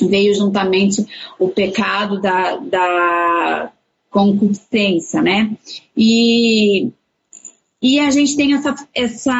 veio 0.00 0.34
juntamente 0.34 1.06
o 1.38 1.48
pecado 1.48 2.18
da, 2.18 2.56
da 2.56 3.72
concupiscência, 4.08 5.20
né? 5.20 5.54
E, 5.94 6.90
e 7.82 8.00
a 8.00 8.10
gente 8.10 8.36
tem 8.38 8.54
essa, 8.54 8.74
essa 8.94 9.34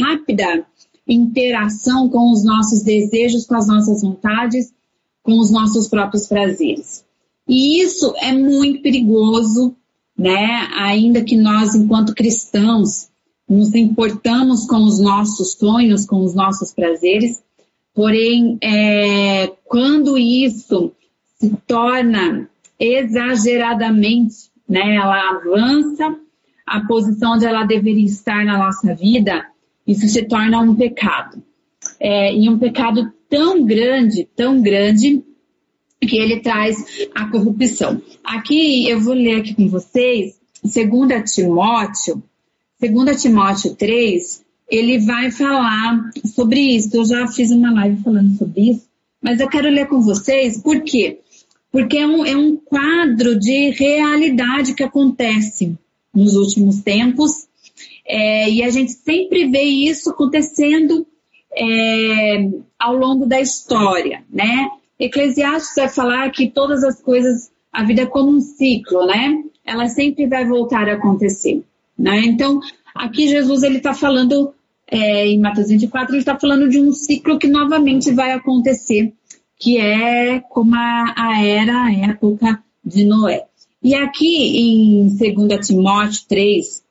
rápida 0.00 0.66
interação 1.06 2.08
com 2.08 2.32
os 2.32 2.42
nossos 2.42 2.82
desejos, 2.82 3.44
com 3.44 3.54
as 3.54 3.66
nossas 3.66 4.00
vontades, 4.00 4.72
com 5.22 5.38
os 5.38 5.50
nossos 5.50 5.88
próprios 5.88 6.26
prazeres. 6.26 7.04
E 7.48 7.82
isso 7.82 8.14
é 8.18 8.32
muito 8.32 8.82
perigoso, 8.82 9.74
né? 10.16 10.68
Ainda 10.76 11.22
que 11.22 11.36
nós, 11.36 11.74
enquanto 11.74 12.14
cristãos, 12.14 13.10
nos 13.48 13.74
importamos 13.74 14.66
com 14.66 14.84
os 14.84 15.00
nossos 15.00 15.52
sonhos, 15.54 16.06
com 16.06 16.24
os 16.24 16.34
nossos 16.34 16.72
prazeres, 16.72 17.42
porém, 17.94 18.58
é, 18.62 19.52
quando 19.64 20.16
isso 20.16 20.92
se 21.38 21.50
torna 21.66 22.48
exageradamente, 22.78 24.50
né? 24.68 24.96
Ela 24.96 25.30
avança 25.30 26.16
a 26.66 26.80
posição 26.86 27.34
onde 27.34 27.44
ela 27.44 27.64
deveria 27.64 28.06
estar 28.06 28.44
na 28.44 28.56
nossa 28.56 28.94
vida, 28.94 29.44
isso 29.86 30.08
se 30.08 30.22
torna 30.24 30.60
um 30.60 30.74
pecado. 30.74 31.42
É, 31.98 32.34
e 32.34 32.48
um 32.48 32.58
pecado 32.58 33.12
tão 33.32 33.64
grande, 33.64 34.28
tão 34.36 34.60
grande, 34.60 35.24
que 36.02 36.18
ele 36.18 36.40
traz 36.40 36.76
a 37.14 37.30
corrupção. 37.30 38.02
Aqui 38.22 38.86
eu 38.86 39.00
vou 39.00 39.14
ler 39.14 39.36
aqui 39.36 39.54
com 39.54 39.68
vocês, 39.70 40.34
2 40.62 41.32
Timóteo, 41.32 42.22
2 42.78 43.22
Timóteo 43.22 43.74
3, 43.74 44.44
ele 44.68 44.98
vai 44.98 45.30
falar 45.30 46.10
sobre 46.26 46.60
isso. 46.60 46.94
Eu 46.94 47.06
já 47.06 47.26
fiz 47.26 47.50
uma 47.50 47.72
live 47.72 48.02
falando 48.02 48.36
sobre 48.36 48.72
isso, 48.72 48.86
mas 49.22 49.40
eu 49.40 49.48
quero 49.48 49.70
ler 49.70 49.88
com 49.88 50.02
vocês, 50.02 50.60
por 50.60 50.82
quê? 50.82 51.20
Porque 51.70 51.96
é 51.96 52.06
um, 52.06 52.26
é 52.26 52.36
um 52.36 52.54
quadro 52.56 53.38
de 53.38 53.70
realidade 53.70 54.74
que 54.74 54.82
acontece 54.82 55.74
nos 56.14 56.34
últimos 56.34 56.82
tempos 56.82 57.46
é, 58.06 58.50
e 58.50 58.62
a 58.62 58.68
gente 58.68 58.92
sempre 58.92 59.48
vê 59.48 59.62
isso 59.62 60.10
acontecendo 60.10 61.06
é, 61.54 62.48
ao 62.78 62.94
longo 62.94 63.26
da 63.26 63.40
história, 63.40 64.24
né? 64.30 64.70
Eclesiastes 64.98 65.74
vai 65.76 65.88
falar 65.88 66.30
que 66.30 66.50
todas 66.50 66.84
as 66.84 67.00
coisas, 67.00 67.50
a 67.72 67.84
vida 67.84 68.02
é 68.02 68.06
como 68.06 68.30
um 68.30 68.40
ciclo, 68.40 69.06
né? 69.06 69.42
Ela 69.64 69.88
sempre 69.88 70.26
vai 70.26 70.44
voltar 70.44 70.88
a 70.88 70.94
acontecer, 70.94 71.62
né? 71.98 72.20
Então, 72.20 72.60
aqui 72.94 73.28
Jesus 73.28 73.62
ele 73.62 73.78
está 73.78 73.94
falando 73.94 74.54
é, 74.92 75.26
em 75.26 75.40
Mateus 75.40 75.68
24 75.68 76.12
ele 76.12 76.20
está 76.20 76.38
falando 76.38 76.68
de 76.68 76.78
um 76.78 76.92
ciclo 76.92 77.38
que 77.38 77.48
novamente 77.48 78.12
vai 78.12 78.32
acontecer, 78.32 79.12
que 79.58 79.78
é 79.78 80.40
como 80.40 80.74
a, 80.74 81.14
a 81.16 81.44
era, 81.44 81.84
a 81.84 81.92
época 81.92 82.62
de 82.84 83.04
Noé. 83.04 83.46
E 83.82 83.94
aqui 83.94 84.58
em 84.60 85.08
2 85.16 85.66
Timóteo 85.66 86.22
3, 86.28 86.82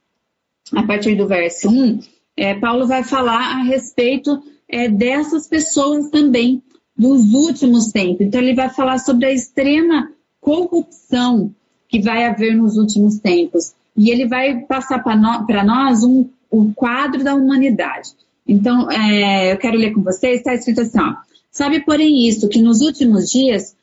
a 0.76 0.84
partir 0.84 1.16
do 1.16 1.28
verso 1.28 1.70
1, 1.70 1.99
é, 2.36 2.55
Paulo 2.55 2.88
vai 2.88 3.03
falar 3.03 3.59
a 3.59 3.64
respeito 3.64 4.41
é, 4.72 4.88
dessas 4.88 5.47
pessoas 5.47 6.09
também 6.09 6.61
dos 6.97 7.34
últimos 7.34 7.91
tempos. 7.91 8.22
Então, 8.22 8.41
ele 8.41 8.55
vai 8.55 8.69
falar 8.69 8.97
sobre 8.99 9.26
a 9.26 9.34
extrema 9.34 10.11
corrupção 10.39 11.53
que 11.88 12.01
vai 12.01 12.26
haver 12.26 12.55
nos 12.55 12.78
últimos 12.78 13.19
tempos. 13.19 13.74
E 13.95 14.09
ele 14.09 14.28
vai 14.28 14.61
passar 14.61 14.99
para 14.99 15.63
nós 15.63 16.03
um, 16.03 16.28
um 16.51 16.72
quadro 16.74 17.24
da 17.24 17.36
humanidade. 17.36 18.09
Então, 18.47 18.89
é, 18.89 19.53
eu 19.53 19.57
quero 19.57 19.78
ler 19.78 19.93
com 19.93 20.01
vocês, 20.01 20.38
está 20.38 20.53
escrito 20.53 20.82
assim, 20.82 20.99
ó, 20.99 21.15
Sabe, 21.51 21.82
porém, 21.82 22.28
isso, 22.28 22.47
que 22.47 22.61
nos 22.61 22.80
últimos 22.80 23.30
dias 23.30 23.76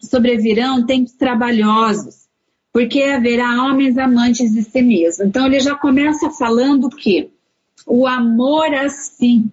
sobrevirão 0.00 0.84
tempos 0.84 1.12
trabalhosos, 1.12 2.22
porque 2.72 3.02
haverá 3.02 3.62
homens 3.64 3.98
amantes 3.98 4.52
de 4.52 4.62
si 4.62 4.82
mesmo. 4.82 5.24
Então 5.24 5.46
ele 5.46 5.60
já 5.60 5.74
começa 5.74 6.30
falando 6.30 6.88
que 6.88 7.30
o 7.86 8.06
amor 8.06 8.74
a 8.74 8.88
si, 8.88 9.44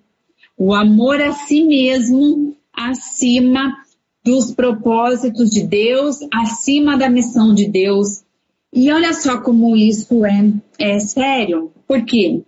o 0.59 0.73
amor 0.73 1.21
a 1.21 1.31
si 1.31 1.63
mesmo, 1.63 2.53
acima 2.73 3.77
dos 4.23 4.51
propósitos 4.51 5.49
de 5.49 5.63
Deus, 5.63 6.17
acima 6.33 6.97
da 6.97 7.09
missão 7.09 7.55
de 7.55 7.65
Deus. 7.65 8.23
E 8.71 8.91
olha 8.91 9.13
só 9.13 9.39
como 9.39 9.75
isso 9.75 10.25
é, 10.25 10.51
é 10.77 10.99
sério. 10.99 11.71
Por 11.87 12.03
quê? 12.03 12.41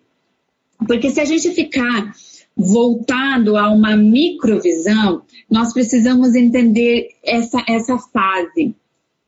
Porque 0.86 1.09
se 1.09 1.22
a 1.22 1.26
gente 1.26 1.49
ficar 1.51 2.14
voltado 2.55 3.55
a 3.55 3.72
uma 3.72 3.95
microvisão, 3.95 5.22
nós 5.49 5.72
precisamos 5.72 6.36
entender 6.36 7.12
essa, 7.24 7.64
essa 7.66 7.97
fase 7.97 8.76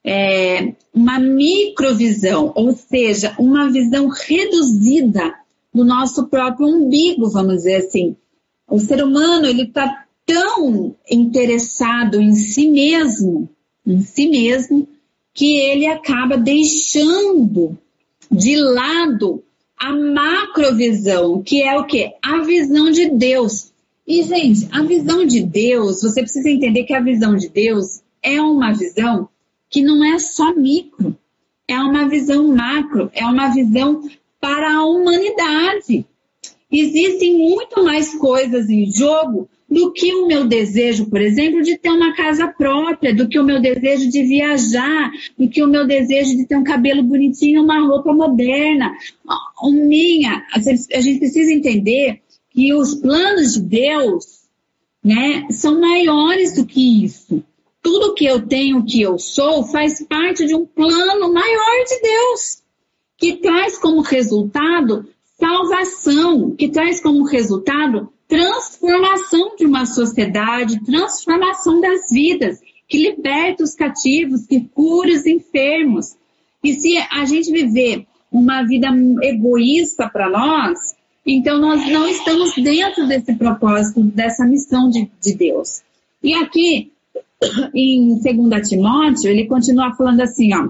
é, 0.04 0.74
uma 0.94 1.18
microvisão, 1.20 2.52
ou 2.54 2.74
seja, 2.74 3.34
uma 3.40 3.72
visão 3.72 4.10
reduzida 4.10 5.34
do 5.74 5.86
nosso 5.86 6.28
próprio 6.28 6.68
umbigo, 6.68 7.30
vamos 7.30 7.56
dizer 7.58 7.76
assim. 7.76 8.18
O 8.70 8.80
ser 8.80 9.04
humano 9.04 9.46
ele 9.46 9.64
está 9.64 10.06
tão 10.26 10.96
interessado 11.10 12.20
em 12.20 12.34
si 12.34 12.70
mesmo, 12.70 13.50
em 13.86 14.02
si 14.02 14.28
mesmo, 14.28 14.88
que 15.34 15.58
ele 15.58 15.86
acaba 15.86 16.38
deixando 16.38 17.78
de 18.32 18.56
lado 18.56 19.44
a 19.78 19.92
macrovisão, 19.92 21.42
que 21.44 21.62
é 21.62 21.78
o 21.78 21.86
que? 21.86 22.14
A 22.22 22.42
visão 22.42 22.90
de 22.90 23.10
Deus. 23.10 23.74
E, 24.08 24.24
gente, 24.24 24.68
a 24.72 24.82
visão 24.84 25.26
de 25.26 25.42
Deus, 25.42 26.02
você 26.02 26.22
precisa 26.22 26.50
entender 26.50 26.84
que 26.84 26.94
a 26.94 27.02
visão 27.02 27.36
de 27.36 27.50
Deus 27.50 28.02
é 28.22 28.42
uma 28.42 28.72
visão 28.72 29.28
que 29.70 29.82
não 29.82 30.04
é 30.06 30.20
só 30.20 30.54
micro, 30.56 31.18
é 31.68 31.78
uma 31.80 32.08
visão 32.08 32.48
macro, 32.48 33.10
é 33.14 33.26
uma 33.26 33.50
visão 33.50 34.08
para 34.40 34.74
a 34.74 34.86
humanidade. 34.86 36.06
Existem 36.74 37.38
muito 37.38 37.84
mais 37.84 38.16
coisas 38.16 38.68
em 38.70 38.92
jogo 38.92 39.48
do 39.70 39.94
que 39.94 40.14
o 40.14 40.28
meu 40.28 40.46
desejo, 40.46 41.06
por 41.10 41.22
exemplo, 41.22 41.62
de 41.62 41.78
ter 41.78 41.90
uma 41.90 42.16
casa 42.16 42.48
própria, 42.48 43.14
do 43.14 43.28
que 43.28 43.40
o 43.40 43.44
meu 43.44 43.62
desejo 43.62 44.10
de 44.10 44.24
viajar, 44.24 45.12
do 45.38 45.48
que 45.48 45.64
o 45.64 45.68
meu 45.68 45.86
desejo 45.86 46.36
de 46.36 46.48
ter 46.48 46.58
um 46.58 46.64
cabelo 46.64 47.04
bonitinho, 47.04 47.64
uma 47.64 47.80
roupa 47.80 48.12
moderna. 48.14 48.92
Minha, 49.64 50.44
a 50.54 50.60
gente 50.60 51.20
precisa 51.20 51.54
entender 51.54 52.22
que 52.50 52.74
os 52.74 52.96
planos 52.96 53.54
de 53.54 53.62
Deus, 53.62 54.26
né, 55.04 55.46
são 55.50 55.80
maiores 55.80 56.56
do 56.56 56.66
que 56.66 57.06
isso 57.06 57.44
tudo 57.84 58.14
que 58.14 58.26
eu 58.26 58.48
tenho, 58.48 58.86
que 58.86 59.02
eu 59.02 59.20
sou, 59.20 59.66
faz 59.66 60.02
parte 60.08 60.48
de 60.48 60.56
um 60.56 60.66
plano 60.66 61.32
maior 61.34 61.86
de 61.86 62.02
Deus, 62.02 62.64
que 63.18 63.36
traz 63.36 63.78
como 63.78 64.00
resultado 64.00 65.06
salvação, 65.44 66.52
que 66.52 66.70
traz 66.70 67.02
como 67.02 67.26
resultado 67.26 68.10
transformação 68.30 69.56
de 69.58 69.66
uma 69.66 69.86
sociedade, 69.86 70.84
transformação 70.86 71.82
das 71.82 72.10
vidas, 72.10 72.60
que 72.88 72.98
liberta 72.98 73.64
os 73.64 73.76
cativos, 73.76 74.48
que 74.48 74.62
cura 74.74 75.12
os 75.12 75.26
enfermos. 75.26 76.16
E 76.64 76.74
se 76.74 76.98
a 76.98 77.26
gente 77.26 77.52
viver 77.52 78.08
uma 78.32 78.64
vida 78.64 78.88
egoísta 79.22 80.10
para 80.10 80.30
nós, 80.30 80.96
então 81.26 81.60
nós 81.60 81.86
não 81.92 82.08
estamos 82.08 82.56
dentro 82.56 83.06
desse 83.06 83.36
propósito, 83.36 84.02
dessa 84.02 84.46
missão 84.46 84.90
de, 84.90 85.12
de 85.22 85.36
Deus. 85.36 85.82
E 86.24 86.34
aqui, 86.34 86.92
em 87.76 88.20
2 88.20 88.70
Timóteo, 88.70 89.30
ele 89.30 89.46
continua 89.46 89.94
falando 89.94 90.22
assim, 90.22 90.54
ó. 90.56 90.70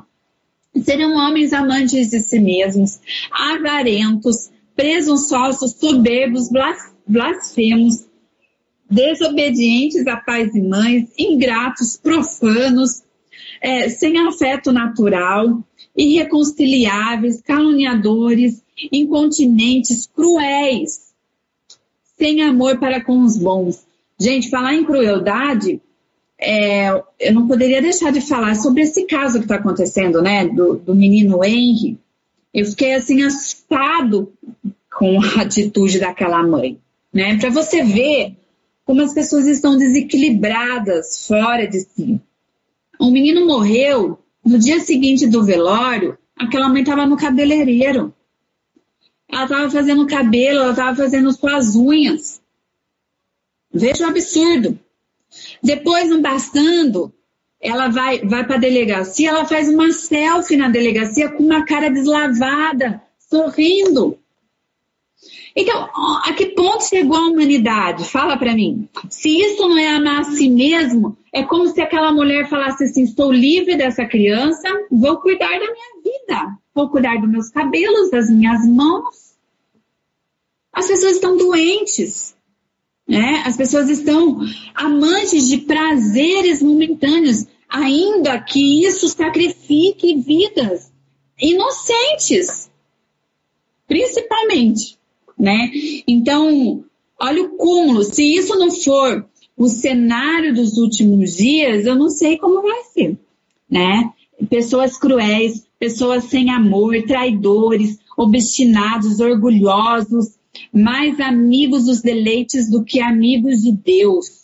Serão 0.82 1.16
homens 1.16 1.54
amantes 1.54 2.10
de 2.10 2.20
si 2.20 2.40
mesmos, 2.40 3.00
avarentos, 3.32 4.50
presunçosos, 4.76 5.74
soberbos, 5.74 6.50
blasfemos, 7.08 8.06
desobedientes 8.90 10.06
a 10.08 10.18
pais 10.18 10.54
e 10.56 10.62
mães, 10.62 11.10
ingratos, 11.18 11.98
profanos, 11.98 13.04
é, 13.62 13.90
sem 13.90 14.18
afeto 14.20 14.72
natural, 14.72 15.64
irreconciliáveis, 15.96 17.42
caluniadores, 17.42 18.64
incontinentes, 18.92 20.08
cruéis, 20.08 21.14
sem 22.18 22.42
amor 22.42 22.80
para 22.80 23.04
com 23.04 23.24
os 23.24 23.38
bons. 23.38 23.86
Gente, 24.20 24.50
falar 24.50 24.74
em 24.74 24.86
crueldade, 24.86 25.82
é, 26.40 26.90
eu 27.20 27.34
não 27.34 27.48
poderia 27.48 27.82
deixar 27.82 28.12
de 28.12 28.22
falar 28.22 28.56
sobre 28.56 28.84
esse 28.84 29.06
caso 29.06 29.40
que 29.40 29.46
está 29.46 29.56
acontecendo, 29.56 30.22
né, 30.22 30.48
do, 30.48 30.76
do 30.76 30.96
menino 30.96 31.44
Henry. 31.44 31.98
Eu 32.54 32.66
fiquei 32.66 32.94
assim 32.94 33.24
assustado 33.24 34.32
com 34.92 35.20
a 35.22 35.42
atitude 35.42 36.00
daquela 36.00 36.44
mãe, 36.44 36.80
né? 37.12 37.38
Para 37.40 37.50
você 37.50 37.84
ver 37.84 38.36
como 38.86 39.02
as 39.02 39.14
pessoas 39.14 39.48
estão 39.48 39.78
desequilibradas 39.78 41.26
fora 41.26 41.68
de 41.68 41.80
si. 41.80 42.22
Um 43.00 43.12
menino 43.12 43.46
morreu 43.46 44.20
no 44.46 44.60
dia 44.60 44.80
seguinte 44.80 45.26
do 45.28 45.44
velório, 45.44 46.18
aquela 46.38 46.70
mãe 46.70 46.82
estava 46.82 47.06
no 47.06 47.18
cabeleireiro. 47.18 48.14
Ela 49.28 49.44
estava 49.44 49.72
fazendo 49.72 50.06
cabelo, 50.06 50.60
ela 50.60 50.72
estava 50.72 50.96
fazendo 50.96 51.34
suas 51.34 51.76
unhas. 51.76 52.42
Veja 53.74 54.06
o 54.06 54.10
absurdo. 54.10 54.78
Depois, 55.64 56.10
não 56.10 56.22
bastando, 56.22 57.12
ela 57.64 57.88
vai, 57.88 58.20
vai 58.20 58.46
para 58.46 58.58
a 58.58 58.60
delegacia, 58.60 59.30
ela 59.30 59.46
faz 59.46 59.70
uma 59.70 59.92
selfie 59.92 60.58
na 60.58 60.68
delegacia 60.68 61.30
com 61.30 61.44
uma 61.44 61.66
cara 61.66 61.90
deslavada, 61.90 63.02
sorrindo. 63.18 64.20
Então, 65.56 65.88
a 66.26 66.34
que 66.34 66.48
ponto 66.48 66.84
chegou 66.84 67.16
a 67.16 67.28
humanidade? 67.28 68.04
Fala 68.06 68.36
para 68.36 68.54
mim. 68.54 68.90
Se 69.10 69.30
isso 69.30 69.62
não 69.70 69.78
é 69.78 69.88
amar 69.88 70.22
a 70.22 70.24
si 70.24 70.50
mesmo, 70.50 71.16
é 71.32 71.44
como 71.44 71.68
se 71.68 71.80
aquela 71.80 72.12
mulher 72.12 72.50
falasse 72.50 72.84
assim: 72.84 73.04
estou 73.04 73.32
livre 73.32 73.78
dessa 73.78 74.06
criança, 74.06 74.68
vou 74.92 75.18
cuidar 75.18 75.52
da 75.52 75.60
minha 75.60 76.04
vida, 76.04 76.58
vou 76.74 76.90
cuidar 76.90 77.18
dos 77.22 77.30
meus 77.30 77.50
cabelos, 77.50 78.10
das 78.10 78.30
minhas 78.30 78.66
mãos. 78.68 79.36
As 80.74 80.88
pessoas 80.88 81.14
estão 81.14 81.38
doentes, 81.38 82.36
né? 83.08 83.44
As 83.46 83.56
pessoas 83.56 83.90
estão 83.90 84.40
amantes 84.74 85.48
de 85.48 85.60
prazeres 85.60 86.64
momentâneos, 86.64 87.46
ainda 87.74 88.40
que 88.40 88.86
isso 88.86 89.08
sacrifique 89.10 90.16
vidas 90.16 90.92
inocentes, 91.38 92.72
principalmente 93.88 94.98
né? 95.38 95.70
Então, 96.08 96.84
olha 97.20 97.44
o 97.44 97.58
cúmulo. 97.58 98.04
Se 98.04 98.24
isso 98.24 98.56
não 98.56 98.72
for 98.72 99.26
o 99.58 99.68
cenário 99.68 100.54
dos 100.54 100.78
últimos 100.78 101.36
dias, 101.36 101.86
eu 101.86 101.96
não 101.96 102.10
sei 102.10 102.38
como 102.38 102.62
vai 102.62 102.84
ser, 102.94 103.18
né? 103.70 104.12
Pessoas 104.50 104.98
cruéis, 104.98 105.68
pessoas 105.78 106.26
sem 106.26 106.50
amor, 106.50 107.04
traidores, 107.04 108.00
obstinados, 108.18 109.20
orgulhosos, 109.20 110.38
mais 110.72 111.20
amigos 111.20 111.86
dos 111.86 112.02
deleites 112.02 112.70
do 112.70 112.84
que 112.84 113.02
amigos 113.02 113.62
de 113.62 113.72
Deus. 113.72 114.43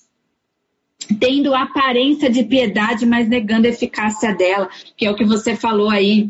Tendo 1.18 1.53
aparência 1.53 2.30
de 2.30 2.43
piedade, 2.43 3.05
mas 3.05 3.28
negando 3.28 3.68
a 3.68 3.70
eficácia 3.70 4.34
dela, 4.36 4.70
que 4.95 5.05
é 5.05 5.12
o 5.12 5.16
que 5.16 5.26
você 5.26 5.55
falou 5.55 5.89
aí, 5.89 6.30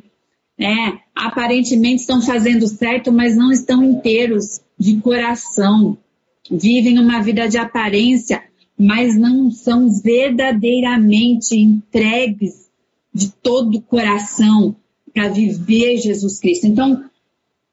né? 0.57 0.99
Aparentemente 1.15 2.01
estão 2.01 2.21
fazendo 2.21 2.67
certo, 2.67 3.11
mas 3.11 3.35
não 3.35 3.51
estão 3.51 3.83
inteiros 3.83 4.61
de 4.77 4.97
coração. 4.97 5.97
Vivem 6.49 6.99
uma 6.99 7.21
vida 7.21 7.47
de 7.47 7.57
aparência, 7.57 8.43
mas 8.77 9.17
não 9.17 9.51
são 9.51 9.89
verdadeiramente 9.89 11.55
entregues 11.55 12.69
de 13.13 13.31
todo 13.31 13.77
o 13.77 13.81
coração 13.81 14.75
para 15.13 15.27
viver 15.27 15.97
Jesus 15.97 16.39
Cristo. 16.39 16.67
Então, 16.67 17.03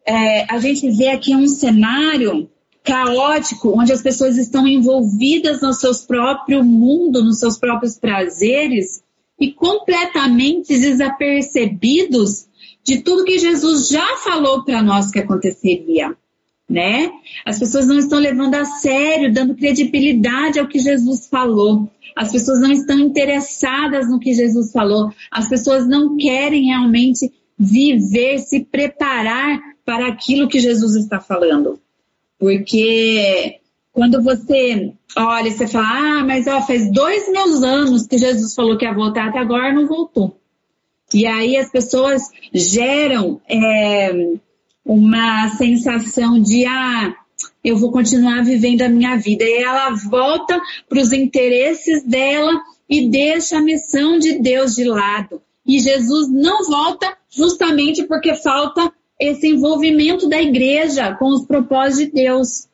é, 0.05 0.53
a 0.53 0.59
gente 0.59 0.91
vê 0.91 1.09
aqui 1.09 1.35
um 1.35 1.49
cenário 1.49 2.49
caótico, 2.87 3.79
onde 3.79 3.93
as 3.93 4.01
pessoas 4.01 4.39
estão 4.39 4.67
envolvidas 4.67 5.61
no 5.61 5.73
seu 5.75 5.93
próprio 6.07 6.63
mundo, 6.63 7.23
nos 7.23 7.41
seus 7.41 7.59
próprios 7.59 7.99
prazeres 7.99 9.03
e 9.39 9.53
completamente 9.53 10.79
desapercebidos 10.79 12.47
de 12.85 12.99
tudo 13.03 13.25
que 13.25 13.39
Jesus 13.39 13.89
já 13.89 14.17
falou 14.19 14.65
para 14.65 14.81
nós 14.83 15.11
que 15.11 15.19
aconteceria, 15.19 16.17
né? 16.71 17.11
As 17.45 17.59
pessoas 17.59 17.89
não 17.89 17.99
estão 17.99 18.21
levando 18.21 18.55
a 18.55 18.65
sério, 18.65 19.35
dando 19.35 19.57
credibilidade 19.57 20.61
ao 20.61 20.69
que 20.69 20.79
Jesus 20.79 21.27
falou. 21.27 21.91
As 22.15 22.31
pessoas 22.31 22.61
não 22.61 22.71
estão 22.71 22.99
interessadas 23.01 24.09
no 24.09 24.21
que 24.21 24.33
Jesus 24.33 24.71
falou. 24.71 25.13
As 25.31 25.49
pessoas 25.49 25.87
não 25.89 26.17
querem 26.17 26.67
realmente 26.67 27.33
viver, 27.59 28.39
se 28.39 28.61
preparar 28.61 29.59
para 29.85 30.07
aquilo 30.07 30.49
que 30.49 30.61
Jesus 30.61 30.95
está 30.95 31.21
falando. 31.21 31.81
Porque 32.39 33.61
quando 33.93 34.23
você 34.23 34.93
olha 35.17 35.49
e 35.49 35.53
você 35.53 35.67
fala, 35.67 36.21
ah, 36.21 36.25
mas 36.25 36.47
ó, 36.47 36.61
faz 36.63 36.93
dois 36.93 37.29
mil 37.31 37.65
anos 37.65 38.07
que 38.07 38.19
Jesus 38.19 38.55
falou 38.55 38.77
que 38.77 38.85
ia 38.85 38.93
voltar, 38.93 39.29
até 39.29 39.39
agora 39.39 39.73
não 39.73 39.87
voltou. 39.87 40.39
E 41.15 41.25
aí 41.27 41.57
as 41.57 41.71
pessoas 41.71 42.23
geram 42.53 43.41
é, 43.49 44.13
uma 44.85 45.49
sensação 45.51 46.41
de 46.41 46.67
ah, 46.67 47.15
eu 47.65 47.77
vou 47.77 47.91
continuar 47.91 48.45
vivendo 48.45 48.83
a 48.83 48.89
minha 48.89 49.17
vida. 49.17 49.45
E 49.45 49.63
ela 49.63 49.91
volta 49.91 50.61
para 50.89 51.01
os 51.01 51.13
interesses 51.13 52.05
dela 52.05 52.53
e 52.89 53.09
deixa 53.09 53.59
a 53.59 53.63
missão 53.63 54.19
de 54.19 54.39
Deus 54.39 54.75
de 54.75 54.85
lado. 54.85 55.41
E 55.67 55.81
Jesus 55.81 56.29
não 56.29 56.65
volta 56.65 57.17
justamente 57.29 58.05
porque 58.05 58.35
falta 58.35 58.93
esse 59.19 59.49
envolvimento 59.49 60.29
da 60.29 60.41
igreja 60.41 61.15
com 61.15 61.27
os 61.27 61.47
propósitos 61.47 62.07
de 62.07 62.23
Deus. 62.23 62.69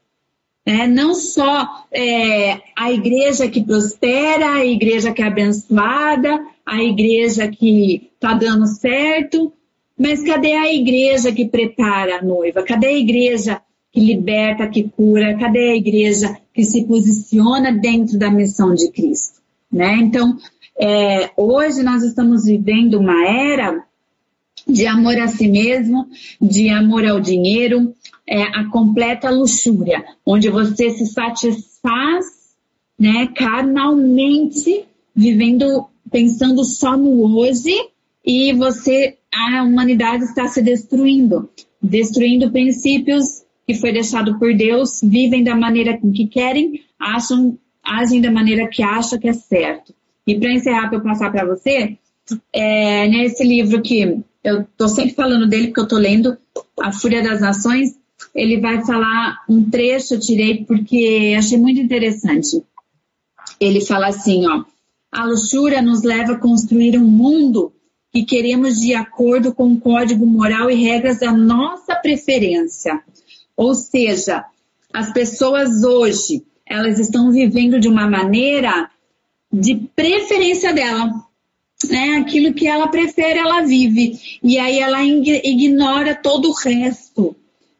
É, 0.64 0.86
não 0.86 1.14
só 1.14 1.86
é, 1.90 2.60
a 2.76 2.92
igreja 2.92 3.48
que 3.48 3.64
prospera, 3.64 4.54
a 4.54 4.64
igreja 4.64 5.12
que 5.12 5.20
é 5.20 5.26
abençoada, 5.26 6.40
a 6.64 6.82
igreja 6.82 7.48
que 7.48 8.10
está 8.14 8.34
dando 8.34 8.66
certo, 8.66 9.52
mas 9.98 10.22
cadê 10.22 10.52
a 10.54 10.72
igreja 10.72 11.32
que 11.32 11.48
prepara 11.48 12.18
a 12.18 12.22
noiva? 12.22 12.62
Cadê 12.62 12.86
a 12.86 12.98
igreja 12.98 13.60
que 13.90 14.00
liberta, 14.00 14.68
que 14.68 14.84
cura? 14.84 15.36
Cadê 15.36 15.70
a 15.70 15.76
igreja 15.76 16.36
que 16.54 16.64
se 16.64 16.84
posiciona 16.84 17.72
dentro 17.72 18.18
da 18.18 18.30
missão 18.30 18.74
de 18.74 18.90
Cristo? 18.90 19.40
Né? 19.70 19.96
Então, 19.96 20.36
é, 20.78 21.30
hoje 21.36 21.82
nós 21.82 22.02
estamos 22.02 22.44
vivendo 22.44 22.98
uma 23.00 23.26
era 23.26 23.84
de 24.66 24.86
amor 24.86 25.18
a 25.18 25.28
si 25.28 25.48
mesmo, 25.48 26.08
de 26.40 26.68
amor 26.68 27.06
ao 27.06 27.20
dinheiro, 27.20 27.94
é, 28.26 28.42
a 28.42 28.68
completa 28.70 29.30
luxúria, 29.30 30.04
onde 30.24 30.48
você 30.48 30.90
se 30.90 31.06
satisfaz 31.06 32.24
né, 32.98 33.28
carnalmente, 33.34 34.84
vivendo, 35.14 35.86
pensando 36.10 36.64
só 36.64 36.96
no 36.96 37.36
hoje, 37.36 37.74
e 38.24 38.52
você, 38.52 39.16
a 39.34 39.64
humanidade 39.64 40.24
está 40.24 40.46
se 40.46 40.62
destruindo, 40.62 41.50
destruindo 41.82 42.52
princípios 42.52 43.42
que 43.66 43.74
foi 43.74 43.92
deixado 43.92 44.38
por 44.38 44.54
Deus, 44.54 45.00
vivem 45.02 45.42
da 45.42 45.56
maneira 45.56 45.98
que 45.98 46.26
querem, 46.26 46.82
acham, 46.98 47.58
agem 47.82 48.20
da 48.20 48.30
maneira 48.30 48.68
que 48.68 48.82
acham 48.82 49.18
que 49.18 49.28
é 49.28 49.32
certo. 49.32 49.94
E 50.26 50.38
para 50.38 50.52
encerrar, 50.52 50.88
para 50.88 50.98
eu 50.98 51.02
passar 51.02 51.30
para 51.30 51.44
você, 51.44 51.96
é, 52.52 53.08
nesse 53.08 53.44
livro 53.44 53.82
que 53.82 54.22
eu 54.42 54.62
estou 54.62 54.88
sempre 54.88 55.14
falando 55.14 55.48
dele 55.48 55.68
porque 55.68 55.80
eu 55.80 55.84
estou 55.84 55.98
lendo, 55.98 56.36
A 56.80 56.92
Fúria 56.92 57.22
das 57.22 57.40
Nações, 57.40 57.96
ele 58.34 58.60
vai 58.60 58.84
falar 58.84 59.44
um 59.48 59.68
trecho, 59.68 60.14
eu 60.14 60.20
tirei 60.20 60.64
porque 60.64 61.34
achei 61.38 61.58
muito 61.58 61.80
interessante. 61.80 62.62
Ele 63.60 63.80
fala 63.80 64.08
assim, 64.08 64.46
ó, 64.46 64.64
a 65.10 65.24
luxúria 65.24 65.82
nos 65.82 66.02
leva 66.02 66.32
a 66.32 66.38
construir 66.38 66.98
um 66.98 67.04
mundo 67.04 67.72
que 68.12 68.24
queremos 68.24 68.80
de 68.80 68.94
acordo 68.94 69.54
com 69.54 69.72
o 69.72 69.80
código 69.80 70.26
moral 70.26 70.70
e 70.70 70.74
regras 70.74 71.20
da 71.20 71.32
nossa 71.32 71.94
preferência. 71.94 73.02
Ou 73.56 73.74
seja, 73.74 74.44
as 74.92 75.12
pessoas 75.12 75.82
hoje, 75.82 76.44
elas 76.66 76.98
estão 76.98 77.30
vivendo 77.30 77.80
de 77.80 77.88
uma 77.88 78.08
maneira 78.08 78.90
de 79.52 79.76
preferência 79.94 80.72
dela. 80.72 81.10
Né, 81.88 82.16
aquilo 82.16 82.54
que 82.54 82.66
ela 82.66 82.88
prefere, 82.88 83.38
ela 83.38 83.62
vive. 83.62 84.18
E 84.42 84.58
aí 84.58 84.78
ela 84.78 85.02
ignora 85.02 86.14
todo 86.14 86.50
o 86.50 86.54
resto, 86.54 87.34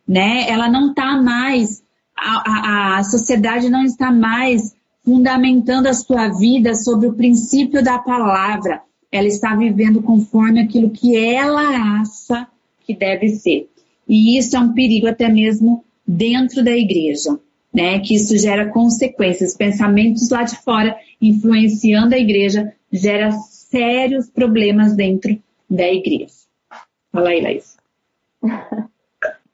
né? 0.07 0.47
Ela 0.49 0.69
não 0.69 0.91
está 0.91 1.21
mais, 1.21 1.83
a, 2.17 2.43
a, 2.47 2.99
a 2.99 3.05
sociedade 3.05 3.69
não 3.69 3.85
está 3.85 4.11
mais 4.11 4.75
fundamentando 5.05 5.89
a 5.89 5.95
sua 5.95 6.29
vida 6.29 6.75
sobre 6.75 7.09
o 7.09 7.15
princípio 7.15 7.83
da 7.83 7.99
palavra. 7.99 8.83
Ela 9.11 9.27
está 9.27 9.55
vivendo 9.55 10.03
conforme 10.03 10.61
aquilo 10.61 10.91
que 10.91 11.17
ela 11.17 12.01
acha 12.01 12.47
que 12.87 12.95
deve 12.95 13.29
ser. 13.31 13.69
E 14.09 14.39
isso 14.39 14.57
é 14.57 14.61
um 14.61 14.73
perigo 14.73 15.07
até 15.07 15.29
mesmo 15.29 15.85
dentro 16.07 16.65
da 16.65 16.77
igreja, 16.77 17.39
né? 17.73 17.99
Que 18.01 18.15
isso 18.15 18.37
gera 18.37 18.69
consequências, 18.71 19.57
pensamentos 19.57 20.29
lá 20.31 20.43
de 20.43 20.57
fora 20.57 20.97
influenciando 21.21 22.15
a 22.15 22.19
igreja, 22.19 22.73
gera 22.93 23.31
sérios 23.73 24.29
problemas 24.29 24.95
dentro 24.95 25.37
da 25.69 25.89
igreja. 25.89 26.35
Fala 27.11 27.31
aí, 27.31 27.41
Laís. 27.41 27.79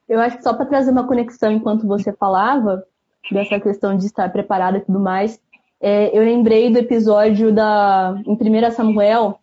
Eu 0.09 0.21
acho 0.21 0.39
que 0.39 0.43
só 0.43 0.55
para 0.55 0.67
trazer 0.67 0.91
uma 0.91 1.07
conexão 1.07 1.53
enquanto 1.53 1.87
você 1.87 2.13
falava, 2.13 2.83
dessa 3.31 3.61
questão 3.61 3.97
de 3.97 4.07
estar 4.07 4.33
preparada 4.33 4.79
e 4.79 4.81
tudo 4.81 4.99
mais, 4.99 5.39
é, 5.79 6.17
eu 6.17 6.25
lembrei 6.25 6.71
do 6.71 6.79
episódio 6.79 7.53
da, 7.53 8.19
em 8.27 8.33
1 8.33 8.71
Samuel 8.71 9.39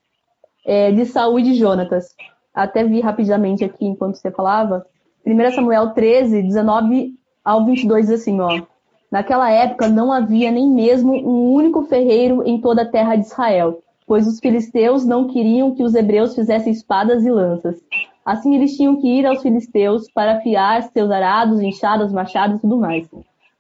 é, 0.66 0.92
de 0.92 1.06
Saúl 1.06 1.40
e 1.40 1.44
de 1.44 1.54
Jonatas. 1.54 2.16
Até 2.52 2.84
vi 2.84 3.00
rapidamente 3.00 3.64
aqui 3.64 3.86
enquanto 3.86 4.16
você 4.16 4.32
falava. 4.32 4.88
1 5.24 5.52
Samuel 5.52 5.92
13, 5.92 6.42
19 6.42 7.14
ao 7.44 7.64
22 7.64 8.08
diz 8.08 8.22
assim, 8.22 8.42
ó. 8.42 8.64
Naquela 9.12 9.52
época 9.52 9.88
não 9.88 10.12
havia 10.12 10.52
nem 10.52 10.68
mesmo 10.68 11.14
um 11.14 11.54
único 11.54 11.84
ferreiro 11.84 12.42
em 12.44 12.60
toda 12.60 12.82
a 12.82 12.90
terra 12.90 13.16
de 13.16 13.28
Israel, 13.28 13.84
pois 14.06 14.28
os 14.28 14.40
filisteus 14.40 15.06
não 15.06 15.28
queriam 15.28 15.74
que 15.74 15.84
os 15.84 15.96
hebreus 15.96 16.36
fizessem 16.36 16.72
espadas 16.72 17.26
e 17.26 17.32
lanças. 17.32 17.82
Assim 18.26 18.56
eles 18.56 18.76
tinham 18.76 18.96
que 19.00 19.08
ir 19.08 19.26
aos 19.26 19.42
filisteus 19.42 20.10
para 20.12 20.38
afiar 20.38 20.84
seus 20.84 21.12
arados, 21.12 21.62
enxadas, 21.62 22.12
machados 22.12 22.58
e 22.58 22.62
tudo 22.62 22.78
mais. 22.78 23.08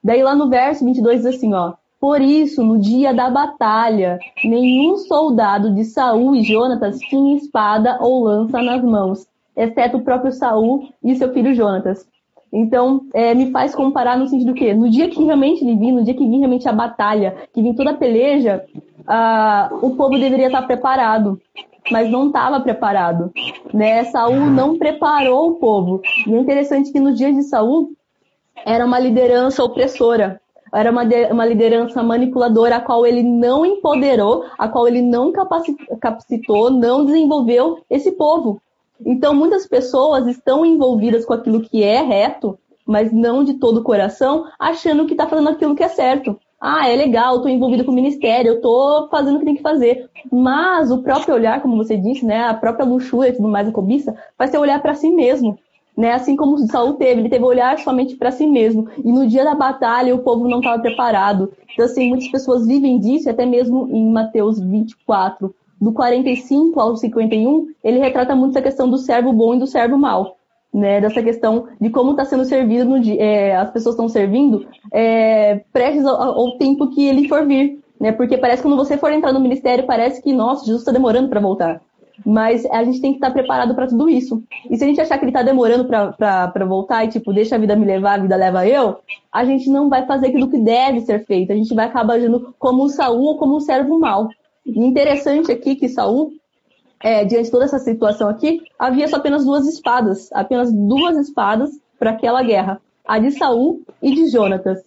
Daí 0.03 0.23
lá 0.23 0.35
no 0.35 0.49
verso 0.49 0.83
22 0.85 1.23
diz 1.23 1.35
assim, 1.35 1.53
ó: 1.53 1.73
Por 1.99 2.21
isso, 2.21 2.63
no 2.63 2.79
dia 2.79 3.13
da 3.13 3.29
batalha, 3.29 4.19
nenhum 4.43 4.97
soldado 4.97 5.73
de 5.73 5.83
Saul 5.83 6.35
e 6.35 6.43
Jonatas 6.43 6.99
tinha 6.99 7.37
espada 7.37 7.97
ou 8.01 8.23
lança 8.23 8.61
nas 8.61 8.83
mãos, 8.83 9.27
exceto 9.55 9.97
o 9.97 10.03
próprio 10.03 10.31
Saul 10.31 10.89
e 11.03 11.15
seu 11.15 11.31
filho 11.33 11.53
Jonatas. 11.53 12.07
Então, 12.51 13.01
é, 13.13 13.33
me 13.33 13.51
faz 13.51 13.75
comparar 13.75 14.17
no 14.17 14.27
sentido 14.27 14.53
que, 14.53 14.73
no 14.73 14.89
dia 14.89 15.09
que 15.09 15.23
realmente 15.23 15.63
ele 15.63 15.75
vir, 15.75 15.91
no 15.91 16.03
dia 16.03 16.13
que 16.13 16.25
vir 16.25 16.37
realmente 16.37 16.67
a 16.69 16.73
batalha, 16.73 17.35
que 17.53 17.61
vir 17.61 17.75
toda 17.75 17.91
a 17.91 17.97
peleja, 17.97 18.63
o 19.81 19.95
povo 19.95 20.17
deveria 20.17 20.47
estar 20.47 20.61
preparado, 20.63 21.39
mas 21.91 22.09
não 22.09 22.27
estava 22.27 22.59
preparado. 22.59 23.31
Né? 23.73 24.05
Saul 24.05 24.47
não 24.47 24.77
preparou 24.77 25.49
o 25.49 25.55
povo. 25.55 26.01
E 26.25 26.33
é 26.33 26.37
interessante 26.37 26.91
que 26.91 26.99
no 26.99 27.13
dia 27.13 27.33
de 27.33 27.43
Saul 27.43 27.91
era 28.65 28.85
uma 28.85 28.99
liderança 28.99 29.63
opressora, 29.63 30.41
era 30.73 30.91
uma, 30.91 31.03
uma 31.31 31.45
liderança 31.45 32.01
manipuladora, 32.01 32.77
a 32.77 32.81
qual 32.81 33.05
ele 33.05 33.23
não 33.23 33.65
empoderou, 33.65 34.45
a 34.57 34.67
qual 34.67 34.87
ele 34.87 35.01
não 35.01 35.31
capacitou, 35.31 36.69
não 36.69 37.05
desenvolveu 37.05 37.79
esse 37.89 38.11
povo. 38.11 38.61
Então, 39.03 39.33
muitas 39.33 39.65
pessoas 39.67 40.27
estão 40.27 40.65
envolvidas 40.65 41.25
com 41.25 41.33
aquilo 41.33 41.61
que 41.61 41.83
é 41.83 42.01
reto, 42.01 42.57
mas 42.85 43.11
não 43.11 43.43
de 43.43 43.55
todo 43.55 43.79
o 43.79 43.83
coração, 43.83 44.45
achando 44.59 45.05
que 45.05 45.13
está 45.13 45.27
fazendo 45.27 45.49
aquilo 45.49 45.75
que 45.75 45.83
é 45.83 45.89
certo. 45.89 46.37
Ah, 46.61 46.87
é 46.89 46.95
legal, 46.95 47.37
estou 47.37 47.49
envolvido 47.49 47.83
com 47.83 47.91
o 47.91 47.95
ministério, 47.95 48.49
eu 48.49 48.55
estou 48.55 49.09
fazendo 49.09 49.35
o 49.35 49.39
que 49.39 49.45
tem 49.45 49.55
que 49.55 49.61
fazer. 49.61 50.09
Mas 50.31 50.91
o 50.91 51.01
próprio 51.01 51.35
olhar, 51.35 51.61
como 51.61 51.77
você 51.77 51.97
disse, 51.97 52.25
né, 52.25 52.47
a 52.47 52.53
própria 52.53 52.85
luxúria 52.85 53.29
e 53.29 53.33
tudo 53.33 53.47
mais, 53.47 53.67
a 53.67 53.71
cobiça, 53.71 54.15
vai 54.37 54.47
ser 54.47 54.57
olhar 54.57 54.81
para 54.81 54.93
si 54.93 55.09
mesmo. 55.09 55.57
Né? 55.97 56.11
Assim 56.11 56.35
como 56.35 56.57
Saul 56.57 56.93
teve, 56.93 57.21
ele 57.21 57.29
teve 57.29 57.43
olhar 57.43 57.77
somente 57.79 58.15
para 58.15 58.31
si 58.31 58.45
mesmo. 58.45 58.87
E 59.03 59.11
no 59.11 59.27
dia 59.27 59.43
da 59.43 59.55
batalha, 59.55 60.13
o 60.13 60.19
povo 60.19 60.47
não 60.47 60.59
estava 60.59 60.81
preparado. 60.81 61.53
Então, 61.73 61.85
assim, 61.85 62.09
muitas 62.09 62.29
pessoas 62.29 62.65
vivem 62.65 62.99
disso, 62.99 63.29
até 63.29 63.45
mesmo 63.45 63.87
em 63.91 64.11
Mateus 64.11 64.59
24, 64.59 65.53
do 65.85 65.91
45 65.91 66.79
ao 66.79 66.97
51, 66.97 67.67
ele 67.83 67.99
retrata 67.99 68.35
muito 68.35 68.53
essa 68.53 68.61
questão 68.63 68.89
do 68.89 68.97
servo 68.97 69.31
bom 69.31 69.53
e 69.53 69.59
do 69.59 69.67
servo 69.67 69.99
mau. 69.99 70.35
Né, 70.73 70.99
dessa 70.99 71.23
questão 71.23 71.67
de 71.79 71.89
como 71.89 72.11
está 72.11 72.25
sendo 72.25 72.43
servido 72.43 72.99
dia, 72.99 73.21
é, 73.21 73.55
as 73.55 73.71
pessoas 73.71 73.95
estão 73.95 74.09
servindo 74.09 74.67
é, 74.91 75.61
prestes 75.71 76.05
ao, 76.05 76.21
ao, 76.21 76.57
tempo 76.57 76.89
que 76.89 77.07
ele 77.07 77.29
for 77.29 77.45
vir, 77.45 77.79
né? 77.97 78.11
Porque 78.11 78.37
parece 78.37 78.61
que 78.61 78.67
quando 78.67 78.75
você 78.75 78.97
for 78.97 79.09
entrar 79.09 79.31
no 79.31 79.39
ministério, 79.39 79.85
parece 79.85 80.21
que, 80.21 80.33
nossa, 80.33 80.65
Jesus 80.65 80.81
está 80.81 80.91
demorando 80.91 81.29
para 81.29 81.39
voltar. 81.39 81.81
Mas 82.25 82.65
a 82.65 82.83
gente 82.83 82.99
tem 82.99 83.11
que 83.11 83.17
estar 83.17 83.27
tá 83.27 83.33
preparado 83.33 83.73
para 83.73 83.87
tudo 83.87 84.09
isso. 84.09 84.43
E 84.69 84.75
se 84.75 84.83
a 84.83 84.87
gente 84.87 84.99
achar 84.99 85.17
que 85.17 85.23
ele 85.23 85.29
está 85.29 85.43
demorando 85.43 85.85
para 85.85 86.65
voltar 86.65 87.05
e, 87.05 87.09
tipo, 87.09 87.31
deixa 87.31 87.55
a 87.55 87.59
vida 87.59 87.75
me 87.75 87.85
levar, 87.85 88.15
a 88.15 88.21
vida 88.21 88.35
leva 88.35 88.67
eu, 88.67 88.97
a 89.31 89.45
gente 89.45 89.69
não 89.69 89.87
vai 89.87 90.05
fazer 90.05 90.27
aquilo 90.27 90.49
que 90.49 90.57
deve 90.57 91.01
ser 91.01 91.25
feito. 91.25 91.53
A 91.53 91.55
gente 91.55 91.73
vai 91.73 91.85
acabar 91.85 92.15
agindo 92.15 92.53
como 92.59 92.83
um 92.83 92.89
Saul 92.89 93.21
ou 93.21 93.37
como 93.37 93.55
um 93.55 93.61
servo 93.61 93.97
mau. 93.97 94.27
Interessante 94.65 95.51
aqui 95.51 95.75
que 95.75 95.87
Saul, 95.87 96.31
é, 97.01 97.23
diante 97.23 97.45
de 97.45 97.51
toda 97.51 97.65
essa 97.65 97.79
situação 97.79 98.27
aqui, 98.27 98.61
havia 98.79 99.07
só 99.07 99.17
apenas 99.17 99.45
duas 99.45 99.67
espadas, 99.67 100.31
apenas 100.33 100.73
duas 100.73 101.17
espadas 101.17 101.69
para 101.99 102.11
aquela 102.11 102.41
guerra, 102.41 102.81
a 103.05 103.19
de 103.19 103.31
Saul 103.31 103.81
e 104.01 104.13
de 104.13 104.27
Jonatas. 104.29 104.79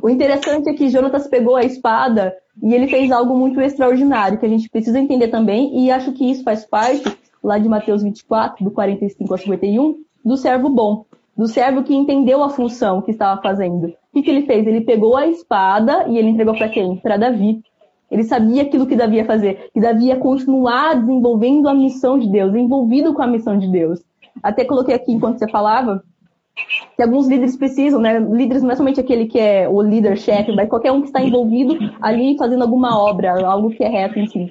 O 0.00 0.08
interessante 0.08 0.70
é 0.70 0.74
que 0.74 0.88
Jonatas 0.88 1.26
pegou 1.26 1.56
a 1.56 1.64
espada 1.64 2.34
e 2.62 2.72
ele 2.74 2.86
fez 2.86 3.10
algo 3.10 3.36
muito 3.36 3.60
extraordinário, 3.60 4.38
que 4.38 4.46
a 4.46 4.48
gente 4.48 4.68
precisa 4.68 4.98
entender 4.98 5.28
também, 5.28 5.84
e 5.84 5.90
acho 5.90 6.12
que 6.12 6.30
isso 6.30 6.44
faz 6.44 6.64
parte, 6.64 7.16
lá 7.42 7.58
de 7.58 7.68
Mateus 7.68 8.02
24, 8.02 8.64
do 8.64 8.70
45 8.70 9.32
ao 9.32 9.38
51, 9.38 9.96
do 10.24 10.36
servo 10.36 10.68
bom, 10.68 11.04
do 11.36 11.46
servo 11.46 11.82
que 11.82 11.94
entendeu 11.94 12.42
a 12.42 12.50
função 12.50 13.02
que 13.02 13.12
estava 13.12 13.40
fazendo. 13.40 13.86
O 13.86 13.94
que, 14.14 14.22
que 14.22 14.30
ele 14.30 14.46
fez? 14.46 14.66
Ele 14.66 14.80
pegou 14.80 15.16
a 15.16 15.26
espada 15.26 16.06
e 16.08 16.18
ele 16.18 16.28
entregou 16.28 16.56
para 16.56 16.68
quem? 16.68 16.96
Para 16.96 17.16
Davi. 17.16 17.62
Ele 18.10 18.24
sabia 18.24 18.62
aquilo 18.62 18.86
que 18.86 18.96
devia 18.96 19.24
fazer, 19.24 19.70
que 19.72 19.80
devia 19.80 20.16
continuar 20.16 20.94
desenvolvendo 20.94 21.68
a 21.68 21.74
missão 21.74 22.18
de 22.18 22.28
Deus, 22.30 22.54
envolvido 22.54 23.12
com 23.12 23.22
a 23.22 23.26
missão 23.26 23.58
de 23.58 23.70
Deus. 23.70 24.00
Até 24.42 24.64
coloquei 24.64 24.94
aqui 24.94 25.12
enquanto 25.12 25.38
você 25.38 25.48
falava 25.48 26.02
que 26.96 27.02
alguns 27.02 27.28
líderes 27.28 27.56
precisam, 27.56 28.00
né? 28.00 28.18
Líderes 28.18 28.62
não 28.62 28.70
é 28.70 28.76
somente 28.76 28.98
aquele 28.98 29.26
que 29.26 29.38
é 29.38 29.68
o 29.68 29.80
líder 29.80 30.16
chefe, 30.16 30.52
mas 30.52 30.68
qualquer 30.68 30.90
um 30.90 31.00
que 31.00 31.06
está 31.06 31.22
envolvido 31.22 31.76
ali 32.00 32.36
fazendo 32.36 32.62
alguma 32.62 32.98
obra, 32.98 33.46
algo 33.46 33.70
que 33.70 33.84
é 33.84 33.88
reto 33.88 34.26
si. 34.26 34.50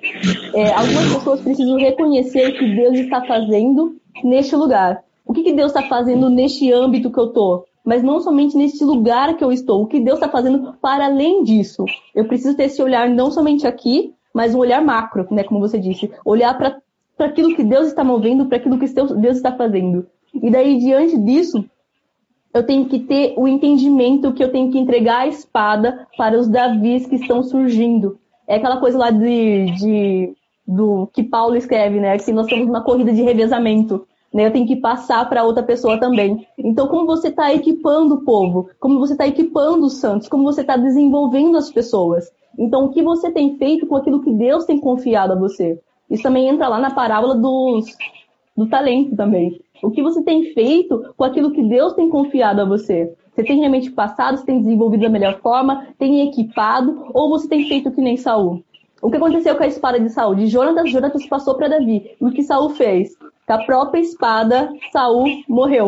É, 0.53 0.72
algumas 0.74 1.14
pessoas 1.16 1.41
precisam 1.41 1.78
reconhecer 1.78 2.49
o 2.49 2.58
que 2.58 2.76
Deus 2.76 2.97
está 2.99 3.26
fazendo 3.26 3.95
neste 4.24 4.55
lugar. 4.55 5.03
O 5.26 5.34
que, 5.34 5.43
que 5.43 5.53
Deus 5.53 5.74
está 5.74 5.84
fazendo 5.84 6.30
neste 6.30 6.72
âmbito 6.72 7.12
que 7.12 7.20
eu 7.20 7.26
estou? 7.26 7.66
Mas 7.88 8.04
não 8.04 8.20
somente 8.20 8.58
nesse 8.58 8.84
lugar 8.84 9.38
que 9.38 9.44
eu 9.46 9.50
estou, 9.50 9.82
o 9.82 9.88
que 9.88 10.02
Deus 10.02 10.20
está 10.20 10.28
fazendo 10.28 10.74
para 10.82 11.06
além 11.06 11.42
disso. 11.42 11.86
Eu 12.14 12.26
preciso 12.26 12.54
ter 12.54 12.66
esse 12.66 12.84
olhar 12.84 13.10
não 13.10 13.32
somente 13.32 13.66
aqui, 13.66 14.14
mas 14.34 14.54
um 14.54 14.58
olhar 14.58 14.84
macro, 14.84 15.26
né, 15.32 15.42
como 15.46 15.62
você 15.62 15.80
disse, 15.80 16.12
olhar 16.26 16.54
para 16.58 16.82
aquilo 17.18 17.56
que 17.56 17.64
Deus 17.64 17.88
está 17.88 18.04
movendo, 18.04 18.46
para 18.48 18.58
aquilo 18.58 18.78
que 18.78 18.88
Deus 18.88 19.38
está 19.38 19.56
fazendo. 19.56 20.06
E 20.34 20.52
daí, 20.52 20.78
diante 20.78 21.18
disso, 21.18 21.64
eu 22.54 22.62
tenho 22.66 22.90
que 22.90 23.00
ter 23.00 23.34
o 23.38 23.48
entendimento 23.48 24.34
que 24.34 24.44
eu 24.44 24.52
tenho 24.52 24.70
que 24.70 24.78
entregar 24.78 25.20
a 25.20 25.28
espada 25.28 26.06
para 26.18 26.38
os 26.38 26.50
Davis 26.50 27.08
que 27.08 27.16
estão 27.16 27.42
surgindo. 27.42 28.20
É 28.46 28.58
aquela 28.58 28.82
coisa 28.82 28.98
lá 28.98 29.12
de, 29.12 29.66
de 29.78 30.34
do 30.68 31.08
que 31.14 31.24
Paulo 31.24 31.56
escreve, 31.56 32.02
né? 32.02 32.18
Que 32.18 32.34
nós 32.34 32.48
estamos 32.48 32.68
numa 32.68 32.84
corrida 32.84 33.14
de 33.14 33.22
revezamento 33.22 34.06
né? 34.34 34.47
Eu 34.47 34.51
tenho 34.51 34.67
que 34.67 34.75
passar 34.75 35.28
para 35.28 35.43
outra 35.43 35.63
pessoa 35.63 35.99
também. 35.99 36.47
Então, 36.57 36.88
como 36.88 37.05
você 37.05 37.30
está 37.30 37.53
equipando 37.53 38.15
o 38.15 38.21
povo? 38.23 38.69
Como 38.80 38.99
você 38.99 39.13
está 39.13 39.28
equipando 39.28 39.86
os 39.86 39.97
santos? 39.97 40.28
Como 40.28 40.43
você 40.43 40.61
está 40.61 40.78
desenvolvendo 40.78 41.57
as 41.57 41.71
pessoas? 41.71 42.32
Então, 42.57 42.86
o 42.86 42.89
que 42.89 43.01
você 43.01 43.32
tem 43.32 43.57
feito 43.57 43.86
com 43.86 43.95
aquilo 43.95 44.21
que 44.21 44.32
Deus 44.32 44.65
tem 44.65 44.80
confiado 44.80 45.34
a 45.34 45.36
você? 45.36 45.80
Isso 46.09 46.23
também 46.23 46.47
entra 46.47 46.67
lá 46.67 46.80
na 46.80 46.91
parábola 46.91 47.36
dos, 47.36 47.86
do 48.55 48.67
talento 48.67 49.15
também. 49.15 49.61
O 49.84 49.91
que 49.91 50.01
você 50.01 50.23
tem 50.23 50.53
feito 50.53 51.13
com 51.15 51.23
aquilo 51.23 51.51
que 51.51 51.61
Deus 51.61 51.93
tem 51.93 52.09
confiado 52.09 52.61
a 52.61 52.65
você? 52.65 53.13
Você 53.34 53.43
tem 53.43 53.59
realmente 53.59 53.91
passado, 53.91 54.38
você 54.38 54.45
tem 54.45 54.63
desenvolvido 54.63 55.03
da 55.03 55.09
melhor 55.09 55.39
forma, 55.41 55.88
tem 55.99 56.28
equipado, 56.28 57.05
ou 57.13 57.30
você 57.30 57.47
tem 57.47 57.67
feito 57.67 57.91
que 57.91 58.01
nem 58.01 58.17
Saul? 58.17 58.63
O 58.99 59.11
que 59.11 59.17
aconteceu 59.17 59.55
com 59.55 59.63
a 59.63 59.67
espada 59.67 59.99
de 59.99 60.09
Saul? 60.09 60.34
De 60.34 60.47
Jonatas, 60.47 60.89
Jonatas 60.89 61.23
passou 61.28 61.53
para 61.53 61.67
Davi. 61.67 62.15
E 62.19 62.25
o 62.25 62.32
que 62.32 62.41
Saul 62.41 62.69
fez? 62.71 63.15
Com 63.48 63.54
a 63.54 63.64
própria 63.64 64.02
espada, 64.02 64.70
Saul 64.91 65.26
morreu. 65.48 65.88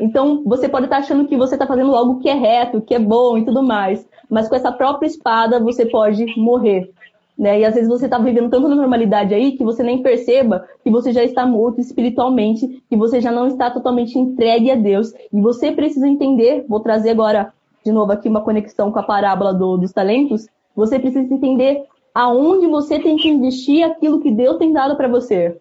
Então, 0.00 0.42
você 0.44 0.68
pode 0.68 0.86
estar 0.86 0.96
achando 0.96 1.28
que 1.28 1.36
você 1.36 1.54
está 1.54 1.64
fazendo 1.64 1.94
algo 1.94 2.18
que 2.18 2.28
é 2.28 2.34
reto, 2.34 2.80
que 2.80 2.92
é 2.92 2.98
bom 2.98 3.38
e 3.38 3.44
tudo 3.44 3.62
mais. 3.62 4.04
Mas 4.28 4.48
com 4.48 4.56
essa 4.56 4.72
própria 4.72 5.06
espada, 5.06 5.60
você 5.60 5.86
pode 5.86 6.26
morrer. 6.36 6.90
Né? 7.38 7.60
E 7.60 7.64
às 7.64 7.74
vezes 7.74 7.88
você 7.88 8.06
está 8.06 8.18
vivendo 8.18 8.50
tanto 8.50 8.68
na 8.68 8.74
normalidade 8.74 9.32
aí 9.32 9.52
que 9.52 9.62
você 9.62 9.84
nem 9.84 10.02
perceba 10.02 10.66
que 10.82 10.90
você 10.90 11.12
já 11.12 11.22
está 11.22 11.46
morto 11.46 11.80
espiritualmente, 11.80 12.82
que 12.90 12.96
você 12.96 13.20
já 13.20 13.30
não 13.30 13.46
está 13.46 13.70
totalmente 13.70 14.18
entregue 14.18 14.72
a 14.72 14.74
Deus. 14.74 15.12
E 15.32 15.40
você 15.40 15.70
precisa 15.70 16.08
entender, 16.08 16.64
vou 16.68 16.80
trazer 16.80 17.10
agora 17.10 17.52
de 17.84 17.92
novo 17.92 18.10
aqui 18.10 18.28
uma 18.28 18.40
conexão 18.40 18.90
com 18.90 18.98
a 18.98 19.04
parábola 19.04 19.54
do, 19.54 19.76
dos 19.76 19.92
talentos, 19.92 20.48
você 20.74 20.98
precisa 20.98 21.32
entender 21.32 21.84
aonde 22.12 22.66
você 22.66 22.98
tem 22.98 23.16
que 23.16 23.28
investir 23.28 23.84
aquilo 23.84 24.20
que 24.20 24.32
Deus 24.32 24.56
tem 24.56 24.72
dado 24.72 24.96
para 24.96 25.08
você. 25.08 25.56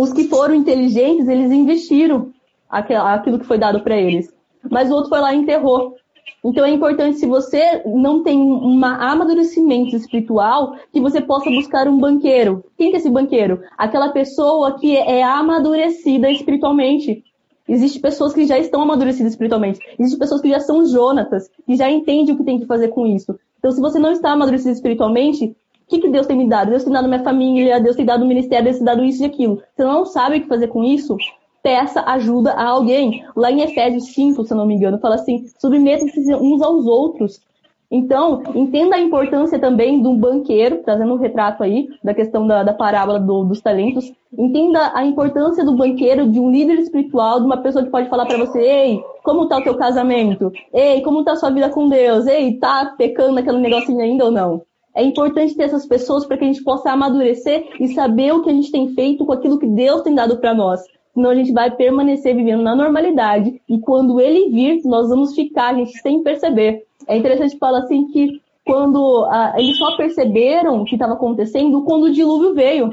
Os 0.00 0.12
que 0.12 0.28
foram 0.28 0.54
inteligentes, 0.54 1.26
eles 1.26 1.50
investiram 1.50 2.30
aquilo 2.70 3.36
que 3.36 3.44
foi 3.44 3.58
dado 3.58 3.80
para 3.80 3.96
eles. 3.96 4.32
Mas 4.70 4.88
o 4.88 4.94
outro 4.94 5.08
foi 5.08 5.18
lá 5.18 5.34
e 5.34 5.38
enterrou. 5.38 5.96
Então 6.44 6.64
é 6.64 6.70
importante, 6.70 7.18
se 7.18 7.26
você 7.26 7.82
não 7.84 8.22
tem 8.22 8.38
um 8.38 8.84
amadurecimento 8.84 9.96
espiritual, 9.96 10.76
que 10.92 11.00
você 11.00 11.20
possa 11.20 11.50
buscar 11.50 11.88
um 11.88 11.98
banqueiro. 11.98 12.64
Quem 12.76 12.90
que 12.90 12.96
é 12.96 13.00
esse 13.00 13.10
banqueiro? 13.10 13.60
Aquela 13.76 14.10
pessoa 14.10 14.78
que 14.78 14.96
é 14.96 15.20
amadurecida 15.24 16.30
espiritualmente. 16.30 17.24
Existem 17.68 18.00
pessoas 18.00 18.32
que 18.32 18.46
já 18.46 18.56
estão 18.56 18.82
amadurecidas 18.82 19.32
espiritualmente. 19.32 19.80
Existem 19.98 20.20
pessoas 20.20 20.40
que 20.40 20.48
já 20.48 20.60
são 20.60 20.86
Jonatas, 20.86 21.50
que 21.66 21.74
já 21.74 21.90
entendem 21.90 22.36
o 22.36 22.38
que 22.38 22.44
tem 22.44 22.60
que 22.60 22.66
fazer 22.66 22.88
com 22.88 23.04
isso. 23.04 23.36
Então, 23.58 23.72
se 23.72 23.80
você 23.80 23.98
não 23.98 24.12
está 24.12 24.30
amadurecido 24.30 24.70
espiritualmente, 24.70 25.56
que, 25.88 26.00
que 26.00 26.10
Deus 26.10 26.26
tem 26.26 26.36
me 26.36 26.48
dado? 26.48 26.70
Deus 26.70 26.84
tem 26.84 26.92
dado 26.92 27.08
minha 27.08 27.24
família, 27.24 27.80
Deus 27.80 27.96
tem 27.96 28.04
dado 28.04 28.24
o 28.24 28.28
ministério, 28.28 28.64
Deus 28.64 28.76
tem 28.76 28.84
dado 28.84 29.04
isso 29.04 29.22
e 29.22 29.26
aquilo. 29.26 29.62
Você 29.74 29.84
não 29.84 30.04
sabe 30.04 30.36
o 30.36 30.40
que 30.42 30.48
fazer 30.48 30.68
com 30.68 30.84
isso? 30.84 31.16
Peça 31.62 32.02
ajuda 32.06 32.52
a 32.52 32.68
alguém. 32.68 33.24
Lá 33.34 33.50
em 33.50 33.62
Efésios 33.62 34.12
5, 34.12 34.44
se 34.44 34.52
eu 34.52 34.56
não 34.56 34.66
me 34.66 34.74
engano, 34.74 34.98
fala 34.98 35.16
assim: 35.16 35.46
submetam-se 35.58 36.34
uns 36.34 36.62
aos 36.62 36.86
outros. 36.86 37.40
Então, 37.90 38.42
entenda 38.54 38.96
a 38.96 39.00
importância 39.00 39.58
também 39.58 40.02
de 40.02 40.06
um 40.06 40.18
banqueiro, 40.18 40.82
trazendo 40.84 41.14
um 41.14 41.16
retrato 41.16 41.62
aí 41.62 41.88
da 42.04 42.12
questão 42.12 42.46
da, 42.46 42.62
da 42.62 42.74
parábola 42.74 43.18
do, 43.18 43.44
dos 43.44 43.62
talentos. 43.62 44.12
Entenda 44.36 44.92
a 44.94 45.06
importância 45.06 45.64
do 45.64 45.74
banqueiro, 45.74 46.30
de 46.30 46.38
um 46.38 46.50
líder 46.50 46.78
espiritual, 46.80 47.40
de 47.40 47.46
uma 47.46 47.56
pessoa 47.56 47.82
que 47.82 47.90
pode 47.90 48.10
falar 48.10 48.26
para 48.26 48.36
você: 48.36 48.60
ei, 48.60 49.02
como 49.24 49.48
tá 49.48 49.56
o 49.56 49.62
teu 49.62 49.74
casamento? 49.74 50.52
Ei, 50.72 51.00
como 51.00 51.24
tá 51.24 51.32
a 51.32 51.36
sua 51.36 51.50
vida 51.50 51.70
com 51.70 51.88
Deus? 51.88 52.26
Ei, 52.26 52.58
tá 52.58 52.94
pecando 52.98 53.38
aquele 53.38 53.58
negocinho 53.58 54.00
ainda 54.00 54.26
ou 54.26 54.30
não? 54.30 54.67
É 54.98 55.02
importante 55.04 55.54
ter 55.54 55.62
essas 55.62 55.86
pessoas 55.86 56.26
para 56.26 56.36
que 56.36 56.42
a 56.42 56.48
gente 56.48 56.64
possa 56.64 56.90
amadurecer 56.90 57.68
e 57.78 57.86
saber 57.94 58.32
o 58.32 58.42
que 58.42 58.50
a 58.50 58.52
gente 58.52 58.72
tem 58.72 58.88
feito 58.94 59.24
com 59.24 59.30
aquilo 59.30 59.56
que 59.56 59.66
Deus 59.68 60.02
tem 60.02 60.12
dado 60.12 60.38
para 60.38 60.52
nós. 60.52 60.80
Senão 61.14 61.30
a 61.30 61.36
gente 61.36 61.52
vai 61.52 61.70
permanecer 61.70 62.34
vivendo 62.34 62.64
na 62.64 62.74
normalidade 62.74 63.62
e 63.68 63.78
quando 63.78 64.20
ele 64.20 64.50
vir, 64.50 64.82
nós 64.84 65.08
vamos 65.08 65.36
ficar, 65.36 65.68
a 65.68 65.74
gente 65.74 65.96
sem 66.00 66.20
perceber. 66.24 66.82
É 67.06 67.16
interessante 67.16 67.56
falar 67.58 67.84
assim 67.84 68.08
que 68.08 68.40
quando 68.66 69.24
ah, 69.30 69.54
eles 69.56 69.78
só 69.78 69.96
perceberam 69.96 70.82
o 70.82 70.84
que 70.84 70.96
estava 70.96 71.12
acontecendo 71.12 71.84
quando 71.84 72.06
o 72.06 72.12
dilúvio 72.12 72.52
veio. 72.52 72.90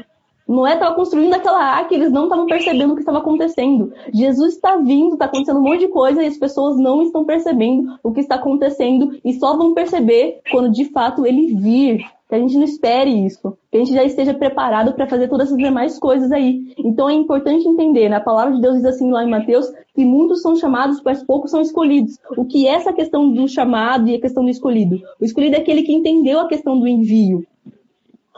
Noé 0.47 0.73
estava 0.73 0.95
construindo 0.95 1.33
aquela 1.33 1.63
arca 1.63 1.93
e 1.93 1.97
eles 1.97 2.11
não 2.11 2.23
estavam 2.23 2.45
percebendo 2.45 2.91
o 2.91 2.95
que 2.95 3.01
estava 3.01 3.17
acontecendo. 3.17 3.91
Jesus 4.13 4.53
está 4.53 4.77
vindo, 4.77 5.13
está 5.13 5.25
acontecendo 5.25 5.59
um 5.59 5.63
monte 5.63 5.79
de 5.79 5.87
coisa 5.87 6.21
e 6.21 6.27
as 6.27 6.37
pessoas 6.37 6.77
não 6.77 7.01
estão 7.01 7.25
percebendo 7.25 7.97
o 8.03 8.11
que 8.11 8.19
está 8.19 8.35
acontecendo 8.35 9.19
e 9.25 9.33
só 9.33 9.57
vão 9.57 9.73
perceber 9.73 10.41
quando 10.51 10.71
de 10.71 10.85
fato 10.85 11.25
ele 11.25 11.55
vir 11.55 12.05
que 12.27 12.35
a 12.35 12.39
gente 12.39 12.57
não 12.57 12.63
espere 12.63 13.25
isso, 13.25 13.55
que 13.71 13.77
a 13.77 13.79
gente 13.79 13.93
já 13.93 14.03
esteja 14.03 14.33
preparado 14.33 14.93
para 14.93 15.07
fazer 15.07 15.27
todas 15.27 15.47
essas 15.47 15.57
demais 15.57 15.99
coisas 15.99 16.31
aí. 16.31 16.73
Então 16.77 17.09
é 17.09 17.13
importante 17.13 17.67
entender, 17.67 18.09
na 18.09 18.19
palavra 18.19 18.55
de 18.55 18.61
Deus 18.61 18.77
diz 18.77 18.85
assim 18.85 19.11
lá 19.11 19.23
em 19.23 19.29
Mateus, 19.29 19.71
que 19.93 20.03
muitos 20.03 20.41
são 20.41 20.55
chamados, 20.55 21.01
mas 21.03 21.23
poucos 21.23 21.51
são 21.51 21.61
escolhidos. 21.61 22.19
O 22.35 22.45
que 22.45 22.67
é 22.67 22.71
essa 22.71 22.93
questão 22.93 23.31
do 23.31 23.47
chamado 23.47 24.09
e 24.09 24.15
a 24.15 24.21
questão 24.21 24.43
do 24.43 24.49
escolhido? 24.49 24.99
O 25.19 25.25
escolhido 25.25 25.55
é 25.55 25.59
aquele 25.59 25.83
que 25.83 25.93
entendeu 25.93 26.39
a 26.39 26.47
questão 26.47 26.79
do 26.79 26.87
envio. 26.87 27.45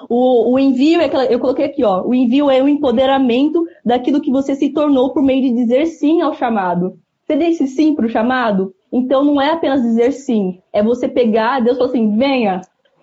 O, 0.09 0.53
o 0.53 0.59
envio 0.59 1.01
é 1.01 1.05
aquela, 1.05 1.25
eu 1.25 1.39
coloquei 1.39 1.65
aqui, 1.65 1.83
ó, 1.83 2.03
o 2.03 2.13
envio 2.13 2.49
é 2.51 2.61
o 2.61 2.67
empoderamento 2.67 3.65
daquilo 3.83 4.21
que 4.21 4.31
você 4.31 4.55
se 4.55 4.69
tornou 4.69 5.11
por 5.11 5.23
meio 5.23 5.41
de 5.41 5.53
dizer 5.53 5.87
sim 5.87 6.21
ao 6.21 6.33
chamado. 6.33 6.97
Você 7.25 7.35
disse 7.35 7.67
sim 7.67 7.95
para 7.95 8.05
o 8.05 8.09
chamado? 8.09 8.73
Então 8.91 9.23
não 9.23 9.41
é 9.41 9.51
apenas 9.51 9.81
dizer 9.81 10.11
sim, 10.11 10.59
é 10.71 10.83
você 10.83 11.07
pegar, 11.07 11.59
Deus 11.61 11.77
falou 11.77 11.89
assim, 11.89 12.15
venha, 12.15 12.61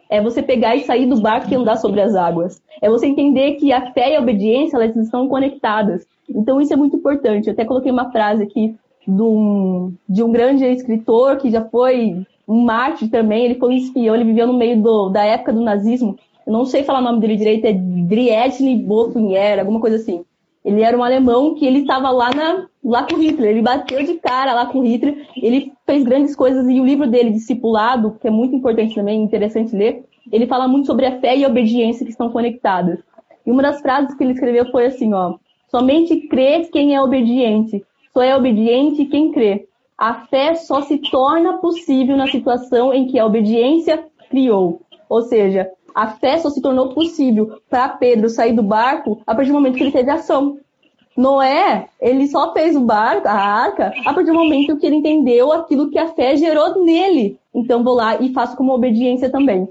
é 0.08 0.22
você 0.22 0.42
pegar 0.42 0.76
e 0.76 0.84
sair 0.84 1.06
do 1.06 1.20
barco 1.20 1.52
e 1.52 1.56
andar 1.56 1.76
sobre 1.76 2.00
as 2.00 2.14
águas. 2.14 2.62
É 2.80 2.88
você 2.88 3.06
entender 3.06 3.54
que 3.54 3.72
a 3.72 3.92
fé 3.92 4.12
e 4.12 4.16
a 4.16 4.20
obediência 4.20 4.76
elas 4.76 4.94
estão 4.96 5.28
conectadas. 5.28 6.06
Então 6.28 6.60
isso 6.60 6.72
é 6.72 6.76
muito 6.76 6.96
importante. 6.96 7.48
Eu 7.48 7.52
até 7.52 7.64
coloquei 7.64 7.90
uma 7.90 8.10
frase 8.10 8.42
aqui 8.42 8.76
de 9.06 9.22
um, 9.22 9.92
de 10.08 10.22
um 10.22 10.30
grande 10.30 10.64
escritor 10.64 11.36
que 11.38 11.50
já 11.50 11.64
foi 11.64 12.24
um 12.46 12.62
mártir 12.62 13.10
também. 13.10 13.44
Ele 13.44 13.56
foi 13.56 13.70
um 13.70 13.76
espião, 13.76 14.14
ele 14.14 14.24
viveu 14.24 14.46
no 14.46 14.56
meio 14.56 14.80
do, 14.80 15.08
da 15.08 15.24
época 15.24 15.52
do 15.52 15.60
nazismo. 15.60 16.16
Eu 16.46 16.52
não 16.52 16.64
sei 16.64 16.82
falar 16.82 17.00
o 17.00 17.02
nome 17.02 17.20
dele 17.20 17.36
direito, 17.36 17.64
é 17.64 17.72
Driedne 17.72 18.76
Boffinger, 18.76 19.60
alguma 19.60 19.80
coisa 19.80 19.96
assim. 19.96 20.24
Ele 20.64 20.82
era 20.82 20.96
um 20.96 21.02
alemão 21.04 21.54
que 21.54 21.66
ele 21.66 21.80
estava 21.80 22.10
lá, 22.10 22.30
na, 22.34 22.66
lá 22.82 23.02
com 23.02 23.18
Hitler, 23.18 23.50
ele 23.50 23.62
bateu 23.62 24.02
de 24.02 24.14
cara 24.14 24.54
lá 24.54 24.66
com 24.66 24.82
Hitler, 24.82 25.28
ele 25.36 25.72
fez 25.84 26.02
grandes 26.02 26.34
coisas 26.34 26.66
e 26.68 26.80
o 26.80 26.84
livro 26.84 27.06
dele, 27.06 27.32
Discipulado, 27.32 28.16
que 28.20 28.28
é 28.28 28.30
muito 28.30 28.56
importante 28.56 28.94
também, 28.94 29.22
interessante 29.22 29.76
ler, 29.76 30.04
ele 30.32 30.46
fala 30.46 30.66
muito 30.66 30.86
sobre 30.86 31.04
a 31.04 31.20
fé 31.20 31.36
e 31.36 31.44
a 31.44 31.48
obediência 31.48 32.04
que 32.04 32.12
estão 32.12 32.30
conectadas. 32.30 32.98
E 33.46 33.50
uma 33.50 33.62
das 33.62 33.80
frases 33.82 34.14
que 34.14 34.24
ele 34.24 34.32
escreveu 34.32 34.70
foi 34.70 34.86
assim, 34.86 35.12
ó, 35.12 35.34
somente 35.70 36.28
crê 36.28 36.60
quem 36.72 36.94
é 36.94 37.00
obediente, 37.00 37.84
só 38.12 38.22
é 38.22 38.34
obediente 38.34 39.04
quem 39.04 39.32
crê. 39.32 39.68
A 39.98 40.26
fé 40.26 40.54
só 40.54 40.80
se 40.80 40.98
torna 40.98 41.58
possível 41.58 42.16
na 42.16 42.26
situação 42.26 42.92
em 42.92 43.06
que 43.06 43.18
a 43.18 43.26
obediência 43.26 44.04
criou. 44.30 44.80
Ou 45.08 45.22
seja, 45.22 45.70
a 45.94 46.08
fé 46.08 46.38
só 46.38 46.50
se 46.50 46.60
tornou 46.60 46.88
possível 46.92 47.60
para 47.70 47.88
Pedro 47.88 48.28
sair 48.28 48.52
do 48.52 48.62
barco 48.62 49.20
a 49.26 49.34
partir 49.34 49.50
do 49.50 49.54
momento 49.54 49.76
que 49.76 49.84
ele 49.84 49.92
teve 49.92 50.10
ação. 50.10 50.58
Noé, 51.16 51.86
ele 52.00 52.26
só 52.26 52.52
fez 52.52 52.74
o 52.74 52.80
barco, 52.80 53.28
a 53.28 53.32
arca, 53.32 53.92
a 54.04 54.12
partir 54.12 54.32
do 54.32 54.34
momento 54.34 54.76
que 54.76 54.84
ele 54.84 54.96
entendeu 54.96 55.52
aquilo 55.52 55.88
que 55.90 55.98
a 55.98 56.08
fé 56.08 56.36
gerou 56.36 56.84
nele. 56.84 57.38
Então 57.54 57.84
vou 57.84 57.94
lá 57.94 58.20
e 58.20 58.32
faço 58.32 58.56
como 58.56 58.74
obediência 58.74 59.30
também. 59.30 59.68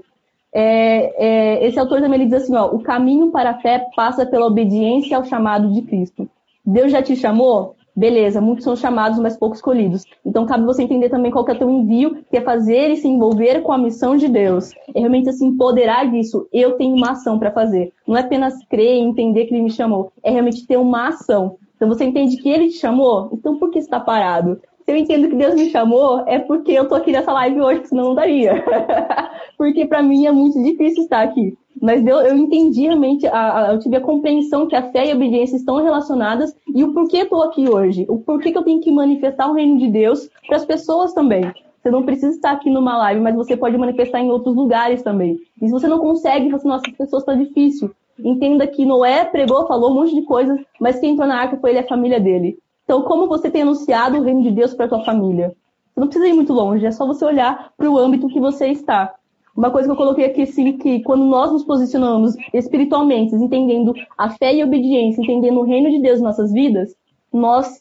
É, 0.52 1.12
é, 1.18 1.66
esse 1.66 1.78
autor 1.78 2.00
também 2.00 2.20
ele 2.20 2.30
diz 2.30 2.44
assim: 2.44 2.56
ó, 2.56 2.66
o 2.68 2.80
caminho 2.80 3.30
para 3.30 3.50
a 3.50 3.60
fé 3.60 3.86
passa 3.94 4.24
pela 4.24 4.46
obediência 4.46 5.16
ao 5.16 5.24
chamado 5.24 5.70
de 5.72 5.82
Cristo. 5.82 6.28
Deus 6.64 6.90
já 6.90 7.02
te 7.02 7.14
chamou? 7.14 7.76
Beleza, 7.96 8.40
muitos 8.40 8.64
são 8.64 8.74
chamados, 8.74 9.20
mas 9.20 9.36
poucos 9.36 9.58
escolhidos. 9.58 10.04
Então 10.24 10.44
cabe 10.44 10.64
você 10.64 10.82
entender 10.82 11.08
também 11.08 11.30
qual 11.30 11.44
que 11.44 11.52
é 11.52 11.54
o 11.54 11.58
teu 11.58 11.70
envio, 11.70 12.24
que 12.28 12.36
é 12.36 12.40
fazer 12.40 12.90
e 12.90 12.96
se 12.96 13.06
envolver 13.06 13.62
com 13.62 13.70
a 13.70 13.78
missão 13.78 14.16
de 14.16 14.26
Deus. 14.26 14.72
É 14.92 14.98
realmente 14.98 15.32
se 15.32 15.44
empoderar 15.44 16.10
disso. 16.10 16.48
Eu 16.52 16.72
tenho 16.72 16.96
uma 16.96 17.12
ação 17.12 17.38
para 17.38 17.52
fazer. 17.52 17.92
Não 18.06 18.16
é 18.16 18.20
apenas 18.20 18.54
crer 18.68 18.96
e 18.96 19.00
entender 19.00 19.46
que 19.46 19.54
ele 19.54 19.62
me 19.62 19.70
chamou. 19.70 20.12
É 20.24 20.30
realmente 20.30 20.66
ter 20.66 20.76
uma 20.76 21.08
ação. 21.08 21.56
Então 21.76 21.88
você 21.88 22.04
entende 22.04 22.36
que 22.38 22.48
ele 22.48 22.68
te 22.68 22.78
chamou? 22.78 23.30
Então 23.32 23.58
por 23.58 23.70
que 23.70 23.78
está 23.78 24.00
parado? 24.00 24.60
Se 24.84 24.92
eu 24.92 24.96
entendo 24.96 25.28
que 25.28 25.36
Deus 25.36 25.54
me 25.54 25.70
chamou, 25.70 26.24
é 26.26 26.38
porque 26.38 26.72
eu 26.72 26.86
tô 26.88 26.94
aqui 26.94 27.12
nessa 27.12 27.32
live 27.32 27.60
hoje, 27.60 27.86
senão 27.86 28.06
não 28.06 28.14
daria. 28.14 28.62
porque 29.56 29.86
para 29.86 30.02
mim 30.02 30.26
é 30.26 30.32
muito 30.32 30.62
difícil 30.62 31.04
estar 31.04 31.22
aqui. 31.22 31.56
Mas 31.84 32.06
eu, 32.06 32.16
eu 32.20 32.34
entendi 32.34 32.84
realmente, 32.84 33.26
a, 33.26 33.58
a, 33.58 33.72
eu 33.74 33.78
tive 33.78 33.94
a 33.96 34.00
compreensão 34.00 34.66
que 34.66 34.74
a 34.74 34.90
fé 34.90 35.04
e 35.04 35.12
a 35.12 35.14
obediência 35.14 35.54
estão 35.54 35.82
relacionadas 35.82 36.56
e 36.66 36.82
o 36.82 36.94
porquê 36.94 37.18
estou 37.18 37.42
aqui 37.42 37.68
hoje. 37.68 38.06
O 38.08 38.16
porquê 38.16 38.50
que 38.50 38.56
eu 38.56 38.62
tenho 38.62 38.80
que 38.80 38.90
manifestar 38.90 39.50
o 39.50 39.52
reino 39.52 39.78
de 39.78 39.88
Deus 39.88 40.30
para 40.46 40.56
as 40.56 40.64
pessoas 40.64 41.12
também. 41.12 41.44
Você 41.82 41.90
não 41.90 42.02
precisa 42.02 42.34
estar 42.34 42.52
aqui 42.52 42.70
numa 42.70 42.96
live, 42.96 43.20
mas 43.20 43.34
você 43.34 43.54
pode 43.54 43.76
manifestar 43.76 44.18
em 44.18 44.30
outros 44.30 44.56
lugares 44.56 45.02
também. 45.02 45.38
E 45.60 45.66
se 45.66 45.70
você 45.70 45.86
não 45.86 45.98
consegue, 45.98 46.48
você, 46.48 46.66
nossa, 46.66 46.84
as 46.88 46.96
pessoas 46.96 47.22
está 47.22 47.34
difícil. 47.34 47.90
Entenda 48.18 48.66
que 48.66 48.86
Noé 48.86 49.26
pregou, 49.26 49.66
falou 49.66 49.90
um 49.90 49.94
monte 49.96 50.14
de 50.14 50.22
coisas, 50.22 50.58
mas 50.80 50.98
quem 50.98 51.12
entrou 51.12 51.28
na 51.28 51.38
arca 51.38 51.58
foi 51.58 51.68
ele 51.68 51.80
e 51.80 51.82
a 51.82 51.86
família 51.86 52.18
dele. 52.18 52.56
Então, 52.84 53.02
como 53.02 53.26
você 53.26 53.50
tem 53.50 53.60
anunciado 53.60 54.16
o 54.16 54.22
reino 54.22 54.42
de 54.42 54.52
Deus 54.52 54.72
para 54.72 54.86
a 54.86 54.88
tua 54.88 55.04
família? 55.04 55.54
Você 55.92 56.00
não 56.00 56.06
precisa 56.06 56.28
ir 56.28 56.32
muito 56.32 56.54
longe, 56.54 56.86
é 56.86 56.90
só 56.90 57.06
você 57.06 57.26
olhar 57.26 57.74
para 57.76 57.90
o 57.90 57.98
âmbito 57.98 58.28
que 58.28 58.40
você 58.40 58.68
está. 58.68 59.14
Uma 59.56 59.70
coisa 59.70 59.86
que 59.86 59.92
eu 59.92 59.96
coloquei 59.96 60.24
aqui, 60.24 60.46
sim, 60.46 60.76
que 60.76 61.00
quando 61.02 61.24
nós 61.24 61.52
nos 61.52 61.64
posicionamos 61.64 62.34
espiritualmente, 62.52 63.34
entendendo 63.34 63.94
a 64.18 64.30
fé 64.30 64.52
e 64.52 64.60
a 64.60 64.66
obediência, 64.66 65.22
entendendo 65.22 65.60
o 65.60 65.64
reino 65.64 65.90
de 65.90 66.00
Deus 66.00 66.18
em 66.18 66.24
nossas 66.24 66.52
vidas, 66.52 66.94
nós, 67.32 67.80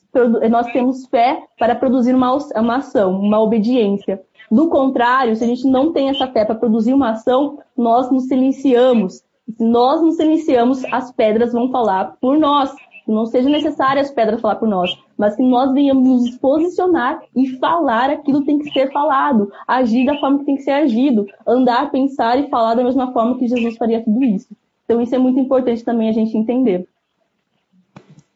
nós 0.50 0.68
temos 0.72 1.06
fé 1.08 1.44
para 1.58 1.76
produzir 1.76 2.14
uma, 2.16 2.38
uma 2.56 2.78
ação, 2.78 3.20
uma 3.20 3.40
obediência. 3.40 4.22
Do 4.52 4.70
contrário, 4.70 5.36
se 5.36 5.44
a 5.44 5.48
gente 5.48 5.68
não 5.68 5.92
tem 5.92 6.10
essa 6.10 6.28
fé 6.28 6.46
para 6.46 6.56
produzir 6.56 6.94
uma 6.94 7.12
ação, 7.12 7.60
nós 7.76 8.12
nos 8.12 8.28
silenciamos. 8.28 9.24
Se 9.50 9.64
nós 9.64 10.02
nos 10.02 10.16
silenciamos, 10.16 10.84
as 10.86 11.12
pedras 11.12 11.54
vão 11.54 11.70
falar 11.70 12.18
por 12.22 12.38
nós 12.38 12.74
que 13.06 13.12
não 13.12 13.26
seja 13.26 13.50
necessário 13.50 14.02
as 14.02 14.12
pedras 14.12 14.42
falar 14.42 14.56
por 14.56 14.68
nós, 14.68 14.98
mas 15.18 15.36
que 15.36 15.44
nós 15.44 15.74
venhamos 15.74 16.08
nos 16.08 16.38
posicionar 16.38 17.22
e 17.36 17.58
falar 17.58 18.10
aquilo 18.10 18.40
que 18.40 18.46
tem 18.46 18.60
que 18.60 18.72
ser 18.72 18.92
falado, 18.92 19.52
agir 19.68 20.06
da 20.06 20.18
forma 20.20 20.40
que 20.40 20.46
tem 20.46 20.56
que 20.56 20.64
ser 20.64 20.72
agido, 20.72 21.28
andar, 21.48 21.92
pensar 21.92 22.40
e 22.40 22.50
falar 22.50 22.76
da 22.76 22.84
mesma 22.84 23.12
forma 23.12 23.38
que 23.38 23.48
Jesus 23.48 23.78
faria 23.78 24.04
tudo 24.04 24.24
isso. 24.24 24.48
Então 24.86 25.02
isso 25.02 25.14
é 25.14 25.18
muito 25.18 25.40
importante 25.40 25.84
também 25.84 26.10
a 26.10 26.14
gente 26.14 26.38
entender. 26.38 26.88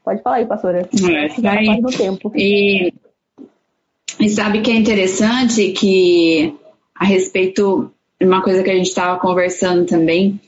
Pode 0.04 0.22
falar 0.22 0.38
aí, 0.38 0.46
pastora. 0.46 0.80
É, 0.82 1.42
Já 1.42 1.52
aí. 1.52 1.82
No 1.82 1.90
tempo. 1.90 2.32
E, 2.36 2.94
e 4.20 4.30
sabe 4.30 4.62
que 4.62 4.72
é 4.72 4.76
interessante 4.76 5.72
que 5.74 6.56
a 6.96 7.06
respeito 7.06 7.92
de 8.20 8.26
uma 8.26 8.42
coisa 8.42 8.64
que 8.64 8.70
a 8.70 8.76
gente 8.76 8.88
estava 8.88 9.20
conversando 9.20 9.86
também, 9.86 10.40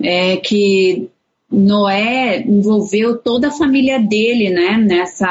é 0.00 0.36
que 0.36 1.10
Noé 1.52 2.42
envolveu 2.42 3.18
toda 3.18 3.48
a 3.48 3.52
família 3.52 4.00
dele, 4.00 4.48
né, 4.48 4.78
nessa, 4.78 5.28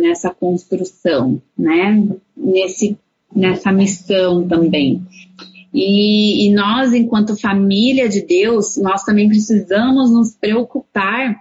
nessa 0.00 0.30
construção, 0.30 1.40
né, 1.56 2.04
nesse, 2.36 2.98
nessa 3.34 3.70
missão 3.70 4.46
também. 4.46 5.00
E, 5.72 6.46
e, 6.46 6.54
nós, 6.54 6.92
enquanto 6.92 7.40
família 7.40 8.08
de 8.08 8.20
Deus, 8.22 8.76
nós 8.76 9.04
também 9.04 9.28
precisamos 9.28 10.10
nos 10.10 10.34
preocupar 10.34 11.36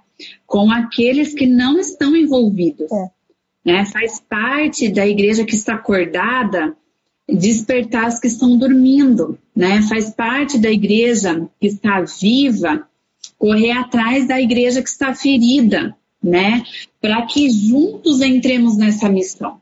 com 0.46 0.72
aqueles 0.72 1.34
que 1.34 1.48
não 1.48 1.80
estão 1.80 2.16
envolvidos. 2.16 2.92
É. 2.92 3.10
Né? 3.66 3.86
Faz 3.86 4.22
parte 4.22 4.88
da 4.88 5.06
igreja 5.06 5.44
que 5.44 5.56
está 5.56 5.74
acordada 5.74 6.76
despertar 7.28 8.06
as 8.06 8.20
que 8.20 8.28
estão 8.28 8.58
dormindo, 8.58 9.38
né? 9.56 9.82
Faz 9.84 10.10
parte 10.10 10.58
da 10.58 10.70
igreja 10.70 11.48
que 11.60 11.68
está 11.68 12.02
viva 12.02 12.86
correr 13.42 13.72
atrás 13.72 14.28
da 14.28 14.40
igreja 14.40 14.84
que 14.84 14.90
está 14.90 15.16
ferida, 15.16 15.98
né? 16.22 16.64
Para 17.02 17.26
que 17.26 17.50
juntos 17.50 18.22
entremos 18.22 18.78
nessa 18.78 19.10
missão. 19.10 19.60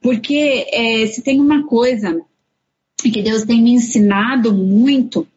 Porque 0.00 0.66
é, 0.72 1.06
se 1.08 1.20
tem 1.20 1.38
uma 1.38 1.66
coisa 1.66 2.18
que 2.96 3.20
Deus 3.22 3.42
tem 3.42 3.62
me 3.62 3.72
ensinado 3.72 4.50
muito 4.54 5.28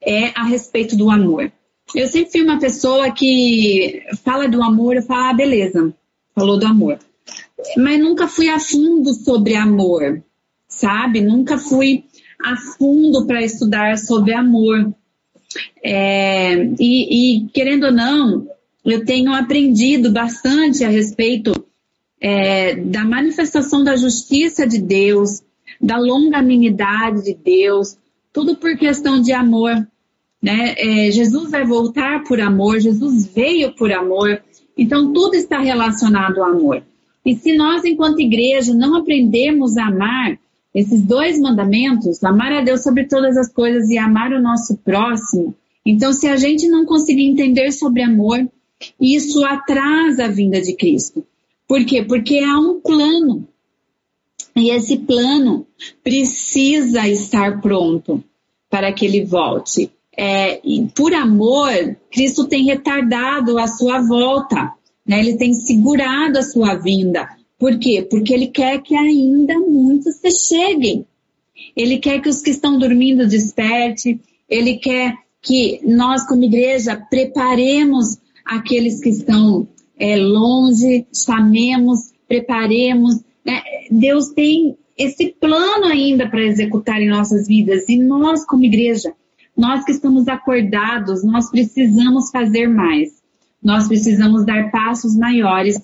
é 0.00 0.28
a 0.36 0.44
respeito 0.44 0.96
do 0.96 1.10
amor. 1.10 1.50
Eu 1.96 2.06
sempre 2.06 2.30
fui 2.30 2.42
uma 2.42 2.60
pessoa 2.60 3.10
que 3.10 4.04
fala 4.22 4.46
do 4.46 4.62
amor, 4.62 4.94
eu 4.94 5.02
falo, 5.02 5.30
ah, 5.30 5.34
beleza, 5.34 5.92
falou 6.32 6.56
do 6.60 6.66
amor. 6.66 7.00
Mas 7.76 7.98
nunca 7.98 8.28
fui 8.28 8.48
a 8.48 8.60
fundo 8.60 9.12
sobre 9.12 9.56
amor, 9.56 10.22
sabe? 10.68 11.20
Nunca 11.20 11.58
fui 11.58 12.04
a 12.40 12.56
fundo 12.56 13.26
para 13.26 13.42
estudar 13.42 13.98
sobre 13.98 14.32
amor. 14.32 14.94
É, 15.82 16.54
e, 16.78 17.44
e, 17.44 17.48
querendo 17.48 17.84
ou 17.84 17.92
não, 17.92 18.46
eu 18.84 19.04
tenho 19.04 19.32
aprendido 19.32 20.10
bastante 20.12 20.84
a 20.84 20.88
respeito 20.88 21.52
é, 22.20 22.76
da 22.76 23.04
manifestação 23.04 23.82
da 23.82 23.96
justiça 23.96 24.66
de 24.66 24.78
Deus, 24.78 25.42
da 25.80 25.98
longanimidade 25.98 27.24
de 27.24 27.34
Deus, 27.34 27.96
tudo 28.32 28.56
por 28.56 28.76
questão 28.76 29.20
de 29.20 29.32
amor. 29.32 29.86
Né? 30.42 30.74
É, 30.78 31.10
Jesus 31.10 31.50
vai 31.50 31.64
voltar 31.64 32.22
por 32.24 32.40
amor, 32.40 32.80
Jesus 32.80 33.26
veio 33.26 33.74
por 33.74 33.92
amor, 33.92 34.42
então 34.76 35.12
tudo 35.12 35.34
está 35.34 35.58
relacionado 35.58 36.42
ao 36.42 36.50
amor. 36.50 36.82
E 37.24 37.34
se 37.34 37.56
nós, 37.56 37.84
enquanto 37.84 38.20
igreja, 38.20 38.72
não 38.72 38.94
aprendemos 38.94 39.76
a 39.76 39.86
amar 39.86 40.38
esses 40.76 41.00
dois 41.00 41.40
mandamentos, 41.40 42.22
amar 42.22 42.52
a 42.52 42.60
Deus 42.60 42.82
sobre 42.82 43.04
todas 43.04 43.34
as 43.38 43.50
coisas 43.50 43.88
e 43.88 43.96
amar 43.96 44.30
o 44.30 44.42
nosso 44.42 44.76
próximo, 44.76 45.54
então 45.86 46.12
se 46.12 46.28
a 46.28 46.36
gente 46.36 46.68
não 46.68 46.84
conseguir 46.84 47.26
entender 47.26 47.72
sobre 47.72 48.02
amor, 48.02 48.46
isso 49.00 49.42
atrasa 49.42 50.26
a 50.26 50.28
vinda 50.28 50.60
de 50.60 50.74
Cristo. 50.74 51.24
Por 51.66 51.82
quê? 51.86 52.02
Porque 52.02 52.40
há 52.40 52.58
um 52.58 52.78
plano. 52.78 53.48
E 54.54 54.68
esse 54.68 54.98
plano 54.98 55.66
precisa 56.04 57.08
estar 57.08 57.62
pronto 57.62 58.22
para 58.68 58.92
que 58.92 59.06
ele 59.06 59.24
volte. 59.24 59.90
É, 60.14 60.60
por 60.94 61.14
amor, 61.14 61.96
Cristo 62.10 62.46
tem 62.46 62.66
retardado 62.66 63.58
a 63.58 63.66
sua 63.66 64.02
volta, 64.02 64.74
né? 65.06 65.20
ele 65.20 65.38
tem 65.38 65.54
segurado 65.54 66.38
a 66.38 66.42
sua 66.42 66.74
vinda. 66.74 67.35
Por 67.58 67.78
quê? 67.78 68.06
Porque 68.08 68.34
ele 68.34 68.48
quer 68.48 68.82
que 68.82 68.94
ainda 68.94 69.58
muitos 69.58 70.16
se 70.16 70.30
cheguem. 70.30 71.06
Ele 71.74 71.98
quer 71.98 72.20
que 72.20 72.28
os 72.28 72.42
que 72.42 72.50
estão 72.50 72.78
dormindo 72.78 73.26
desperte, 73.26 74.20
ele 74.48 74.76
quer 74.76 75.14
que 75.40 75.80
nós, 75.84 76.26
como 76.26 76.44
igreja, 76.44 76.96
preparemos 77.08 78.18
aqueles 78.44 79.00
que 79.00 79.08
estão 79.08 79.66
é, 79.98 80.16
longe, 80.16 81.06
chamemos, 81.14 82.12
preparemos. 82.28 83.20
Né? 83.44 83.62
Deus 83.90 84.30
tem 84.30 84.76
esse 84.96 85.34
plano 85.40 85.86
ainda 85.86 86.28
para 86.28 86.44
executar 86.44 87.00
em 87.00 87.08
nossas 87.08 87.46
vidas 87.46 87.88
e 87.88 87.96
nós, 87.96 88.44
como 88.44 88.64
igreja, 88.64 89.12
nós 89.56 89.84
que 89.84 89.92
estamos 89.92 90.28
acordados, 90.28 91.24
nós 91.24 91.50
precisamos 91.50 92.30
fazer 92.30 92.66
mais. 92.66 93.16
Nós 93.62 93.88
precisamos 93.88 94.44
dar 94.44 94.70
passos 94.70 95.16
maiores, 95.16 95.80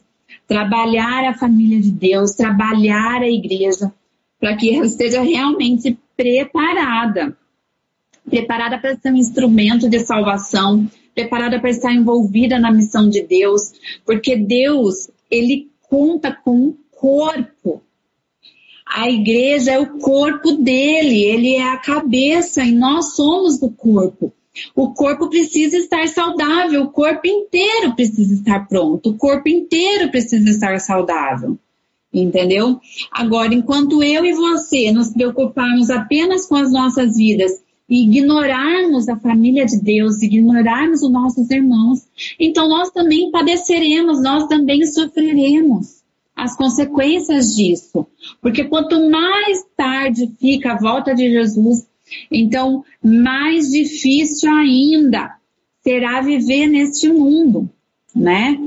trabalhar 0.46 1.24
a 1.28 1.34
família 1.34 1.80
de 1.80 1.90
Deus, 1.90 2.32
trabalhar 2.32 3.22
a 3.22 3.28
igreja, 3.28 3.92
para 4.38 4.56
que 4.56 4.74
ela 4.74 4.86
esteja 4.86 5.22
realmente 5.22 5.98
preparada 6.16 7.36
preparada 8.28 8.78
para 8.78 8.96
ser 8.96 9.12
um 9.12 9.16
instrumento 9.16 9.88
de 9.88 9.98
salvação, 10.00 10.88
preparada 11.14 11.60
para 11.60 11.70
estar 11.70 11.92
envolvida 11.92 12.58
na 12.58 12.72
missão 12.72 13.08
de 13.08 13.22
Deus, 13.22 13.72
porque 14.06 14.36
Deus, 14.36 15.10
ele 15.30 15.70
conta 15.82 16.32
com 16.32 16.56
um 16.56 16.76
corpo. 16.90 17.82
A 18.86 19.10
igreja 19.10 19.72
é 19.72 19.78
o 19.78 19.98
corpo 19.98 20.52
dele, 20.52 21.22
ele 21.22 21.56
é 21.56 21.64
a 21.64 21.78
cabeça 21.78 22.62
e 22.64 22.72
nós 22.72 23.16
somos 23.16 23.58
do 23.58 23.70
corpo. 23.70 24.32
O 24.74 24.92
corpo 24.92 25.28
precisa 25.28 25.76
estar 25.76 26.06
saudável, 26.08 26.82
o 26.82 26.90
corpo 26.90 27.26
inteiro 27.26 27.94
precisa 27.94 28.34
estar 28.34 28.68
pronto, 28.68 29.10
o 29.10 29.16
corpo 29.16 29.48
inteiro 29.48 30.10
precisa 30.10 30.48
estar 30.50 30.78
saudável. 30.80 31.58
Entendeu? 32.12 32.78
Agora, 33.10 33.54
enquanto 33.54 34.02
eu 34.02 34.24
e 34.24 34.32
você 34.34 34.92
nos 34.92 35.10
preocuparmos 35.10 35.88
apenas 35.88 36.46
com 36.46 36.56
as 36.56 36.70
nossas 36.70 37.16
vidas 37.16 37.62
e 37.88 38.04
ignorarmos 38.04 39.08
a 39.08 39.16
família 39.16 39.64
de 39.64 39.80
Deus, 39.80 40.22
ignorarmos 40.22 41.02
os 41.02 41.10
nossos 41.10 41.50
irmãos, 41.50 42.06
então 42.38 42.68
nós 42.68 42.90
também 42.90 43.30
padeceremos, 43.30 44.22
nós 44.22 44.46
também 44.46 44.84
sofreremos 44.84 46.02
as 46.36 46.56
consequências 46.56 47.54
disso. 47.54 48.06
Porque 48.40 48.64
quanto 48.64 49.08
mais 49.10 49.64
tarde 49.76 50.30
fica 50.38 50.72
a 50.72 50.78
volta 50.78 51.14
de 51.14 51.30
Jesus, 51.30 51.86
então 52.30 52.84
mais 53.02 53.70
difícil 53.70 54.50
ainda 54.50 55.36
será 55.82 56.20
viver 56.20 56.66
neste 56.66 57.08
mundo, 57.08 57.68
né? 58.14 58.58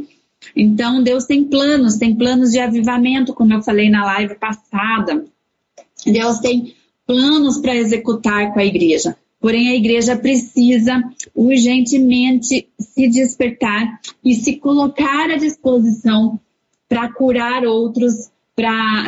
Então 0.55 1.01
Deus 1.01 1.25
tem 1.25 1.43
planos, 1.43 1.97
tem 1.97 2.15
planos 2.15 2.51
de 2.51 2.59
avivamento, 2.59 3.33
como 3.33 3.53
eu 3.53 3.63
falei 3.63 3.89
na 3.89 4.05
live 4.05 4.35
passada. 4.35 5.25
Deus 6.05 6.39
tem 6.39 6.73
planos 7.07 7.57
para 7.57 7.75
executar 7.75 8.53
com 8.53 8.59
a 8.59 8.65
igreja. 8.65 9.15
Porém, 9.39 9.69
a 9.69 9.75
igreja 9.75 10.15
precisa 10.15 11.03
urgentemente 11.35 12.67
se 12.79 13.07
despertar 13.07 13.99
e 14.23 14.33
se 14.33 14.55
colocar 14.55 15.29
à 15.29 15.37
disposição 15.37 16.39
para 16.89 17.11
curar 17.13 17.63
outros, 17.63 18.31
para 18.55 19.07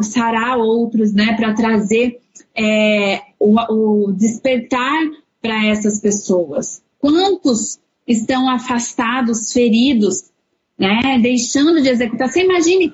sarar 0.00 0.58
outros, 0.58 1.12
né? 1.12 1.34
Para 1.34 1.52
trazer 1.52 2.18
é, 2.56 3.20
o, 3.44 4.06
o 4.06 4.12
despertar 4.12 5.02
para 5.40 5.66
essas 5.66 6.00
pessoas. 6.00 6.82
Quantos 6.98 7.78
estão 8.06 8.48
afastados, 8.48 9.52
feridos, 9.52 10.30
né? 10.78 11.18
Deixando 11.20 11.82
de 11.82 11.88
executar. 11.88 12.28
Você 12.28 12.42
imagine 12.42 12.92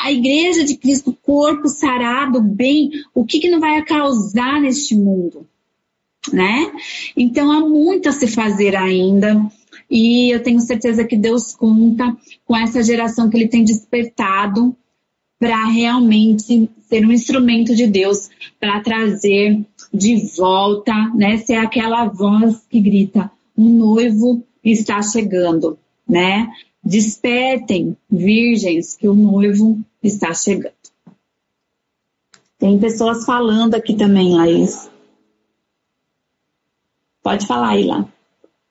a 0.00 0.12
igreja 0.12 0.64
de 0.64 0.76
Cristo, 0.76 1.16
corpo 1.22 1.68
sarado, 1.68 2.40
bem, 2.42 2.90
o 3.14 3.24
que, 3.24 3.38
que 3.38 3.50
não 3.50 3.60
vai 3.60 3.82
causar 3.82 4.60
neste 4.60 4.94
mundo? 4.94 5.46
Né? 6.32 6.72
Então 7.16 7.50
há 7.50 7.60
muito 7.60 8.08
a 8.08 8.12
se 8.12 8.26
fazer 8.26 8.76
ainda. 8.76 9.40
E 9.90 10.34
eu 10.34 10.42
tenho 10.42 10.60
certeza 10.60 11.04
que 11.04 11.16
Deus 11.16 11.54
conta 11.54 12.16
com 12.44 12.56
essa 12.56 12.82
geração 12.82 13.28
que 13.28 13.36
Ele 13.36 13.48
tem 13.48 13.62
despertado 13.62 14.74
para 15.38 15.66
realmente 15.66 16.70
ser 16.88 17.04
um 17.04 17.12
instrumento 17.12 17.74
de 17.74 17.86
Deus 17.86 18.30
para 18.58 18.80
trazer 18.80 19.64
de 19.94 20.16
volta, 20.36 20.92
né? 21.14 21.38
Ser 21.38 21.54
aquela 21.54 22.06
voz 22.06 22.66
que 22.68 22.80
grita: 22.80 23.30
o 23.56 23.62
noivo 23.62 24.42
está 24.62 25.00
chegando, 25.00 25.78
né? 26.06 26.52
Despertem, 26.82 27.96
virgens, 28.10 28.96
que 28.96 29.08
o 29.08 29.14
noivo 29.14 29.78
está 30.02 30.34
chegando. 30.34 30.74
Tem 32.58 32.78
pessoas 32.78 33.24
falando 33.24 33.74
aqui 33.74 33.94
também, 33.94 34.34
Laís. 34.34 34.90
Pode 37.22 37.46
falar 37.46 37.70
aí 37.70 37.86
lá. 37.86 38.06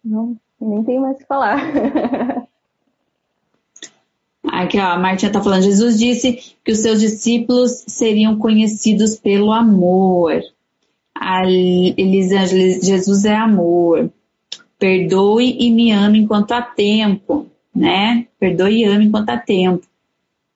Não, 0.03 0.35
nem 0.59 0.83
tenho 0.83 1.01
mais 1.01 1.15
o 1.15 1.19
que 1.19 1.25
falar. 1.25 1.57
Aqui, 4.45 4.77
ó, 4.77 4.83
a 4.83 4.99
Martinha 4.99 5.29
está 5.29 5.41
falando. 5.41 5.63
Jesus 5.63 5.97
disse 5.97 6.55
que 6.63 6.71
os 6.71 6.79
seus 6.79 6.99
discípulos 6.99 7.83
seriam 7.87 8.37
conhecidos 8.37 9.15
pelo 9.15 9.51
amor. 9.51 10.41
A 11.25 11.45
Elisângela, 11.45 12.81
Jesus 12.81 13.25
é 13.25 13.35
amor. 13.35 14.11
Perdoe 14.77 15.57
e 15.59 15.71
me 15.71 15.91
ame 15.91 16.19
enquanto 16.19 16.51
há 16.51 16.61
tempo 16.61 17.49
né? 17.73 18.27
Perdoe 18.39 18.81
e 18.81 18.85
ame 18.85 19.05
enquanto 19.05 19.29
há 19.29 19.37
tempo. 19.37 19.85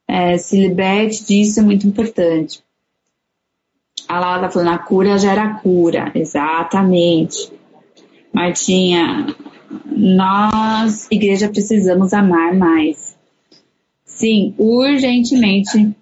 É, 0.07 0.38
se 0.38 0.59
liberte 0.59 1.26
disso 1.26 1.59
é 1.59 1.63
muito 1.63 1.88
importante. 1.88 2.61
A 4.07 4.20
Laura 4.20 4.41
tá 4.43 4.49
falando, 4.49 4.70
a 4.70 4.78
cura 4.78 5.18
gera 5.18 5.55
cura. 5.55 6.11
Exatamente. 6.13 7.51
Martinha, 8.32 9.36
nós, 9.86 11.07
igreja, 11.11 11.49
precisamos 11.49 12.13
amar 12.13 12.55
mais. 12.55 13.18
Sim, 14.05 14.53
urgentemente 14.57 15.93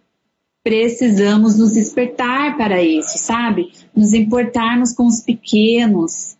precisamos 0.65 1.59
nos 1.59 1.73
despertar 1.73 2.57
para 2.57 2.81
isso, 2.81 3.19
sabe? 3.19 3.71
Nos 3.95 4.15
importarmos 4.15 4.93
com 4.93 5.05
os 5.05 5.21
pequenos. 5.21 6.35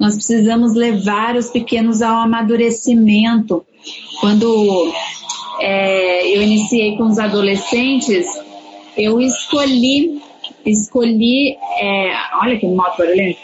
Nós 0.00 0.14
precisamos 0.14 0.74
levar 0.74 1.36
os 1.36 1.50
pequenos 1.50 2.00
ao 2.00 2.22
amadurecimento. 2.22 3.66
Quando 4.18 4.90
é, 5.60 6.34
eu 6.34 6.40
iniciei 6.40 6.96
com 6.96 7.04
os 7.04 7.18
adolescentes, 7.18 8.26
eu 8.96 9.20
escolhi, 9.20 10.22
escolhi, 10.64 11.58
é, 11.78 12.14
olha 12.40 12.58
que 12.58 12.66
moto 12.66 12.96
barulhenta, 12.96 13.38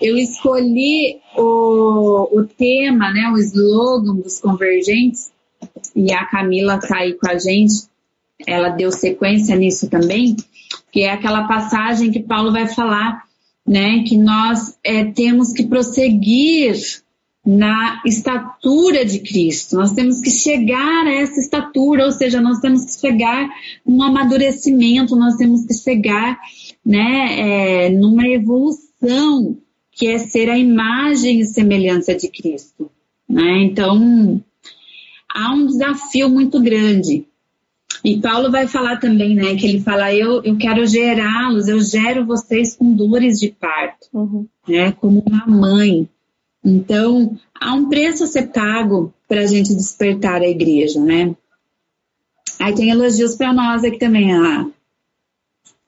eu 0.00 0.16
escolhi 0.16 1.18
o, 1.36 2.28
o 2.38 2.44
tema, 2.44 3.12
né, 3.12 3.32
o 3.34 3.38
slogan 3.38 4.14
dos 4.14 4.38
convergentes, 4.38 5.32
e 5.96 6.12
a 6.12 6.24
Camila 6.26 6.76
está 6.76 6.98
aí 6.98 7.14
com 7.14 7.28
a 7.28 7.36
gente, 7.36 7.90
ela 8.46 8.70
deu 8.70 8.90
sequência 8.90 9.56
nisso 9.56 9.88
também, 9.88 10.36
que 10.90 11.02
é 11.02 11.12
aquela 11.12 11.46
passagem 11.46 12.10
que 12.10 12.20
Paulo 12.20 12.52
vai 12.52 12.66
falar, 12.68 13.24
né, 13.66 14.02
que 14.02 14.16
nós 14.16 14.76
é, 14.84 15.04
temos 15.04 15.52
que 15.52 15.66
prosseguir 15.66 16.76
na 17.44 18.00
estatura 18.06 19.04
de 19.04 19.18
Cristo. 19.18 19.76
Nós 19.76 19.92
temos 19.92 20.20
que 20.20 20.30
chegar 20.30 21.06
a 21.06 21.12
essa 21.12 21.40
estatura, 21.40 22.04
ou 22.04 22.12
seja, 22.12 22.40
nós 22.40 22.60
temos 22.60 22.84
que 22.84 23.00
chegar 23.00 23.48
num 23.84 24.02
amadurecimento, 24.02 25.16
nós 25.16 25.36
temos 25.36 25.64
que 25.66 25.74
chegar, 25.74 26.38
né, 26.84 27.86
é, 27.86 27.90
numa 27.90 28.26
evolução 28.28 29.56
que 29.92 30.06
é 30.06 30.18
ser 30.18 30.48
a 30.48 30.58
imagem 30.58 31.40
e 31.40 31.44
semelhança 31.44 32.14
de 32.14 32.28
Cristo. 32.28 32.90
Né? 33.28 33.62
Então, 33.64 34.42
há 35.28 35.52
um 35.52 35.66
desafio 35.66 36.28
muito 36.28 36.60
grande. 36.60 37.26
E 38.04 38.20
Paulo 38.20 38.50
vai 38.50 38.66
falar 38.66 38.96
também, 38.96 39.34
né, 39.34 39.54
que 39.56 39.66
ele 39.66 39.80
fala, 39.80 40.12
eu, 40.14 40.42
eu 40.42 40.56
quero 40.56 40.86
gerá-los, 40.86 41.68
eu 41.68 41.80
gero 41.80 42.26
vocês 42.26 42.74
com 42.74 42.94
dores 42.94 43.38
de 43.38 43.50
parto, 43.50 44.08
uhum. 44.12 44.46
né, 44.66 44.92
como 44.92 45.22
uma 45.26 45.46
mãe. 45.46 46.08
Então, 46.64 47.38
há 47.60 47.74
um 47.74 47.88
preço 47.88 48.24
a 48.24 48.26
ser 48.26 48.48
pago 48.48 49.12
para 49.28 49.40
a 49.40 49.46
gente 49.46 49.74
despertar 49.74 50.40
a 50.42 50.48
igreja, 50.48 51.00
né? 51.00 51.34
Aí 52.58 52.74
tem 52.74 52.90
elogios 52.90 53.34
para 53.34 53.52
nós 53.52 53.82
aqui 53.82 53.98
também, 53.98 54.32
ah, 54.32 54.66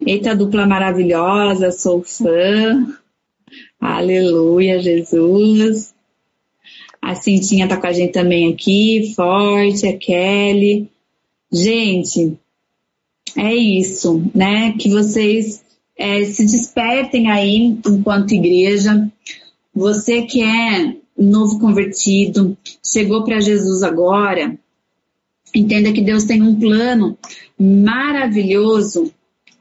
eita 0.05 0.35
dupla 0.35 0.67
maravilhosa, 0.67 1.71
sou 1.71 2.03
fã, 2.03 2.87
aleluia, 3.81 4.81
Jesus. 4.81 5.95
A 7.01 7.15
Cintinha 7.15 7.69
tá 7.69 7.77
com 7.77 7.87
a 7.87 7.93
gente 7.93 8.13
também 8.13 8.53
aqui, 8.53 9.13
forte, 9.15 9.87
a 9.87 9.97
Kelly. 9.97 10.91
Gente, 11.55 12.37
é 13.37 13.55
isso, 13.55 14.29
né? 14.35 14.73
Que 14.73 14.89
vocês 14.89 15.65
é, 15.97 16.25
se 16.25 16.45
despertem 16.45 17.31
aí 17.31 17.79
enquanto 17.87 18.35
igreja. 18.35 19.09
Você 19.73 20.23
que 20.23 20.43
é 20.43 20.97
novo 21.17 21.61
convertido, 21.61 22.59
chegou 22.85 23.23
para 23.23 23.41
Jesus 23.41 23.85
agora, 23.85 24.59
entenda 25.55 25.93
que 25.93 26.01
Deus 26.01 26.25
tem 26.25 26.43
um 26.43 26.59
plano 26.59 27.17
maravilhoso 27.57 29.13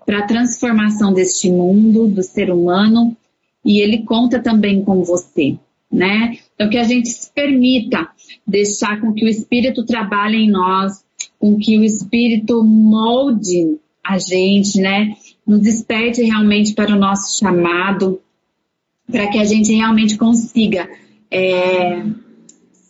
para 0.03 0.19
a 0.19 0.27
transformação 0.27 1.13
deste 1.13 1.51
mundo, 1.51 2.07
do 2.07 2.23
ser 2.23 2.49
humano, 2.51 3.15
e 3.63 3.81
ele 3.81 4.03
conta 4.03 4.39
também 4.39 4.83
com 4.83 5.03
você, 5.03 5.59
né? 5.91 6.39
Então 6.55 6.71
que 6.71 6.77
a 6.79 6.83
gente 6.83 7.07
se 7.09 7.31
permita 7.31 8.09
deixar 8.47 8.99
com 8.99 9.13
que 9.13 9.23
o 9.23 9.29
Espírito 9.29 9.85
trabalhe 9.85 10.37
em 10.37 10.49
nós, 10.49 11.03
com 11.39 11.57
que 11.57 11.77
o 11.77 11.83
Espírito 11.83 12.63
molde 12.63 13.77
a 14.03 14.17
gente, 14.17 14.79
né? 14.79 15.15
Nos 15.45 15.61
desperte 15.61 16.23
realmente 16.23 16.73
para 16.73 16.93
o 16.93 16.99
nosso 16.99 17.37
chamado, 17.39 18.21
para 19.09 19.27
que 19.27 19.37
a 19.37 19.45
gente 19.45 19.73
realmente 19.73 20.17
consiga 20.17 20.89
é, 21.29 22.03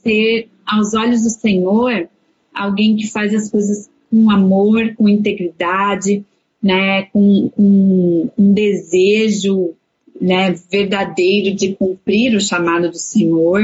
ser, 0.03 0.49
aos 0.65 0.93
olhos 0.93 1.23
do 1.23 1.29
Senhor, 1.29 2.07
alguém 2.53 2.95
que 2.95 3.09
faz 3.09 3.33
as 3.33 3.49
coisas 3.49 3.89
com 4.09 4.29
amor, 4.29 4.93
com 4.95 5.09
integridade, 5.09 6.23
né, 6.61 7.03
com, 7.11 7.49
com 7.49 8.31
um 8.37 8.53
desejo 8.53 9.71
né, 10.19 10.53
verdadeiro 10.71 11.55
de 11.55 11.73
cumprir 11.73 12.35
o 12.35 12.41
chamado 12.41 12.89
do 12.89 12.97
Senhor, 12.97 13.61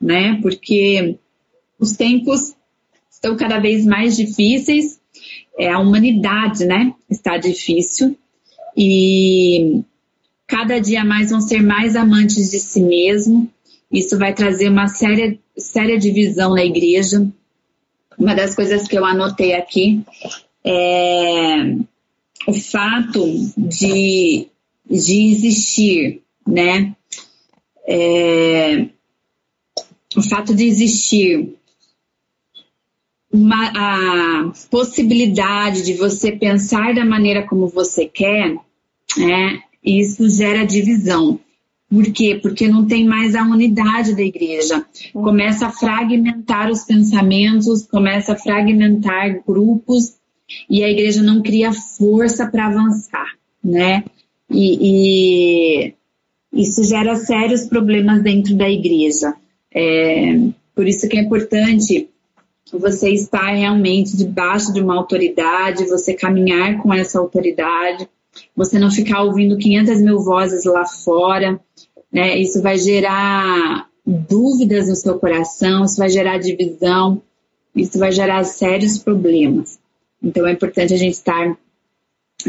né, 0.00 0.38
porque 0.40 1.16
os 1.78 1.92
tempos 1.92 2.56
estão 3.20 3.36
cada 3.36 3.58
vez 3.58 3.84
mais 3.84 4.16
difíceis, 4.16 4.98
é, 5.58 5.68
a 5.68 5.78
humanidade, 5.78 6.64
né, 6.64 6.94
está 7.08 7.36
difícil 7.36 8.16
e 8.74 9.82
cada 10.46 10.78
dia 10.80 11.04
mais 11.04 11.30
vão 11.30 11.40
ser 11.40 11.62
mais 11.62 11.94
amantes 11.94 12.50
de 12.50 12.58
si 12.58 12.80
mesmo. 12.82 13.48
Isso 13.92 14.16
vai 14.16 14.32
trazer 14.32 14.70
uma 14.70 14.88
séria, 14.88 15.38
séria 15.56 15.98
divisão 15.98 16.54
na 16.54 16.64
igreja. 16.64 17.30
Uma 18.18 18.34
das 18.34 18.54
coisas 18.54 18.88
que 18.88 18.96
eu 18.96 19.04
anotei 19.04 19.52
aqui 19.52 20.02
é 20.64 21.74
o 22.46 22.54
fato 22.54 23.22
de, 23.56 24.46
de 24.88 25.30
existir, 25.30 26.22
né? 26.46 26.96
É, 27.86 28.86
o 30.16 30.22
fato 30.22 30.54
de 30.54 30.64
existir 30.64 31.54
uma, 33.32 33.70
a 33.74 34.52
possibilidade 34.70 35.82
de 35.82 35.94
você 35.94 36.32
pensar 36.32 36.94
da 36.94 37.04
maneira 37.04 37.46
como 37.46 37.68
você 37.68 38.06
quer, 38.06 38.56
né? 39.16 39.60
isso 39.84 40.28
gera 40.28 40.64
divisão. 40.64 41.38
Por 41.88 42.04
quê? 42.12 42.38
Porque 42.40 42.68
não 42.68 42.86
tem 42.86 43.04
mais 43.04 43.34
a 43.34 43.42
unidade 43.42 44.14
da 44.14 44.22
igreja. 44.22 44.84
Começa 45.12 45.66
a 45.66 45.72
fragmentar 45.72 46.70
os 46.70 46.84
pensamentos, 46.84 47.84
começa 47.86 48.32
a 48.32 48.36
fragmentar 48.36 49.42
grupos 49.44 50.14
e 50.68 50.84
a 50.84 50.88
igreja 50.88 51.22
não 51.22 51.42
cria 51.42 51.72
força 51.72 52.46
para 52.46 52.66
avançar, 52.66 53.26
né? 53.62 54.04
E, 54.48 55.88
e, 55.88 55.94
isso 56.52 56.84
gera 56.84 57.16
sérios 57.16 57.66
problemas 57.66 58.22
dentro 58.22 58.54
da 58.56 58.70
igreja. 58.70 59.34
É, 59.72 60.38
por 60.74 60.86
isso 60.86 61.08
que 61.08 61.16
é 61.16 61.22
importante 61.22 62.08
você 62.78 63.10
estar 63.10 63.50
realmente 63.50 64.16
debaixo 64.16 64.72
de 64.72 64.80
uma 64.80 64.96
autoridade, 64.96 65.88
você 65.88 66.14
caminhar 66.14 66.78
com 66.82 66.92
essa 66.92 67.18
autoridade, 67.18 68.08
você 68.56 68.78
não 68.78 68.90
ficar 68.90 69.22
ouvindo 69.22 69.58
500 69.58 70.00
mil 70.00 70.20
vozes 70.20 70.64
lá 70.64 70.86
fora, 70.86 71.60
né? 72.12 72.38
Isso 72.38 72.62
vai 72.62 72.78
gerar 72.78 73.88
dúvidas 74.06 74.88
no 74.88 74.94
seu 74.94 75.18
coração, 75.18 75.84
isso 75.84 75.96
vai 75.96 76.08
gerar 76.08 76.38
divisão, 76.38 77.22
isso 77.74 77.98
vai 77.98 78.12
gerar 78.12 78.44
sérios 78.44 78.98
problemas. 78.98 79.78
Então 80.22 80.46
é 80.46 80.52
importante 80.52 80.94
a 80.94 80.96
gente 80.96 81.14
estar 81.14 81.56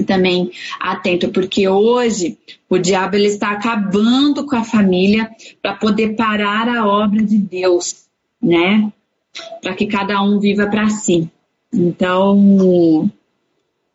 também 0.06 0.52
atento, 0.80 1.30
porque 1.30 1.68
hoje 1.68 2.38
o 2.70 2.78
diabo 2.78 3.16
ele 3.16 3.28
está 3.28 3.52
acabando 3.52 4.46
com 4.46 4.56
a 4.56 4.64
família 4.64 5.30
para 5.62 5.76
poder 5.76 6.16
parar 6.16 6.68
a 6.70 6.88
obra 6.88 7.22
de 7.22 7.38
Deus, 7.38 8.06
né? 8.42 8.92
Para 9.62 9.76
que 9.76 9.88
cada 9.88 10.22
um 10.22 10.40
viva 10.40 10.68
para 10.68 10.90
si. 10.90 11.30
Então, 11.74 13.10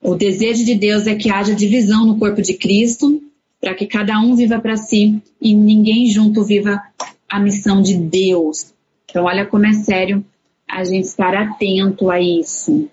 o 0.03 0.15
desejo 0.15 0.65
de 0.65 0.75
Deus 0.75 1.07
é 1.07 1.15
que 1.15 1.31
haja 1.31 1.55
divisão 1.55 2.07
no 2.07 2.19
corpo 2.19 2.41
de 2.41 2.55
Cristo, 2.55 3.21
para 3.61 3.75
que 3.75 3.87
cada 3.87 4.19
um 4.21 4.35
viva 4.35 4.59
para 4.59 4.77
si 4.77 5.23
e 5.41 5.55
ninguém 5.55 6.07
junto 6.07 6.45
viva 6.45 6.81
a 7.29 7.41
missão 7.41 7.83
de 7.83 7.97
Deus. 7.97 8.73
Então, 9.11 9.25
olha 9.25 9.47
como 9.47 9.67
é 9.67 9.73
sério 9.73 10.25
a 10.69 10.85
gente 10.85 11.05
estar 11.05 11.35
atento 11.35 12.11
a 12.11 12.21
isso. 12.21 12.89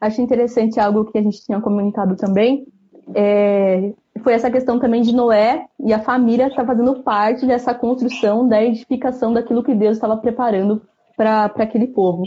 Acho 0.00 0.20
interessante 0.20 0.78
algo 0.78 1.04
que 1.06 1.18
a 1.18 1.22
gente 1.22 1.44
tinha 1.44 1.60
comunicado 1.60 2.16
também. 2.16 2.66
É, 3.14 3.92
foi 4.22 4.32
essa 4.32 4.50
questão 4.50 4.78
também 4.78 5.02
de 5.02 5.14
Noé 5.14 5.66
e 5.80 5.92
a 5.92 6.00
família 6.00 6.48
estar 6.48 6.62
tá 6.62 6.66
fazendo 6.66 7.02
parte 7.02 7.46
dessa 7.46 7.74
construção, 7.74 8.48
da 8.48 8.62
edificação 8.62 9.32
daquilo 9.32 9.62
que 9.62 9.74
Deus 9.74 9.96
estava 9.96 10.16
preparando 10.16 10.82
para 11.16 11.44
aquele 11.44 11.86
povo. 11.86 12.24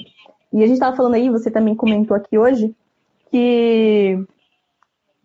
E 0.51 0.57
a 0.63 0.65
gente 0.65 0.73
estava 0.73 0.95
falando 0.95 1.15
aí, 1.15 1.29
você 1.29 1.51
também 1.51 1.75
comentou 1.75 2.15
aqui 2.15 2.37
hoje, 2.37 2.75
que 3.29 4.17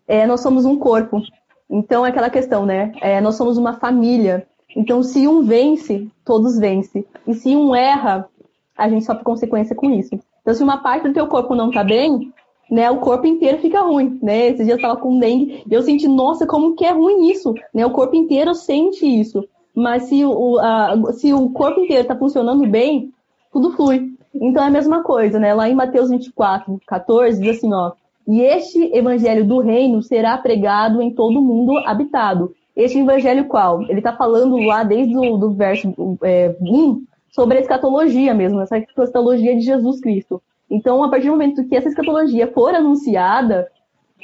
é, 0.07 0.27
nós 0.27 0.41
somos 0.41 0.65
um 0.65 0.77
corpo. 0.77 1.23
Então 1.71 2.05
é 2.05 2.11
aquela 2.11 2.31
questão, 2.31 2.67
né? 2.67 2.93
É, 3.01 3.21
nós 3.21 3.37
somos 3.37 3.57
uma 3.57 3.75
família. 3.75 4.47
Então, 4.77 5.03
se 5.03 5.29
um 5.29 5.43
vence, 5.43 6.09
todos 6.25 6.59
vencem. 6.59 7.05
E 7.27 7.35
se 7.35 7.55
um 7.55 7.75
erra, 7.75 8.29
a 8.77 8.89
gente 8.89 9.05
sofre 9.05 9.25
consequência 9.25 9.77
com 9.77 9.91
isso. 9.91 10.19
Então, 10.41 10.55
se 10.55 10.63
uma 10.63 10.79
parte 10.79 11.07
do 11.07 11.15
teu 11.15 11.27
corpo 11.27 11.55
não 11.55 11.71
tá 11.71 11.85
bem, 11.85 12.33
né, 12.71 12.91
o 12.91 12.99
corpo 12.99 13.27
inteiro 13.27 13.59
fica 13.59 13.81
ruim, 13.83 14.19
né? 14.23 14.49
Esses 14.49 14.65
dias 14.65 14.79
eu 14.79 14.83
tava 14.83 14.97
com 14.97 15.19
dengue 15.19 15.63
e 15.71 15.75
eu 15.75 15.83
senti, 15.83 16.09
nossa, 16.09 16.47
como 16.47 16.75
que 16.75 16.85
é 16.85 16.91
ruim 16.91 17.31
isso, 17.31 17.55
né? 17.73 17.85
O 17.85 17.91
corpo 17.91 18.17
inteiro 18.17 18.55
sente 18.55 19.07
isso. 19.07 19.47
Mas 19.75 20.05
se 20.05 20.25
o, 20.25 20.59
a, 20.59 21.13
se 21.13 21.33
o 21.33 21.51
corpo 21.51 21.81
inteiro 21.81 22.09
tá 22.09 22.17
funcionando 22.17 22.67
bem, 22.67 23.13
tudo 23.53 23.73
flui. 23.73 24.13
Então 24.35 24.65
é 24.65 24.69
a 24.69 24.71
mesma 24.71 25.03
coisa, 25.03 25.39
né? 25.39 25.53
Lá 25.53 25.69
em 25.69 25.75
Mateus 25.75 26.11
24, 26.11 26.81
14, 26.87 27.41
diz 27.41 27.59
assim, 27.59 27.73
ó, 27.73 27.93
E 28.27 28.41
este 28.41 28.97
evangelho 28.97 29.45
do 29.45 29.61
reino 29.61 30.03
será 30.03 30.39
pregado 30.39 31.03
em 31.03 31.13
todo 31.15 31.39
o 31.39 31.43
mundo 31.43 31.77
habitado. 31.79 32.55
Este 32.75 32.99
evangelho 32.99 33.45
qual? 33.47 33.83
Ele 33.83 33.99
está 33.99 34.17
falando 34.17 34.57
lá 34.57 34.83
desde 34.83 35.17
o 35.17 35.37
do 35.37 35.51
verso 35.51 35.93
é, 36.23 36.57
1 36.61 37.05
sobre 37.31 37.59
a 37.59 37.61
escatologia 37.61 38.33
mesmo, 38.33 38.61
essa 38.61 38.79
escatologia 38.79 39.55
de 39.55 39.61
Jesus 39.61 40.01
Cristo. 40.01 40.43
Então, 40.71 41.05
a 41.05 41.11
partir 41.11 41.27
do 41.27 41.33
momento 41.33 41.67
que 41.69 41.77
essa 41.77 41.89
escatologia 41.89 42.51
for 42.51 42.75
anunciada, 42.75 43.69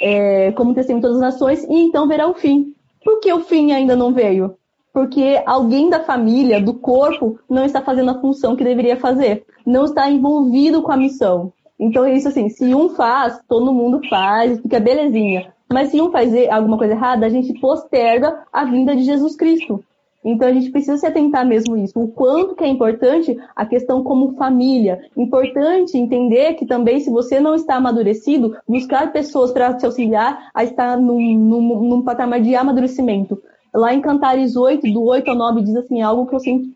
é, 0.00 0.52
como 0.52 0.74
testemunho 0.74 1.02
de 1.02 1.08
todas 1.08 1.22
as 1.22 1.34
nações, 1.34 1.64
e 1.64 1.74
então 1.74 2.08
verá 2.08 2.26
o 2.26 2.34
fim. 2.34 2.74
Por 3.04 3.20
que 3.20 3.30
o 3.32 3.40
fim 3.40 3.72
ainda 3.72 3.94
não 3.94 4.12
veio? 4.12 4.56
Porque 4.98 5.40
alguém 5.46 5.88
da 5.88 6.00
família, 6.00 6.60
do 6.60 6.74
corpo, 6.74 7.38
não 7.48 7.64
está 7.64 7.80
fazendo 7.80 8.10
a 8.10 8.20
função 8.20 8.56
que 8.56 8.64
deveria 8.64 8.96
fazer, 8.96 9.44
não 9.64 9.84
está 9.84 10.10
envolvido 10.10 10.82
com 10.82 10.90
a 10.90 10.96
missão. 10.96 11.52
Então 11.78 12.04
é 12.04 12.14
isso 12.14 12.26
assim, 12.26 12.48
se 12.48 12.74
um 12.74 12.88
faz, 12.88 13.38
todo 13.48 13.72
mundo 13.72 14.00
faz, 14.10 14.60
fica 14.60 14.80
belezinha. 14.80 15.54
Mas 15.72 15.90
se 15.90 16.00
um 16.00 16.10
faz 16.10 16.32
alguma 16.50 16.76
coisa 16.76 16.94
errada, 16.94 17.24
a 17.24 17.28
gente 17.28 17.52
posterga 17.60 18.42
a 18.52 18.64
vinda 18.64 18.96
de 18.96 19.04
Jesus 19.04 19.36
Cristo. 19.36 19.84
Então 20.24 20.48
a 20.48 20.52
gente 20.52 20.72
precisa 20.72 20.96
se 20.96 21.06
atentar 21.06 21.46
mesmo 21.46 21.76
isso, 21.76 21.96
o 21.96 22.08
quanto 22.08 22.56
que 22.56 22.64
é 22.64 22.66
importante 22.66 23.38
a 23.54 23.64
questão 23.64 24.02
como 24.02 24.34
família. 24.34 25.00
Importante 25.16 25.96
entender 25.96 26.54
que 26.54 26.66
também 26.66 26.98
se 26.98 27.08
você 27.08 27.38
não 27.38 27.54
está 27.54 27.76
amadurecido, 27.76 28.56
buscar 28.66 29.12
pessoas 29.12 29.52
para 29.52 29.74
te 29.74 29.86
auxiliar 29.86 30.50
a 30.52 30.64
estar 30.64 30.96
num, 30.96 31.20
num, 31.38 31.82
num, 31.84 32.02
patamar 32.02 32.40
de 32.40 32.56
amadurecimento. 32.56 33.40
Lá 33.78 33.94
em 33.94 34.00
Cantares 34.00 34.56
8, 34.56 34.92
do 34.92 35.04
8 35.04 35.30
ao 35.30 35.36
9, 35.36 35.62
diz 35.62 35.76
assim, 35.76 36.02
algo 36.02 36.26
que 36.26 36.34
eu 36.34 36.40
sempre 36.40 36.74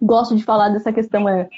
gosto 0.00 0.36
de 0.36 0.44
falar 0.44 0.68
dessa 0.68 0.92
questão 0.92 1.28
é, 1.28 1.48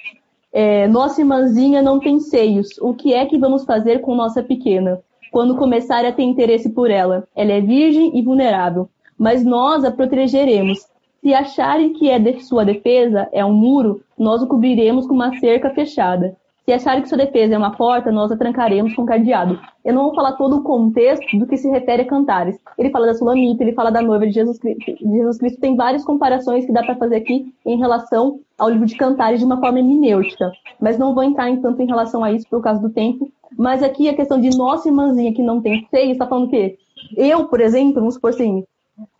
é 0.50 0.88
nossa 0.88 1.20
irmãzinha 1.20 1.82
não 1.82 2.00
tem 2.00 2.18
seios, 2.18 2.68
o 2.80 2.94
que 2.94 3.12
é 3.12 3.26
que 3.26 3.36
vamos 3.36 3.66
fazer 3.66 4.00
com 4.00 4.14
nossa 4.14 4.42
pequena? 4.42 4.98
Quando 5.30 5.56
começar 5.56 6.02
a 6.06 6.12
ter 6.12 6.22
interesse 6.22 6.70
por 6.70 6.90
ela, 6.90 7.28
ela 7.36 7.52
é 7.52 7.60
virgem 7.60 8.18
e 8.18 8.22
vulnerável, 8.22 8.88
mas 9.18 9.44
nós 9.44 9.84
a 9.84 9.90
protegeremos 9.90 10.78
se 11.20 11.34
acharem 11.34 11.92
que 11.92 12.08
é 12.08 12.18
de 12.18 12.42
sua 12.42 12.64
defesa 12.64 13.28
é 13.32 13.44
um 13.44 13.52
muro, 13.52 14.00
nós 14.18 14.40
o 14.40 14.46
cobriremos 14.46 15.06
com 15.06 15.12
uma 15.12 15.38
cerca 15.38 15.68
fechada. 15.74 16.34
Se 16.66 16.72
acharem 16.72 17.00
que 17.00 17.08
sua 17.08 17.16
defesa 17.16 17.54
é 17.54 17.58
uma 17.58 17.76
porta, 17.76 18.10
nós 18.10 18.32
a 18.32 18.36
trancaremos 18.36 18.92
com 18.96 19.06
cadeado. 19.06 19.56
Eu 19.84 19.94
não 19.94 20.02
vou 20.06 20.14
falar 20.16 20.32
todo 20.32 20.56
o 20.56 20.62
contexto 20.64 21.38
do 21.38 21.46
que 21.46 21.56
se 21.56 21.68
refere 21.70 22.02
a 22.02 22.06
cantares. 22.06 22.58
Ele 22.76 22.90
fala 22.90 23.06
da 23.06 23.14
Sulamita, 23.14 23.62
ele 23.62 23.72
fala 23.72 23.92
da 23.92 24.02
noiva 24.02 24.26
de 24.26 24.32
Jesus 24.32 24.58
Cristo. 24.58 24.84
Jesus 25.00 25.38
Cristo 25.38 25.60
tem 25.60 25.76
várias 25.76 26.04
comparações 26.04 26.66
que 26.66 26.72
dá 26.72 26.82
para 26.82 26.96
fazer 26.96 27.18
aqui 27.18 27.54
em 27.64 27.78
relação 27.78 28.40
ao 28.58 28.68
livro 28.68 28.84
de 28.84 28.96
cantares 28.96 29.38
de 29.38 29.46
uma 29.46 29.60
forma 29.60 29.78
hermenêutica. 29.78 30.50
Mas 30.80 30.98
não 30.98 31.14
vou 31.14 31.22
entrar 31.22 31.48
em 31.48 31.60
tanto 31.62 31.80
em 31.80 31.86
relação 31.86 32.24
a 32.24 32.32
isso 32.32 32.48
por 32.50 32.60
causa 32.60 32.80
do 32.80 32.90
tempo. 32.90 33.30
Mas 33.56 33.80
aqui 33.80 34.08
a 34.08 34.16
questão 34.16 34.40
de 34.40 34.50
nossa 34.58 34.88
irmãzinha 34.88 35.32
que 35.32 35.42
não 35.42 35.62
tem 35.62 35.86
seio, 35.88 36.10
está 36.10 36.26
falando 36.26 36.48
o 36.48 36.50
quê? 36.50 36.78
Eu, 37.16 37.46
por 37.46 37.60
exemplo, 37.60 38.00
vamos 38.00 38.14
supor 38.14 38.30
assim, 38.30 38.64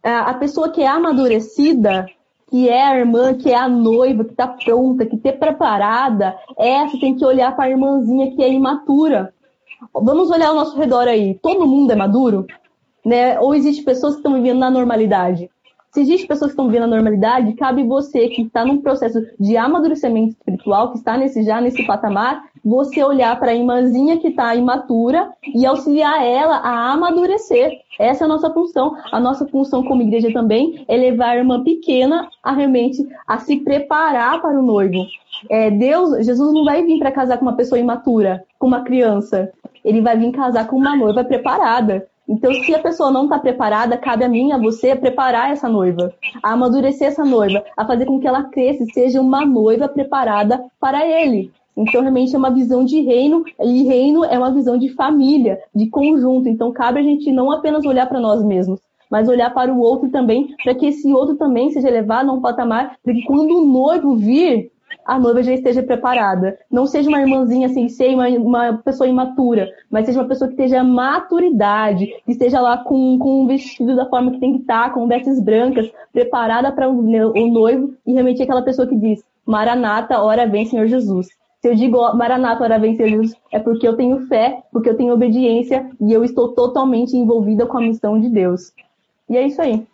a 0.03 0.35
pessoa 0.35 0.71
que 0.71 0.83
é 0.83 0.89
amadurecida, 0.89 2.07
que 2.49 2.69
é 2.69 2.83
a 2.83 2.99
irmã, 2.99 3.35
que 3.35 3.51
é 3.51 3.57
a 3.57 3.69
noiva, 3.69 4.25
que 4.25 4.31
está 4.31 4.47
pronta, 4.47 5.05
que 5.05 5.17
está 5.17 5.33
preparada, 5.33 6.37
essa 6.57 6.99
tem 6.99 7.17
que 7.17 7.25
olhar 7.25 7.55
para 7.57 7.65
a 7.65 7.71
irmãzinha 7.71 8.35
que 8.35 8.43
é 8.43 8.53
imatura. 8.53 9.35
Vamos 9.93 10.31
olhar 10.31 10.49
ao 10.49 10.55
nosso 10.55 10.79
redor 10.79 11.09
aí. 11.09 11.35
Todo 11.43 11.67
mundo 11.67 11.91
é 11.91 11.97
maduro? 11.97 12.47
Né? 13.05 13.39
Ou 13.41 13.55
existe 13.55 13.83
pessoas 13.83 14.15
que 14.15 14.21
estão 14.21 14.35
vivendo 14.35 14.59
na 14.59 14.71
normalidade? 14.71 15.51
Se 15.93 16.01
existe 16.01 16.27
pessoas 16.27 16.51
que 16.51 16.53
estão 16.53 16.67
vivendo 16.67 16.85
a 16.85 16.89
normalidade, 16.89 17.55
cabe 17.55 17.83
você 17.83 18.29
que 18.29 18.43
está 18.43 18.65
num 18.65 18.83
processo 18.83 19.21
de 19.41 19.57
amadurecimento 19.57 20.31
espiritual, 20.31 20.93
que 20.93 20.99
está 20.99 21.17
nesse 21.17 21.43
já 21.43 21.61
nesse 21.61 21.87
patamar, 21.87 22.45
você 22.65 23.03
olhar 23.03 23.39
para 23.39 23.53
a 23.53 23.55
irmãzinha 23.55 24.19
que 24.19 24.29
está 24.29 24.55
imatura 24.55 25.31
e 25.55 25.65
auxiliar 25.65 26.23
ela 26.25 26.57
a 26.57 26.93
amadurecer. 26.93 27.71
Essa 27.99 28.25
é 28.25 28.27
a 28.27 28.29
nossa 28.29 28.53
função. 28.53 28.95
A 29.13 29.21
nossa 29.21 29.47
função 29.47 29.83
como 29.85 30.03
igreja 30.03 30.33
também 30.33 30.85
é 30.89 30.97
levar 30.97 31.31
a 31.31 31.37
irmã 31.37 31.63
pequena 31.63 32.29
a 32.43 32.53
realmente 32.53 33.07
a 33.27 33.39
se 33.39 33.59
preparar 33.59 34.43
para 34.43 34.59
o 34.59 34.63
noivo. 34.63 35.07
É, 35.49 35.71
Deus, 35.71 36.27
Jesus 36.27 36.53
não 36.53 36.65
vai 36.65 36.83
vir 36.83 36.99
para 36.99 37.13
casar 37.13 37.39
com 37.39 37.45
uma 37.45 37.57
pessoa 37.57 37.79
imatura, 37.79 38.45
com 38.59 38.67
uma 38.67 38.83
criança. 38.83 39.53
Ele 39.85 40.01
vai 40.01 40.17
vir 40.19 40.33
casar 40.33 40.67
com 40.67 40.77
uma 40.77 40.97
noiva 40.97 41.25
preparada. 41.25 42.07
Então, 42.29 42.53
se 42.53 42.75
a 42.75 42.81
pessoa 42.81 43.11
não 43.11 43.25
está 43.25 43.39
preparada, 43.39 43.97
cabe 43.97 44.25
a 44.25 44.29
mim, 44.29 44.51
a 44.51 44.59
você, 44.59 44.97
preparar 44.97 45.53
essa 45.53 45.69
noiva, 45.69 46.13
a 46.43 46.53
amadurecer 46.53 47.07
essa 47.09 47.25
noiva, 47.25 47.65
a 47.77 47.87
fazer 47.87 48.07
com 48.07 48.19
que 48.19 48.27
ela 48.27 48.45
cresça 48.45 48.83
e 48.83 48.93
seja 48.93 49.21
uma 49.21 49.47
noiva 49.47 49.89
preparada 49.89 50.65
para 50.81 51.07
ele. 51.07 51.53
Então, 51.77 52.01
realmente 52.01 52.35
é 52.35 52.39
uma 52.39 52.51
visão 52.51 52.85
de 52.85 53.01
reino, 53.01 53.45
e 53.63 53.85
reino 53.85 54.25
é 54.25 54.37
uma 54.39 54.51
visão 54.51 54.77
de 54.77 54.89
família, 54.95 55.61
de 55.75 55.89
conjunto. 55.89 56.49
Então, 56.49 56.73
cabe 56.73 56.99
a 56.99 57.03
gente 57.03 57.31
não 57.31 57.53
apenas 57.53 57.85
olhar 57.85 58.07
para 58.07 58.19
nós 58.19 58.43
mesmos, 58.43 58.81
mas 59.11 59.29
olhar 59.29 59.53
para 59.55 59.73
o 59.73 59.79
outro 59.79 60.09
também, 60.09 60.55
para 60.65 60.75
que 60.75 60.87
esse 60.87 61.13
outro 61.13 61.37
também 61.37 61.71
seja 61.71 61.91
levado 61.91 62.31
a 62.31 62.33
um 62.33 62.41
patamar, 62.41 62.97
para 63.05 63.13
que 63.13 63.23
quando 63.25 63.51
o 63.51 63.67
noivo 63.67 64.17
vir, 64.17 64.73
a 65.07 65.19
noiva 65.19 65.43
já 65.43 65.53
esteja 65.53 65.83
preparada. 65.83 66.59
Não 66.71 66.87
seja 66.87 67.09
uma 67.09 67.21
irmãzinha 67.21 67.69
sem 67.69 67.89
ser 67.89 68.15
uma, 68.15 68.29
uma 68.29 68.73
pessoa 68.79 69.09
imatura, 69.09 69.69
mas 69.91 70.07
seja 70.07 70.21
uma 70.21 70.29
pessoa 70.29 70.51
que 70.51 70.57
tenha 70.57 70.83
maturidade, 70.83 72.07
que 72.25 72.33
esteja 72.33 72.61
lá 72.61 72.79
com, 72.79 73.19
com 73.19 73.43
um 73.43 73.47
vestido 73.47 73.95
da 73.95 74.07
forma 74.07 74.33
que 74.33 74.41
tem 74.41 74.55
que 74.55 74.61
estar, 74.61 74.93
com 74.93 75.07
vestes 75.07 75.41
brancas, 75.41 75.91
preparada 76.13 76.73
para 76.73 76.91
o, 76.91 76.99
o 76.99 77.47
noivo, 77.53 77.95
e 78.07 78.13
realmente 78.13 78.43
aquela 78.43 78.63
pessoa 78.63 78.89
que 78.89 78.97
diz: 78.97 79.23
Maranata, 79.47 80.21
hora 80.21 80.47
vem, 80.47 80.67
Senhor 80.67 80.87
Jesus. 80.87 81.29
Se 81.61 81.69
eu 81.69 81.75
digo 81.75 81.99
Maranata, 82.15 82.65
hora 82.65 82.79
vem, 82.79 82.97
Senhor 82.97 83.09
Jesus, 83.09 83.35
é 83.53 83.59
porque 83.59 83.87
eu 83.87 83.97
tenho 83.97 84.27
fé, 84.27 84.63
porque 84.73 84.91
eu 84.91 84.97
tenho 84.97 85.15
obediência 85.15 85.89
e 86.01 86.13
eu 86.13 86.25
estou 86.25 86.53
totalmente 86.53 87.17
envolvida 87.17 87.67
com 87.67 87.79
a 87.79 87.81
missão 87.81 88.21
de 88.21 88.29
Deus. 88.29 88.73
E 89.29 89.37
é 89.37 89.47
isso 89.47 89.61
aí. 89.61 89.87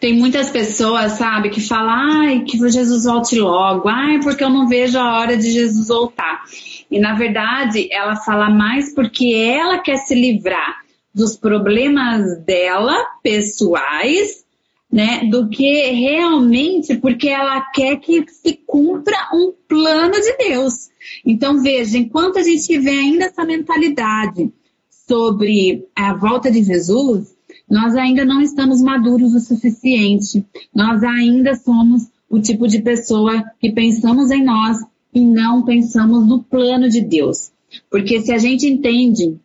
Tem 0.00 0.14
muitas 0.14 0.50
pessoas, 0.50 1.12
sabe, 1.12 1.50
que 1.50 1.60
falam, 1.60 1.90
ai, 1.90 2.40
que 2.40 2.56
Jesus 2.70 3.04
volte 3.04 3.38
logo, 3.38 3.88
ai, 3.88 4.18
porque 4.20 4.42
eu 4.42 4.48
não 4.48 4.66
vejo 4.66 4.98
a 4.98 5.18
hora 5.18 5.36
de 5.36 5.50
Jesus 5.50 5.88
voltar. 5.88 6.42
E 6.90 6.98
na 6.98 7.14
verdade, 7.14 7.86
ela 7.92 8.16
fala 8.16 8.48
mais 8.48 8.94
porque 8.94 9.34
ela 9.34 9.78
quer 9.78 9.98
se 9.98 10.14
livrar 10.14 10.80
dos 11.14 11.36
problemas 11.36 12.38
dela, 12.44 12.96
pessoais, 13.22 14.44
né, 14.90 15.24
do 15.30 15.48
que 15.48 15.90
realmente 15.90 16.96
porque 16.96 17.28
ela 17.28 17.60
quer 17.72 17.96
que 17.96 18.24
se 18.28 18.58
cumpra 18.66 19.16
um 19.32 19.52
plano 19.68 20.14
de 20.14 20.36
Deus. 20.38 20.90
Então, 21.24 21.62
veja, 21.62 21.98
enquanto 21.98 22.38
a 22.38 22.42
gente 22.42 22.66
tiver 22.66 22.98
ainda 22.98 23.26
essa 23.26 23.44
mentalidade 23.44 24.52
sobre 25.06 25.86
a 25.94 26.14
volta 26.14 26.50
de 26.50 26.62
Jesus, 26.62 27.34
nós 27.70 27.94
ainda 27.94 28.24
não 28.24 28.40
estamos 28.40 28.82
maduros 28.82 29.32
o 29.32 29.38
suficiente. 29.38 30.44
Nós 30.74 31.04
ainda 31.04 31.54
somos 31.54 32.08
o 32.28 32.40
tipo 32.40 32.66
de 32.66 32.82
pessoa 32.82 33.44
que 33.60 33.70
pensamos 33.70 34.30
em 34.32 34.44
nós 34.44 34.78
e 35.14 35.20
não 35.20 35.64
pensamos 35.64 36.26
no 36.26 36.42
plano 36.42 36.88
de 36.88 37.00
Deus. 37.00 37.52
Porque 37.88 38.20
se 38.20 38.32
a 38.32 38.38
gente 38.38 38.66
entende 38.66 39.38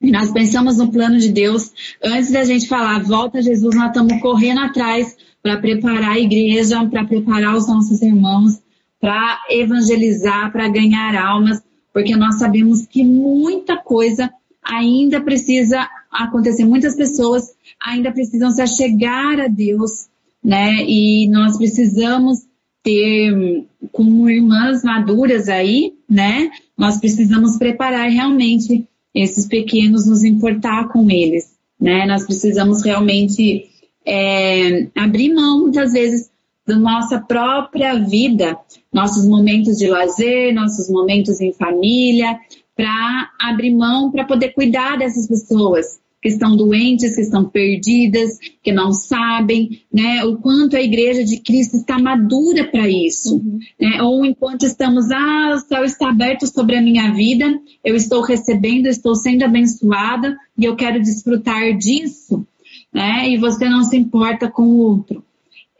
e 0.00 0.10
nós 0.10 0.32
pensamos 0.32 0.78
no 0.78 0.90
plano 0.90 1.18
de 1.20 1.28
Deus, 1.28 1.72
antes 2.02 2.32
da 2.32 2.42
gente 2.42 2.66
falar 2.66 3.04
volta 3.04 3.40
Jesus, 3.40 3.74
nós 3.76 3.88
estamos 3.88 4.20
correndo 4.20 4.60
atrás 4.60 5.16
para 5.40 5.58
preparar 5.58 6.12
a 6.12 6.18
igreja, 6.18 6.84
para 6.86 7.04
preparar 7.04 7.56
os 7.56 7.68
nossos 7.68 8.02
irmãos, 8.02 8.60
para 9.00 9.40
evangelizar, 9.48 10.50
para 10.50 10.68
ganhar 10.68 11.14
almas, 11.14 11.62
porque 11.92 12.16
nós 12.16 12.40
sabemos 12.40 12.86
que 12.86 13.04
muita 13.04 13.76
coisa 13.76 14.32
ainda 14.62 15.20
precisa 15.20 15.88
acontecer. 16.12 16.64
Muitas 16.64 16.94
pessoas 16.94 17.54
ainda 17.80 18.12
precisam 18.12 18.50
se 18.50 18.60
achegar 18.60 19.40
a 19.40 19.48
Deus, 19.48 20.08
né? 20.44 20.84
E 20.86 21.28
nós 21.28 21.56
precisamos 21.56 22.40
ter, 22.82 23.64
como 23.90 24.28
irmãs 24.28 24.82
maduras 24.82 25.48
aí, 25.48 25.94
né? 26.08 26.50
Nós 26.76 26.98
precisamos 26.98 27.56
preparar 27.56 28.10
realmente 28.10 28.86
esses 29.14 29.46
pequenos, 29.46 30.06
nos 30.06 30.22
importar 30.24 30.88
com 30.88 31.10
eles, 31.10 31.54
né? 31.80 32.06
Nós 32.06 32.24
precisamos 32.24 32.82
realmente 32.84 33.68
é, 34.04 34.88
abrir 34.94 35.32
mão, 35.32 35.60
muitas 35.60 35.92
vezes, 35.92 36.30
da 36.66 36.76
nossa 36.76 37.18
própria 37.20 37.94
vida, 37.94 38.56
nossos 38.92 39.26
momentos 39.26 39.78
de 39.78 39.88
lazer, 39.88 40.54
nossos 40.54 40.88
momentos 40.88 41.40
em 41.40 41.52
família, 41.52 42.38
para 42.76 43.30
abrir 43.40 43.74
mão, 43.74 44.10
para 44.10 44.24
poder 44.24 44.50
cuidar 44.50 44.96
dessas 44.96 45.26
pessoas 45.26 46.00
que 46.22 46.28
estão 46.28 46.56
doentes, 46.56 47.16
que 47.16 47.20
estão 47.20 47.44
perdidas, 47.44 48.38
que 48.62 48.70
não 48.70 48.92
sabem, 48.92 49.82
né? 49.92 50.24
O 50.24 50.36
quanto 50.36 50.76
a 50.76 50.80
igreja 50.80 51.24
de 51.24 51.40
Cristo 51.40 51.78
está 51.78 51.98
madura 51.98 52.64
para 52.70 52.88
isso. 52.88 53.38
Uhum. 53.38 53.58
Né? 53.78 54.00
Ou 54.00 54.24
enquanto 54.24 54.62
estamos, 54.62 55.10
ah, 55.10 55.54
o 55.56 55.58
céu 55.58 55.84
está 55.84 56.10
aberto 56.10 56.46
sobre 56.46 56.76
a 56.76 56.80
minha 56.80 57.12
vida, 57.12 57.60
eu 57.84 57.96
estou 57.96 58.22
recebendo, 58.22 58.86
estou 58.86 59.16
sendo 59.16 59.42
abençoada 59.42 60.38
e 60.56 60.64
eu 60.64 60.76
quero 60.76 61.02
desfrutar 61.02 61.76
disso, 61.76 62.46
né? 62.94 63.28
E 63.28 63.36
você 63.36 63.68
não 63.68 63.82
se 63.82 63.96
importa 63.96 64.48
com 64.48 64.62
o 64.62 64.76
outro. 64.78 65.24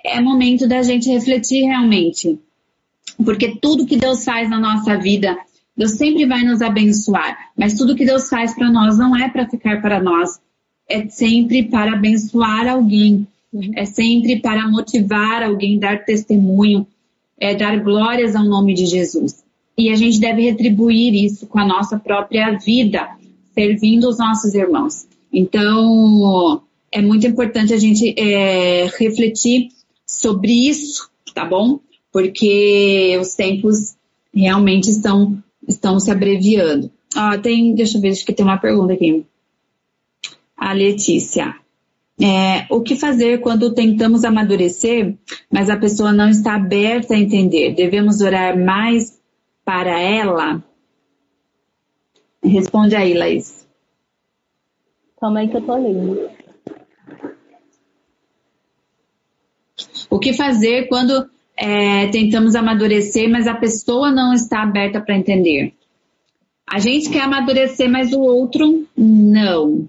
É 0.05 0.21
momento 0.21 0.67
da 0.67 0.83
gente 0.83 1.09
refletir 1.09 1.63
realmente. 1.63 2.37
Porque 3.25 3.57
tudo 3.61 3.87
que 3.87 3.97
Deus 3.97 4.25
faz 4.25 4.51
na 4.51 4.59
nossa 4.59 4.99
vida 4.99 5.39
Deus 5.83 5.93
sempre 5.93 6.25
vai 6.27 6.45
nos 6.45 6.63
abençoar, 6.63 7.51
mas 7.59 7.75
tudo 7.75 7.97
que 7.97 8.05
Deus 8.05 8.29
faz 8.29 8.55
para 8.55 8.71
nós 8.71 8.97
não 8.97 9.17
é 9.17 9.29
para 9.29 9.49
ficar 9.49 9.83
para 9.83 10.01
nós, 10.01 10.39
é 10.89 11.09
sempre 11.09 11.65
para 11.65 11.95
abençoar 11.95 12.69
alguém, 12.69 13.27
uhum. 13.53 13.73
é 13.75 13.85
sempre 13.85 14.39
para 14.39 14.69
motivar 14.69 15.43
alguém, 15.43 15.81
dar 15.81 16.05
testemunho, 16.05 16.87
é 17.37 17.53
dar 17.57 17.81
glórias 17.81 18.37
ao 18.37 18.45
nome 18.45 18.75
de 18.75 18.87
Jesus. 18.87 19.43
E 19.77 19.91
a 19.91 19.97
gente 19.97 20.21
deve 20.21 20.43
retribuir 20.43 21.17
isso 21.17 21.49
com 21.49 21.59
a 21.59 21.67
nossa 21.67 21.99
própria 21.99 22.53
vida, 22.53 23.09
servindo 23.53 24.09
os 24.09 24.19
nossos 24.19 24.55
irmãos. 24.55 25.09
Então, 25.33 26.63
é 26.93 27.03
muito 27.03 27.27
importante 27.27 27.75
a 27.75 27.79
gente 27.79 28.15
é, 28.17 28.87
refletir 29.01 29.71
sobre 30.07 30.53
isso, 30.69 31.11
tá 31.35 31.45
bom? 31.45 31.81
Porque 32.13 33.19
os 33.21 33.35
tempos 33.35 33.97
realmente 34.33 34.89
estão, 34.89 35.43
estão 35.67 35.99
se 36.01 36.11
abreviando. 36.11 36.91
Ah, 37.15 37.39
tem, 37.39 37.75
deixa 37.75 37.99
eu 37.99 38.01
ver, 38.01 38.11
acho 38.11 38.25
que 38.25 38.33
tem 38.33 38.45
uma 38.45 38.59
pergunta 38.59 38.93
aqui. 38.93 39.25
A 40.57 40.73
Letícia. 40.73 41.55
É, 42.21 42.67
o 42.71 42.81
que 42.83 42.95
fazer 42.95 43.41
quando 43.41 43.75
tentamos 43.75 44.25
amadurecer, 44.25 45.17
mas 45.51 45.69
a 45.69 45.77
pessoa 45.77 46.13
não 46.13 46.29
está 46.29 46.55
aberta 46.55 47.15
a 47.15 47.19
entender? 47.19 47.75
Devemos 47.75 48.21
orar 48.21 48.57
mais 48.59 49.21
para 49.65 49.99
ela? 49.99 50.63
Responde 52.45 52.95
aí, 52.95 53.15
Laís. 53.15 53.67
Calma 55.21 55.41
aí 55.41 55.49
que 55.49 55.57
eu 55.57 55.63
tô 55.63 55.77
lendo. 55.77 56.31
O 60.11 60.19
que 60.19 60.33
fazer 60.33 60.89
quando 60.89 61.31
é, 61.63 62.09
tentamos 62.09 62.57
amadurecer, 62.57 63.31
mas 63.31 63.47
a 63.47 63.55
pessoa 63.55 64.11
não 64.11 64.35
está 64.35 64.65
aberta 64.65 65.01
para 65.01 65.17
entender? 65.17 65.73
A 66.69 66.81
gente 66.81 67.09
quer 67.09 67.21
amadurecer, 67.21 67.89
mas 67.89 68.13
o 68.13 68.21
outro 68.21 68.85
não. 68.97 69.89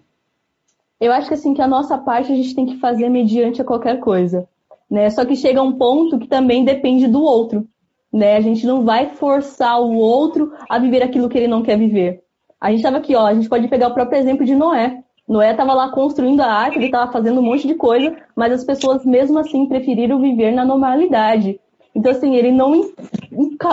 Eu 1.01 1.11
acho 1.11 1.29
que 1.29 1.33
assim 1.33 1.55
que 1.55 1.63
a 1.63 1.67
nossa 1.67 1.97
parte 1.97 2.31
a 2.31 2.35
gente 2.35 2.53
tem 2.53 2.67
que 2.67 2.77
fazer 2.77 3.09
mediante 3.09 3.59
a 3.59 3.65
qualquer 3.65 3.99
coisa, 3.99 4.47
né? 4.87 5.09
Só 5.09 5.25
que 5.25 5.35
chega 5.35 5.63
um 5.63 5.71
ponto 5.71 6.19
que 6.19 6.27
também 6.27 6.63
depende 6.63 7.07
do 7.07 7.23
outro, 7.23 7.67
né? 8.13 8.37
A 8.37 8.41
gente 8.41 8.67
não 8.67 8.85
vai 8.85 9.09
forçar 9.15 9.81
o 9.81 9.95
outro 9.95 10.53
a 10.69 10.77
viver 10.77 11.01
aquilo 11.01 11.27
que 11.27 11.39
ele 11.39 11.47
não 11.47 11.63
quer 11.63 11.75
viver. 11.75 12.21
A 12.61 12.69
gente 12.69 12.81
estava 12.81 12.97
aqui, 12.97 13.15
ó, 13.15 13.25
a 13.25 13.33
gente 13.33 13.49
pode 13.49 13.67
pegar 13.67 13.87
o 13.87 13.95
próprio 13.95 14.19
exemplo 14.19 14.45
de 14.45 14.53
Noé. 14.53 15.03
Noé 15.27 15.51
estava 15.51 15.73
lá 15.73 15.89
construindo 15.89 16.41
a 16.41 16.53
arca, 16.53 16.77
ele 16.77 16.85
estava 16.85 17.11
fazendo 17.11 17.39
um 17.39 17.43
monte 17.43 17.65
de 17.65 17.73
coisa, 17.73 18.15
mas 18.35 18.53
as 18.53 18.63
pessoas 18.63 19.03
mesmo 19.03 19.39
assim 19.39 19.65
preferiram 19.65 20.21
viver 20.21 20.51
na 20.51 20.63
normalidade. 20.63 21.59
Então, 21.95 22.11
assim, 22.11 22.35
ele 22.35 22.51
não 22.51 22.91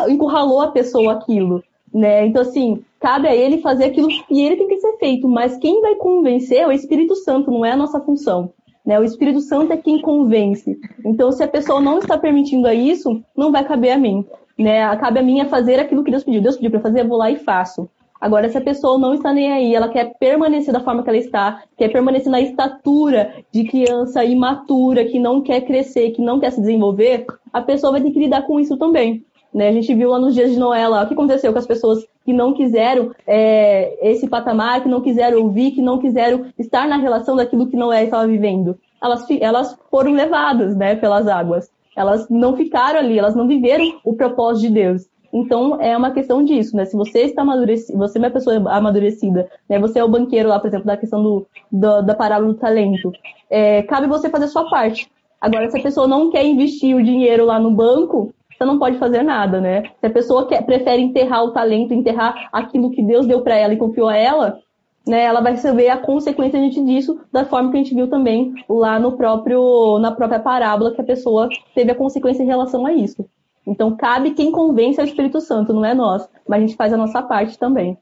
encurralou 0.08 0.60
a 0.60 0.68
pessoa 0.68 1.14
aquilo, 1.14 1.62
né? 1.92 2.26
Então, 2.26 2.42
assim, 2.42 2.82
cabe 3.00 3.26
a 3.26 3.34
ele 3.34 3.58
fazer 3.58 3.84
aquilo 3.84 4.08
que 4.08 4.40
ele 4.40 4.56
tem 4.56 4.68
que 4.68 4.80
ser 4.80 4.96
feito, 4.98 5.26
mas 5.26 5.56
quem 5.56 5.80
vai 5.80 5.94
convencer 5.94 6.58
é 6.58 6.66
o 6.66 6.72
Espírito 6.72 7.14
Santo, 7.16 7.50
não 7.50 7.64
é 7.64 7.72
a 7.72 7.76
nossa 7.76 8.00
função. 8.00 8.52
Né? 8.84 8.98
O 8.98 9.04
Espírito 9.04 9.40
Santo 9.40 9.72
é 9.72 9.76
quem 9.76 10.00
convence. 10.00 10.78
Então, 11.04 11.30
se 11.32 11.42
a 11.42 11.48
pessoa 11.48 11.80
não 11.80 11.98
está 11.98 12.18
permitindo 12.18 12.70
isso, 12.70 13.22
não 13.36 13.52
vai 13.52 13.64
caber 13.64 13.92
a 13.92 13.98
mim. 13.98 14.24
Né? 14.58 14.96
Cabe 14.96 15.20
a 15.20 15.22
mim 15.22 15.40
é 15.40 15.44
fazer 15.46 15.78
aquilo 15.78 16.04
que 16.04 16.10
Deus 16.10 16.24
pediu. 16.24 16.42
Deus 16.42 16.56
pediu 16.56 16.70
para 16.70 16.80
fazer, 16.80 17.00
eu 17.00 17.08
vou 17.08 17.18
lá 17.18 17.30
e 17.30 17.36
faço. 17.36 17.88
Agora, 18.20 18.48
se 18.50 18.58
a 18.58 18.60
pessoa 18.60 18.98
não 18.98 19.14
está 19.14 19.32
nem 19.32 19.50
aí, 19.50 19.74
ela 19.74 19.88
quer 19.88 20.12
permanecer 20.18 20.74
da 20.74 20.80
forma 20.80 21.02
que 21.02 21.08
ela 21.08 21.18
está, 21.18 21.62
quer 21.76 21.88
permanecer 21.88 22.30
na 22.30 22.40
estatura 22.40 23.34
de 23.50 23.64
criança 23.64 24.22
imatura, 24.24 25.06
que 25.06 25.18
não 25.18 25.40
quer 25.40 25.62
crescer, 25.62 26.10
que 26.10 26.20
não 26.20 26.38
quer 26.38 26.52
se 26.52 26.60
desenvolver, 26.60 27.24
a 27.50 27.62
pessoa 27.62 27.92
vai 27.92 28.02
ter 28.02 28.10
que 28.10 28.18
lidar 28.18 28.42
com 28.42 28.60
isso 28.60 28.76
também. 28.76 29.24
Né? 29.54 29.68
A 29.68 29.72
gente 29.72 29.94
viu 29.94 30.10
lá 30.10 30.18
nos 30.18 30.34
dias 30.34 30.50
de 30.50 30.58
Noé 30.58 30.86
lá, 30.86 31.02
o 31.02 31.06
que 31.08 31.14
aconteceu 31.14 31.52
com 31.52 31.58
as 31.58 31.66
pessoas 31.66 32.06
que 32.24 32.32
não 32.32 32.52
quiseram 32.52 33.10
é, 33.26 34.10
esse 34.10 34.28
patamar, 34.28 34.82
que 34.82 34.88
não 34.88 35.00
quiseram 35.00 35.42
ouvir, 35.42 35.72
que 35.72 35.82
não 35.82 35.98
quiseram 35.98 36.46
estar 36.58 36.86
na 36.86 36.96
relação 36.96 37.34
daquilo 37.34 37.68
que 37.68 37.76
Noé 37.76 38.04
estava 38.04 38.26
vivendo. 38.26 38.78
Elas, 39.02 39.26
elas 39.40 39.78
foram 39.90 40.12
levadas 40.12 40.76
né, 40.76 40.94
pelas 40.94 41.26
águas. 41.26 41.70
Elas 41.96 42.28
não 42.28 42.56
ficaram 42.56 43.00
ali, 43.00 43.18
elas 43.18 43.34
não 43.34 43.48
viveram 43.48 43.98
o 44.04 44.14
propósito 44.14 44.68
de 44.68 44.74
Deus. 44.74 45.08
Então, 45.32 45.80
é 45.80 45.96
uma 45.96 46.10
questão 46.10 46.44
disso, 46.44 46.76
né? 46.76 46.84
Se 46.84 46.96
você 46.96 47.20
está 47.20 47.42
amadurecido, 47.42 47.96
você 47.96 48.18
é 48.18 48.20
uma 48.20 48.30
pessoa 48.30 48.56
amadurecida, 48.70 49.48
né? 49.68 49.78
Você 49.78 49.98
é 49.98 50.04
o 50.04 50.08
banqueiro 50.08 50.48
lá, 50.48 50.58
por 50.58 50.66
exemplo, 50.66 50.86
da 50.86 50.96
questão 50.96 51.22
do, 51.22 51.46
do 51.70 52.02
da 52.02 52.14
parábola 52.14 52.52
do 52.52 52.58
talento. 52.58 53.12
É, 53.48 53.82
cabe 53.84 54.06
você 54.06 54.28
fazer 54.28 54.46
a 54.46 54.48
sua 54.48 54.68
parte. 54.68 55.10
Agora, 55.40 55.70
se 55.70 55.78
a 55.78 55.82
pessoa 55.82 56.06
não 56.06 56.30
quer 56.30 56.44
investir 56.44 56.94
o 56.94 57.02
dinheiro 57.02 57.46
lá 57.46 57.58
no 57.58 57.70
banco, 57.70 58.34
você 58.50 58.64
não 58.64 58.78
pode 58.78 58.98
fazer 58.98 59.22
nada, 59.22 59.60
né? 59.60 59.84
Se 60.00 60.06
a 60.06 60.10
pessoa 60.10 60.46
quer, 60.46 60.62
prefere 60.66 61.00
enterrar 61.00 61.44
o 61.44 61.52
talento, 61.52 61.94
enterrar 61.94 62.48
aquilo 62.52 62.90
que 62.90 63.02
Deus 63.02 63.26
deu 63.26 63.40
para 63.40 63.56
ela 63.56 63.72
e 63.72 63.78
confiou 63.78 64.08
a 64.08 64.16
ela, 64.16 64.58
né, 65.06 65.22
ela 65.22 65.40
vai 65.40 65.52
receber 65.52 65.88
a 65.88 65.96
consequência 65.96 66.60
disso 66.84 67.18
da 67.32 67.44
forma 67.44 67.70
que 67.70 67.76
a 67.78 67.82
gente 67.82 67.94
viu 67.94 68.08
também 68.08 68.54
lá 68.68 68.98
no 68.98 69.16
próprio, 69.16 69.98
na 69.98 70.12
própria 70.12 70.38
parábola 70.38 70.92
que 70.92 71.00
a 71.00 71.04
pessoa 71.04 71.48
teve 71.74 71.90
a 71.90 71.94
consequência 71.94 72.42
em 72.42 72.46
relação 72.46 72.84
a 72.84 72.92
isso. 72.92 73.24
Então, 73.70 73.96
cabe 73.96 74.32
quem 74.32 74.50
convence 74.50 75.00
ao 75.00 75.06
Espírito 75.06 75.40
Santo, 75.40 75.72
não 75.72 75.84
é 75.84 75.94
nós, 75.94 76.28
mas 76.48 76.58
a 76.58 76.66
gente 76.66 76.76
faz 76.76 76.92
a 76.92 76.96
nossa 76.96 77.22
parte 77.22 77.56
também. 77.56 77.96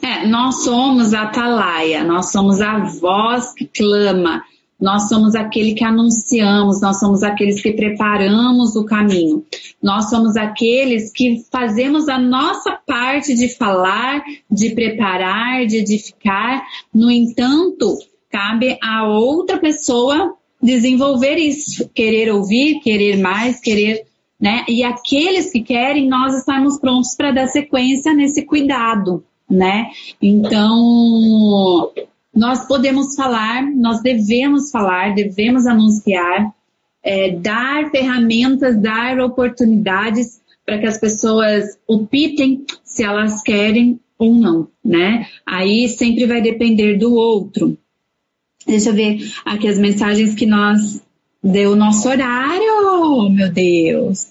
É, 0.00 0.24
nós 0.28 0.62
somos 0.62 1.12
a 1.12 1.22
atalaia, 1.22 2.04
nós 2.04 2.30
somos 2.30 2.60
a 2.60 2.78
voz 2.78 3.52
que 3.52 3.66
clama, 3.66 4.44
nós 4.80 5.08
somos 5.08 5.34
aquele 5.34 5.74
que 5.74 5.82
anunciamos, 5.82 6.80
nós 6.80 7.00
somos 7.00 7.24
aqueles 7.24 7.60
que 7.60 7.72
preparamos 7.72 8.76
o 8.76 8.84
caminho, 8.84 9.44
nós 9.82 10.08
somos 10.08 10.36
aqueles 10.36 11.10
que 11.12 11.44
fazemos 11.50 12.08
a 12.08 12.16
nossa 12.16 12.78
parte 12.86 13.34
de 13.34 13.48
falar, 13.56 14.22
de 14.48 14.70
preparar, 14.70 15.66
de 15.66 15.78
edificar. 15.78 16.62
No 16.94 17.10
entanto, 17.10 17.98
cabe 18.30 18.78
a 18.80 19.04
outra 19.08 19.58
pessoa 19.58 20.36
desenvolver 20.62 21.36
isso, 21.36 21.88
querer 21.94 22.32
ouvir, 22.32 22.80
querer 22.80 23.18
mais, 23.18 23.60
querer, 23.60 24.04
né? 24.40 24.64
E 24.68 24.82
aqueles 24.82 25.50
que 25.50 25.62
querem, 25.62 26.08
nós 26.08 26.34
estarmos 26.34 26.78
prontos 26.78 27.14
para 27.14 27.32
dar 27.32 27.48
sequência 27.48 28.12
nesse 28.12 28.44
cuidado, 28.44 29.24
né? 29.48 29.90
Então, 30.20 31.92
nós 32.34 32.66
podemos 32.66 33.14
falar, 33.14 33.62
nós 33.74 34.02
devemos 34.02 34.70
falar, 34.70 35.14
devemos 35.14 35.66
anunciar, 35.66 36.52
é, 37.02 37.30
dar 37.30 37.90
ferramentas, 37.90 38.76
dar 38.80 39.20
oportunidades 39.20 40.40
para 40.64 40.78
que 40.78 40.86
as 40.86 40.98
pessoas 40.98 41.78
optem 41.86 42.64
se 42.82 43.04
elas 43.04 43.40
querem 43.42 44.00
ou 44.18 44.34
não, 44.34 44.68
né? 44.84 45.26
Aí 45.46 45.88
sempre 45.88 46.26
vai 46.26 46.40
depender 46.42 46.98
do 46.98 47.14
outro. 47.14 47.78
Deixa 48.66 48.90
eu 48.90 48.94
ver 48.94 49.18
aqui 49.44 49.68
as 49.68 49.78
mensagens 49.78 50.34
que 50.34 50.44
nós 50.44 51.00
deu 51.42 51.72
o 51.72 51.76
nosso 51.76 52.08
horário, 52.08 53.30
meu 53.30 53.50
Deus. 53.50 54.26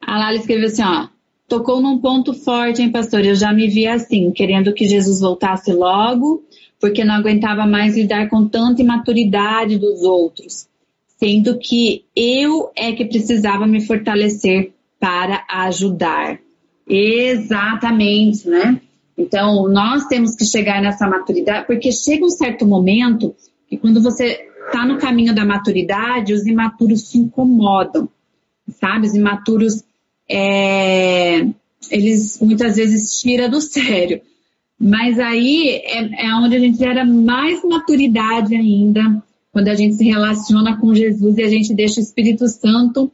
A 0.00 0.18
Lala 0.18 0.36
escreveu 0.36 0.66
assim, 0.66 0.82
ó. 0.82 1.08
Tocou 1.48 1.80
num 1.80 1.98
ponto 1.98 2.34
forte, 2.34 2.82
hein, 2.82 2.90
pastor? 2.90 3.24
Eu 3.24 3.36
já 3.36 3.52
me 3.52 3.68
vi 3.68 3.86
assim, 3.86 4.32
querendo 4.32 4.74
que 4.74 4.84
Jesus 4.84 5.20
voltasse 5.20 5.72
logo, 5.72 6.44
porque 6.80 7.04
não 7.04 7.14
aguentava 7.14 7.64
mais 7.66 7.96
lidar 7.96 8.28
com 8.28 8.46
tanta 8.48 8.82
imaturidade 8.82 9.78
dos 9.78 10.02
outros, 10.02 10.68
sendo 11.18 11.56
que 11.58 12.04
eu 12.14 12.70
é 12.76 12.92
que 12.92 13.04
precisava 13.04 13.66
me 13.66 13.80
fortalecer 13.80 14.72
para 14.98 15.44
ajudar. 15.48 16.40
Exatamente, 16.88 18.48
né? 18.48 18.80
Então, 19.16 19.68
nós 19.68 20.06
temos 20.06 20.34
que 20.34 20.44
chegar 20.44 20.82
nessa 20.82 21.08
maturidade, 21.08 21.66
porque 21.66 21.90
chega 21.90 22.24
um 22.24 22.30
certo 22.30 22.66
momento 22.66 23.34
que 23.68 23.76
quando 23.76 24.02
você 24.02 24.46
está 24.66 24.84
no 24.84 24.98
caminho 24.98 25.34
da 25.34 25.44
maturidade, 25.44 26.34
os 26.34 26.46
imaturos 26.46 27.08
se 27.08 27.18
incomodam, 27.18 28.08
sabe? 28.80 29.06
Os 29.06 29.14
imaturos, 29.14 29.84
é, 30.28 31.46
eles 31.90 32.38
muitas 32.40 32.76
vezes 32.76 33.18
tiram 33.20 33.48
do 33.48 33.60
sério. 33.60 34.20
Mas 34.78 35.18
aí 35.18 35.80
é, 35.84 36.26
é 36.26 36.34
onde 36.34 36.56
a 36.56 36.58
gente 36.58 36.78
gera 36.78 37.04
mais 37.04 37.64
maturidade 37.64 38.54
ainda, 38.54 39.22
quando 39.50 39.68
a 39.68 39.74
gente 39.74 39.94
se 39.94 40.04
relaciona 40.04 40.78
com 40.78 40.94
Jesus 40.94 41.38
e 41.38 41.42
a 41.42 41.48
gente 41.48 41.72
deixa 41.72 41.98
o 41.98 42.02
Espírito 42.02 42.46
Santo 42.46 43.10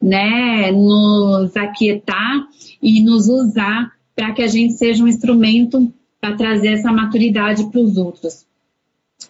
né, 0.00 0.70
nos 0.70 1.56
aquietar 1.56 2.46
e 2.82 3.02
nos 3.02 3.28
usar 3.28 3.95
para 4.16 4.32
que 4.32 4.42
a 4.42 4.46
gente 4.48 4.72
seja 4.72 5.04
um 5.04 5.08
instrumento 5.08 5.92
para 6.20 6.34
trazer 6.34 6.68
essa 6.68 6.90
maturidade 6.90 7.70
para 7.70 7.80
os 7.80 7.98
outros. 7.98 8.46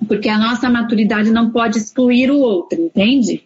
Porque 0.07 0.29
a 0.29 0.39
nossa 0.39 0.71
maturidade 0.71 1.31
não 1.31 1.51
pode 1.51 1.79
excluir 1.79 2.31
o 2.31 2.39
outro, 2.39 2.81
entende? 2.81 3.43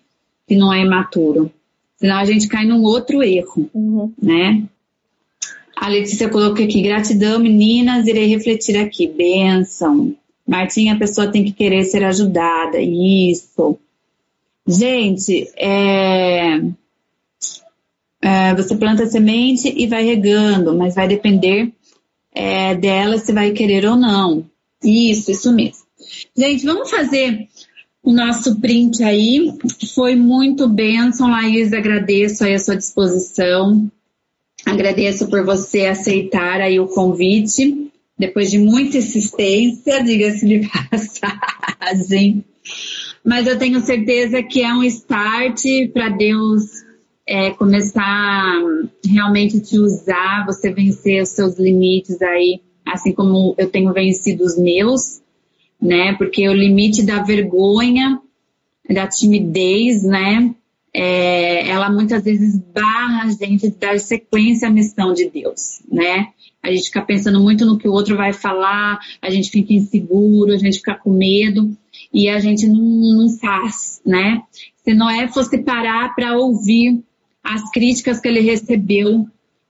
Se 0.47 0.55
não 0.55 0.73
é 0.73 0.83
imaturo. 0.83 1.51
Senão 1.97 2.17
a 2.17 2.25
gente 2.25 2.47
cai 2.47 2.65
num 2.65 2.83
outro 2.83 3.23
erro, 3.23 3.71
uhum. 3.75 4.13
né? 4.21 4.63
A 5.77 5.89
Letícia 5.89 6.29
colocou 6.29 6.65
aqui, 6.65 6.83
gratidão, 6.83 7.39
meninas, 7.39 8.07
irei 8.07 8.27
refletir 8.27 8.77
aqui. 8.77 9.07
Benção. 9.07 10.15
Martinha, 10.47 10.95
a 10.95 10.99
pessoa 10.99 11.31
tem 11.31 11.43
que 11.43 11.53
querer 11.53 11.85
ser 11.85 12.05
ajudada. 12.05 12.79
Isso. 12.81 13.79
Gente, 14.67 15.51
é... 15.57 16.61
é, 18.23 18.55
você 18.55 18.77
planta 18.77 19.05
a 19.05 19.07
semente 19.07 19.73
e 19.75 19.87
vai 19.87 20.05
regando, 20.05 20.77
mas 20.77 20.95
vai 20.95 21.09
depender 21.09 21.73
é, 22.33 22.75
dela 22.75 23.19
se 23.19 23.33
vai 23.33 23.53
querer 23.53 23.87
ou 23.87 23.97
não. 23.97 24.45
Isso, 24.83 25.31
isso 25.31 25.53
mesmo. 25.53 25.85
Gente, 26.37 26.65
vamos 26.65 26.91
fazer 26.91 27.49
o 28.03 28.13
nosso 28.13 28.61
print 28.61 29.03
aí. 29.03 29.53
Foi 29.95 30.17
muito 30.17 30.69
bênção, 30.69 31.31
Laís. 31.31 31.73
Agradeço 31.73 32.45
aí 32.45 32.55
a 32.55 32.59
sua 32.59 32.77
disposição. 32.77 33.91
Agradeço 34.65 35.29
por 35.29 35.45
você 35.45 35.87
aceitar 35.87 36.61
aí 36.61 36.79
o 36.79 36.87
convite, 36.87 37.91
depois 38.19 38.51
de 38.51 38.59
muita 38.59 38.99
insistência, 38.99 40.01
diga-se 40.05 40.47
de 40.47 40.69
passagem. 40.91 42.45
Mas 43.25 43.47
eu 43.47 43.59
tenho 43.59 43.81
certeza 43.81 44.43
que 44.43 44.63
é 44.63 44.73
um 44.73 44.85
start 44.85 45.63
para 45.93 46.11
Deus 46.11 46.63
é, 47.31 47.51
começar 47.53 48.61
realmente 49.07 49.61
te 49.61 49.79
usar, 49.79 50.45
você 50.45 50.73
vencer 50.73 51.23
os 51.23 51.29
seus 51.29 51.57
limites 51.61 52.21
aí, 52.21 52.61
assim 52.85 53.13
como 53.13 53.55
eu 53.57 53.71
tenho 53.71 53.93
vencido 53.93 54.43
os 54.43 54.59
meus, 54.59 55.21
né? 55.81 56.13
Porque 56.15 56.49
o 56.49 56.53
limite 56.53 57.05
da 57.05 57.23
vergonha, 57.23 58.21
da 58.93 59.07
timidez, 59.07 60.03
né? 60.03 60.53
É, 60.93 61.69
ela 61.69 61.89
muitas 61.89 62.25
vezes 62.25 62.59
barra 62.59 63.23
a 63.23 63.29
gente 63.29 63.71
de 63.71 63.77
dar 63.77 64.01
sequência 64.01 64.67
à 64.67 64.71
missão 64.73 65.13
de 65.13 65.31
Deus, 65.31 65.83
né? 65.89 66.31
A 66.61 66.73
gente 66.73 66.87
fica 66.87 67.01
pensando 67.01 67.41
muito 67.41 67.65
no 67.65 67.79
que 67.79 67.89
o 67.89 67.93
outro 67.93 68.17
vai 68.17 68.33
falar, 68.33 68.99
a 69.23 69.31
gente 69.31 69.51
fica 69.51 69.73
inseguro, 69.73 70.53
a 70.53 70.59
gente 70.59 70.79
fica 70.79 70.97
com 70.97 71.13
medo 71.13 71.71
e 72.13 72.29
a 72.29 72.41
gente 72.41 72.67
não, 72.67 72.83
não 72.83 73.39
faz, 73.39 74.03
né? 74.05 74.43
Se 74.83 74.93
Noé 74.93 75.29
fosse 75.29 75.59
parar 75.59 76.13
para 76.17 76.37
ouvir 76.37 77.05
as 77.43 77.71
críticas 77.71 78.21
que 78.21 78.29
ele 78.29 78.41
recebeu, 78.41 79.27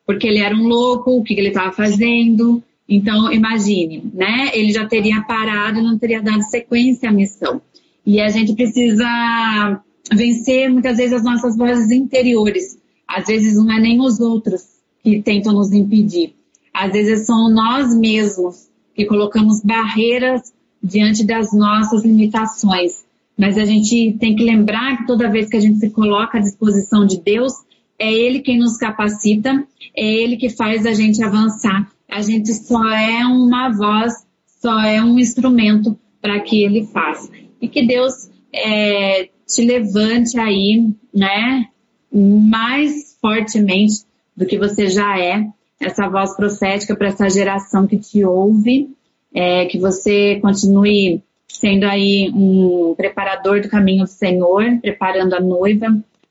porque 0.06 0.26
ele 0.26 0.38
era 0.38 0.54
um 0.54 0.66
louco, 0.66 1.12
o 1.12 1.22
que 1.22 1.34
ele 1.34 1.48
estava 1.48 1.72
fazendo. 1.72 2.62
Então, 2.88 3.32
imagine, 3.32 4.02
né? 4.12 4.50
Ele 4.52 4.72
já 4.72 4.86
teria 4.86 5.22
parado 5.22 5.78
e 5.78 5.82
não 5.82 5.98
teria 5.98 6.20
dado 6.20 6.42
sequência 6.42 7.08
à 7.08 7.12
missão. 7.12 7.62
E 8.04 8.20
a 8.20 8.28
gente 8.28 8.54
precisa 8.54 9.80
vencer 10.12 10.68
muitas 10.68 10.96
vezes 10.96 11.12
as 11.12 11.22
nossas 11.22 11.56
vozes 11.56 11.90
interiores. 11.90 12.78
Às 13.06 13.26
vezes 13.26 13.56
não 13.56 13.72
é 13.72 13.78
nem 13.78 14.00
os 14.00 14.18
outros 14.20 14.62
que 15.02 15.22
tentam 15.22 15.52
nos 15.52 15.72
impedir. 15.72 16.34
Às 16.72 16.92
vezes 16.92 17.26
são 17.26 17.50
nós 17.50 17.94
mesmos 17.96 18.68
que 18.94 19.04
colocamos 19.04 19.62
barreiras 19.62 20.52
diante 20.82 21.24
das 21.24 21.52
nossas 21.52 22.04
limitações. 22.04 23.04
Mas 23.40 23.56
a 23.56 23.64
gente 23.64 24.18
tem 24.20 24.36
que 24.36 24.44
lembrar 24.44 24.98
que 24.98 25.06
toda 25.06 25.30
vez 25.30 25.48
que 25.48 25.56
a 25.56 25.60
gente 25.60 25.78
se 25.78 25.88
coloca 25.88 26.36
à 26.36 26.40
disposição 26.42 27.06
de 27.06 27.18
Deus, 27.22 27.54
é 27.98 28.12
Ele 28.12 28.40
quem 28.40 28.58
nos 28.58 28.76
capacita, 28.76 29.66
é 29.96 30.04
Ele 30.04 30.36
que 30.36 30.50
faz 30.50 30.84
a 30.84 30.92
gente 30.92 31.24
avançar. 31.24 31.90
A 32.06 32.20
gente 32.20 32.52
só 32.52 32.86
é 32.90 33.24
uma 33.24 33.70
voz, 33.70 34.12
só 34.60 34.78
é 34.82 35.02
um 35.02 35.18
instrumento 35.18 35.98
para 36.20 36.38
que 36.40 36.62
Ele 36.62 36.84
faça. 36.84 37.30
E 37.62 37.66
que 37.66 37.86
Deus 37.86 38.28
é, 38.52 39.30
te 39.46 39.64
levante 39.64 40.38
aí, 40.38 40.90
né, 41.14 41.66
mais 42.12 43.16
fortemente 43.22 44.02
do 44.36 44.44
que 44.44 44.58
você 44.58 44.86
já 44.86 45.18
é, 45.18 45.46
essa 45.80 46.10
voz 46.10 46.36
profética 46.36 46.94
para 46.94 47.08
essa 47.08 47.30
geração 47.30 47.86
que 47.86 47.96
te 47.96 48.22
ouve, 48.22 48.90
é, 49.32 49.64
que 49.64 49.78
você 49.78 50.38
continue 50.42 51.22
sendo 51.52 51.84
aí 51.84 52.30
um 52.34 52.94
preparador 52.96 53.60
do 53.60 53.68
caminho 53.68 54.04
do 54.04 54.10
Senhor, 54.10 54.78
preparando 54.80 55.34
a 55.34 55.40
noiva 55.40 55.86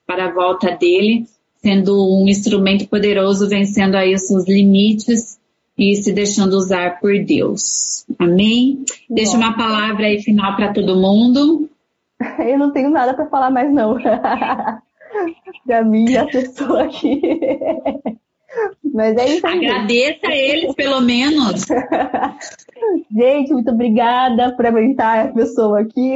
para 0.06 0.26
a 0.26 0.32
volta 0.32 0.72
dele, 0.76 1.26
sendo 1.62 1.94
um 1.94 2.28
instrumento 2.28 2.88
poderoso, 2.88 3.50
vencendo 3.50 3.96
aí 3.96 4.14
os 4.14 4.28
seus 4.28 4.48
limites 4.48 5.38
e 5.78 5.96
se 5.96 6.12
deixando 6.12 6.54
usar 6.54 7.00
por 7.00 7.14
Deus. 7.24 8.06
Amém? 8.18 8.84
Bom. 9.08 9.16
Deixa 9.16 9.38
uma 9.38 9.56
palavra 9.56 10.08
aí 10.08 10.22
final 10.22 10.56
para 10.56 10.74
todo 10.74 11.00
mundo. 11.00 11.70
Eu 12.40 12.58
não 12.58 12.72
tenho 12.72 12.90
nada 12.90 13.14
para 13.14 13.28
falar 13.28 13.50
mais 13.50 13.72
não. 13.72 13.98
para 15.66 15.84
mim, 15.84 16.16
a 16.16 16.26
pessoa 16.26 16.84
aqui. 16.84 17.22
Mas 18.94 19.18
é 19.18 19.36
isso 19.36 19.48
aí. 19.48 19.68
Agradeça 19.68 20.28
a 20.28 20.36
eles, 20.36 20.74
pelo 20.76 21.02
menos. 21.02 21.66
Gente, 23.12 23.54
muito 23.54 23.72
obrigada 23.72 24.56
por 24.56 24.66
aguentar 24.66 25.28
a 25.28 25.32
pessoa 25.34 25.82
aqui, 25.82 26.16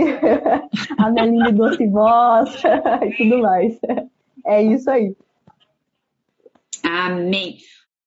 a 0.98 1.10
minha 1.12 1.26
linda 1.26 1.52
doce 1.52 1.88
voz 1.88 2.62
e 3.06 3.18
tudo 3.18 3.40
mais. 3.40 3.78
É 4.46 4.62
isso 4.62 4.90
aí. 4.90 5.16
Amém. 6.84 7.58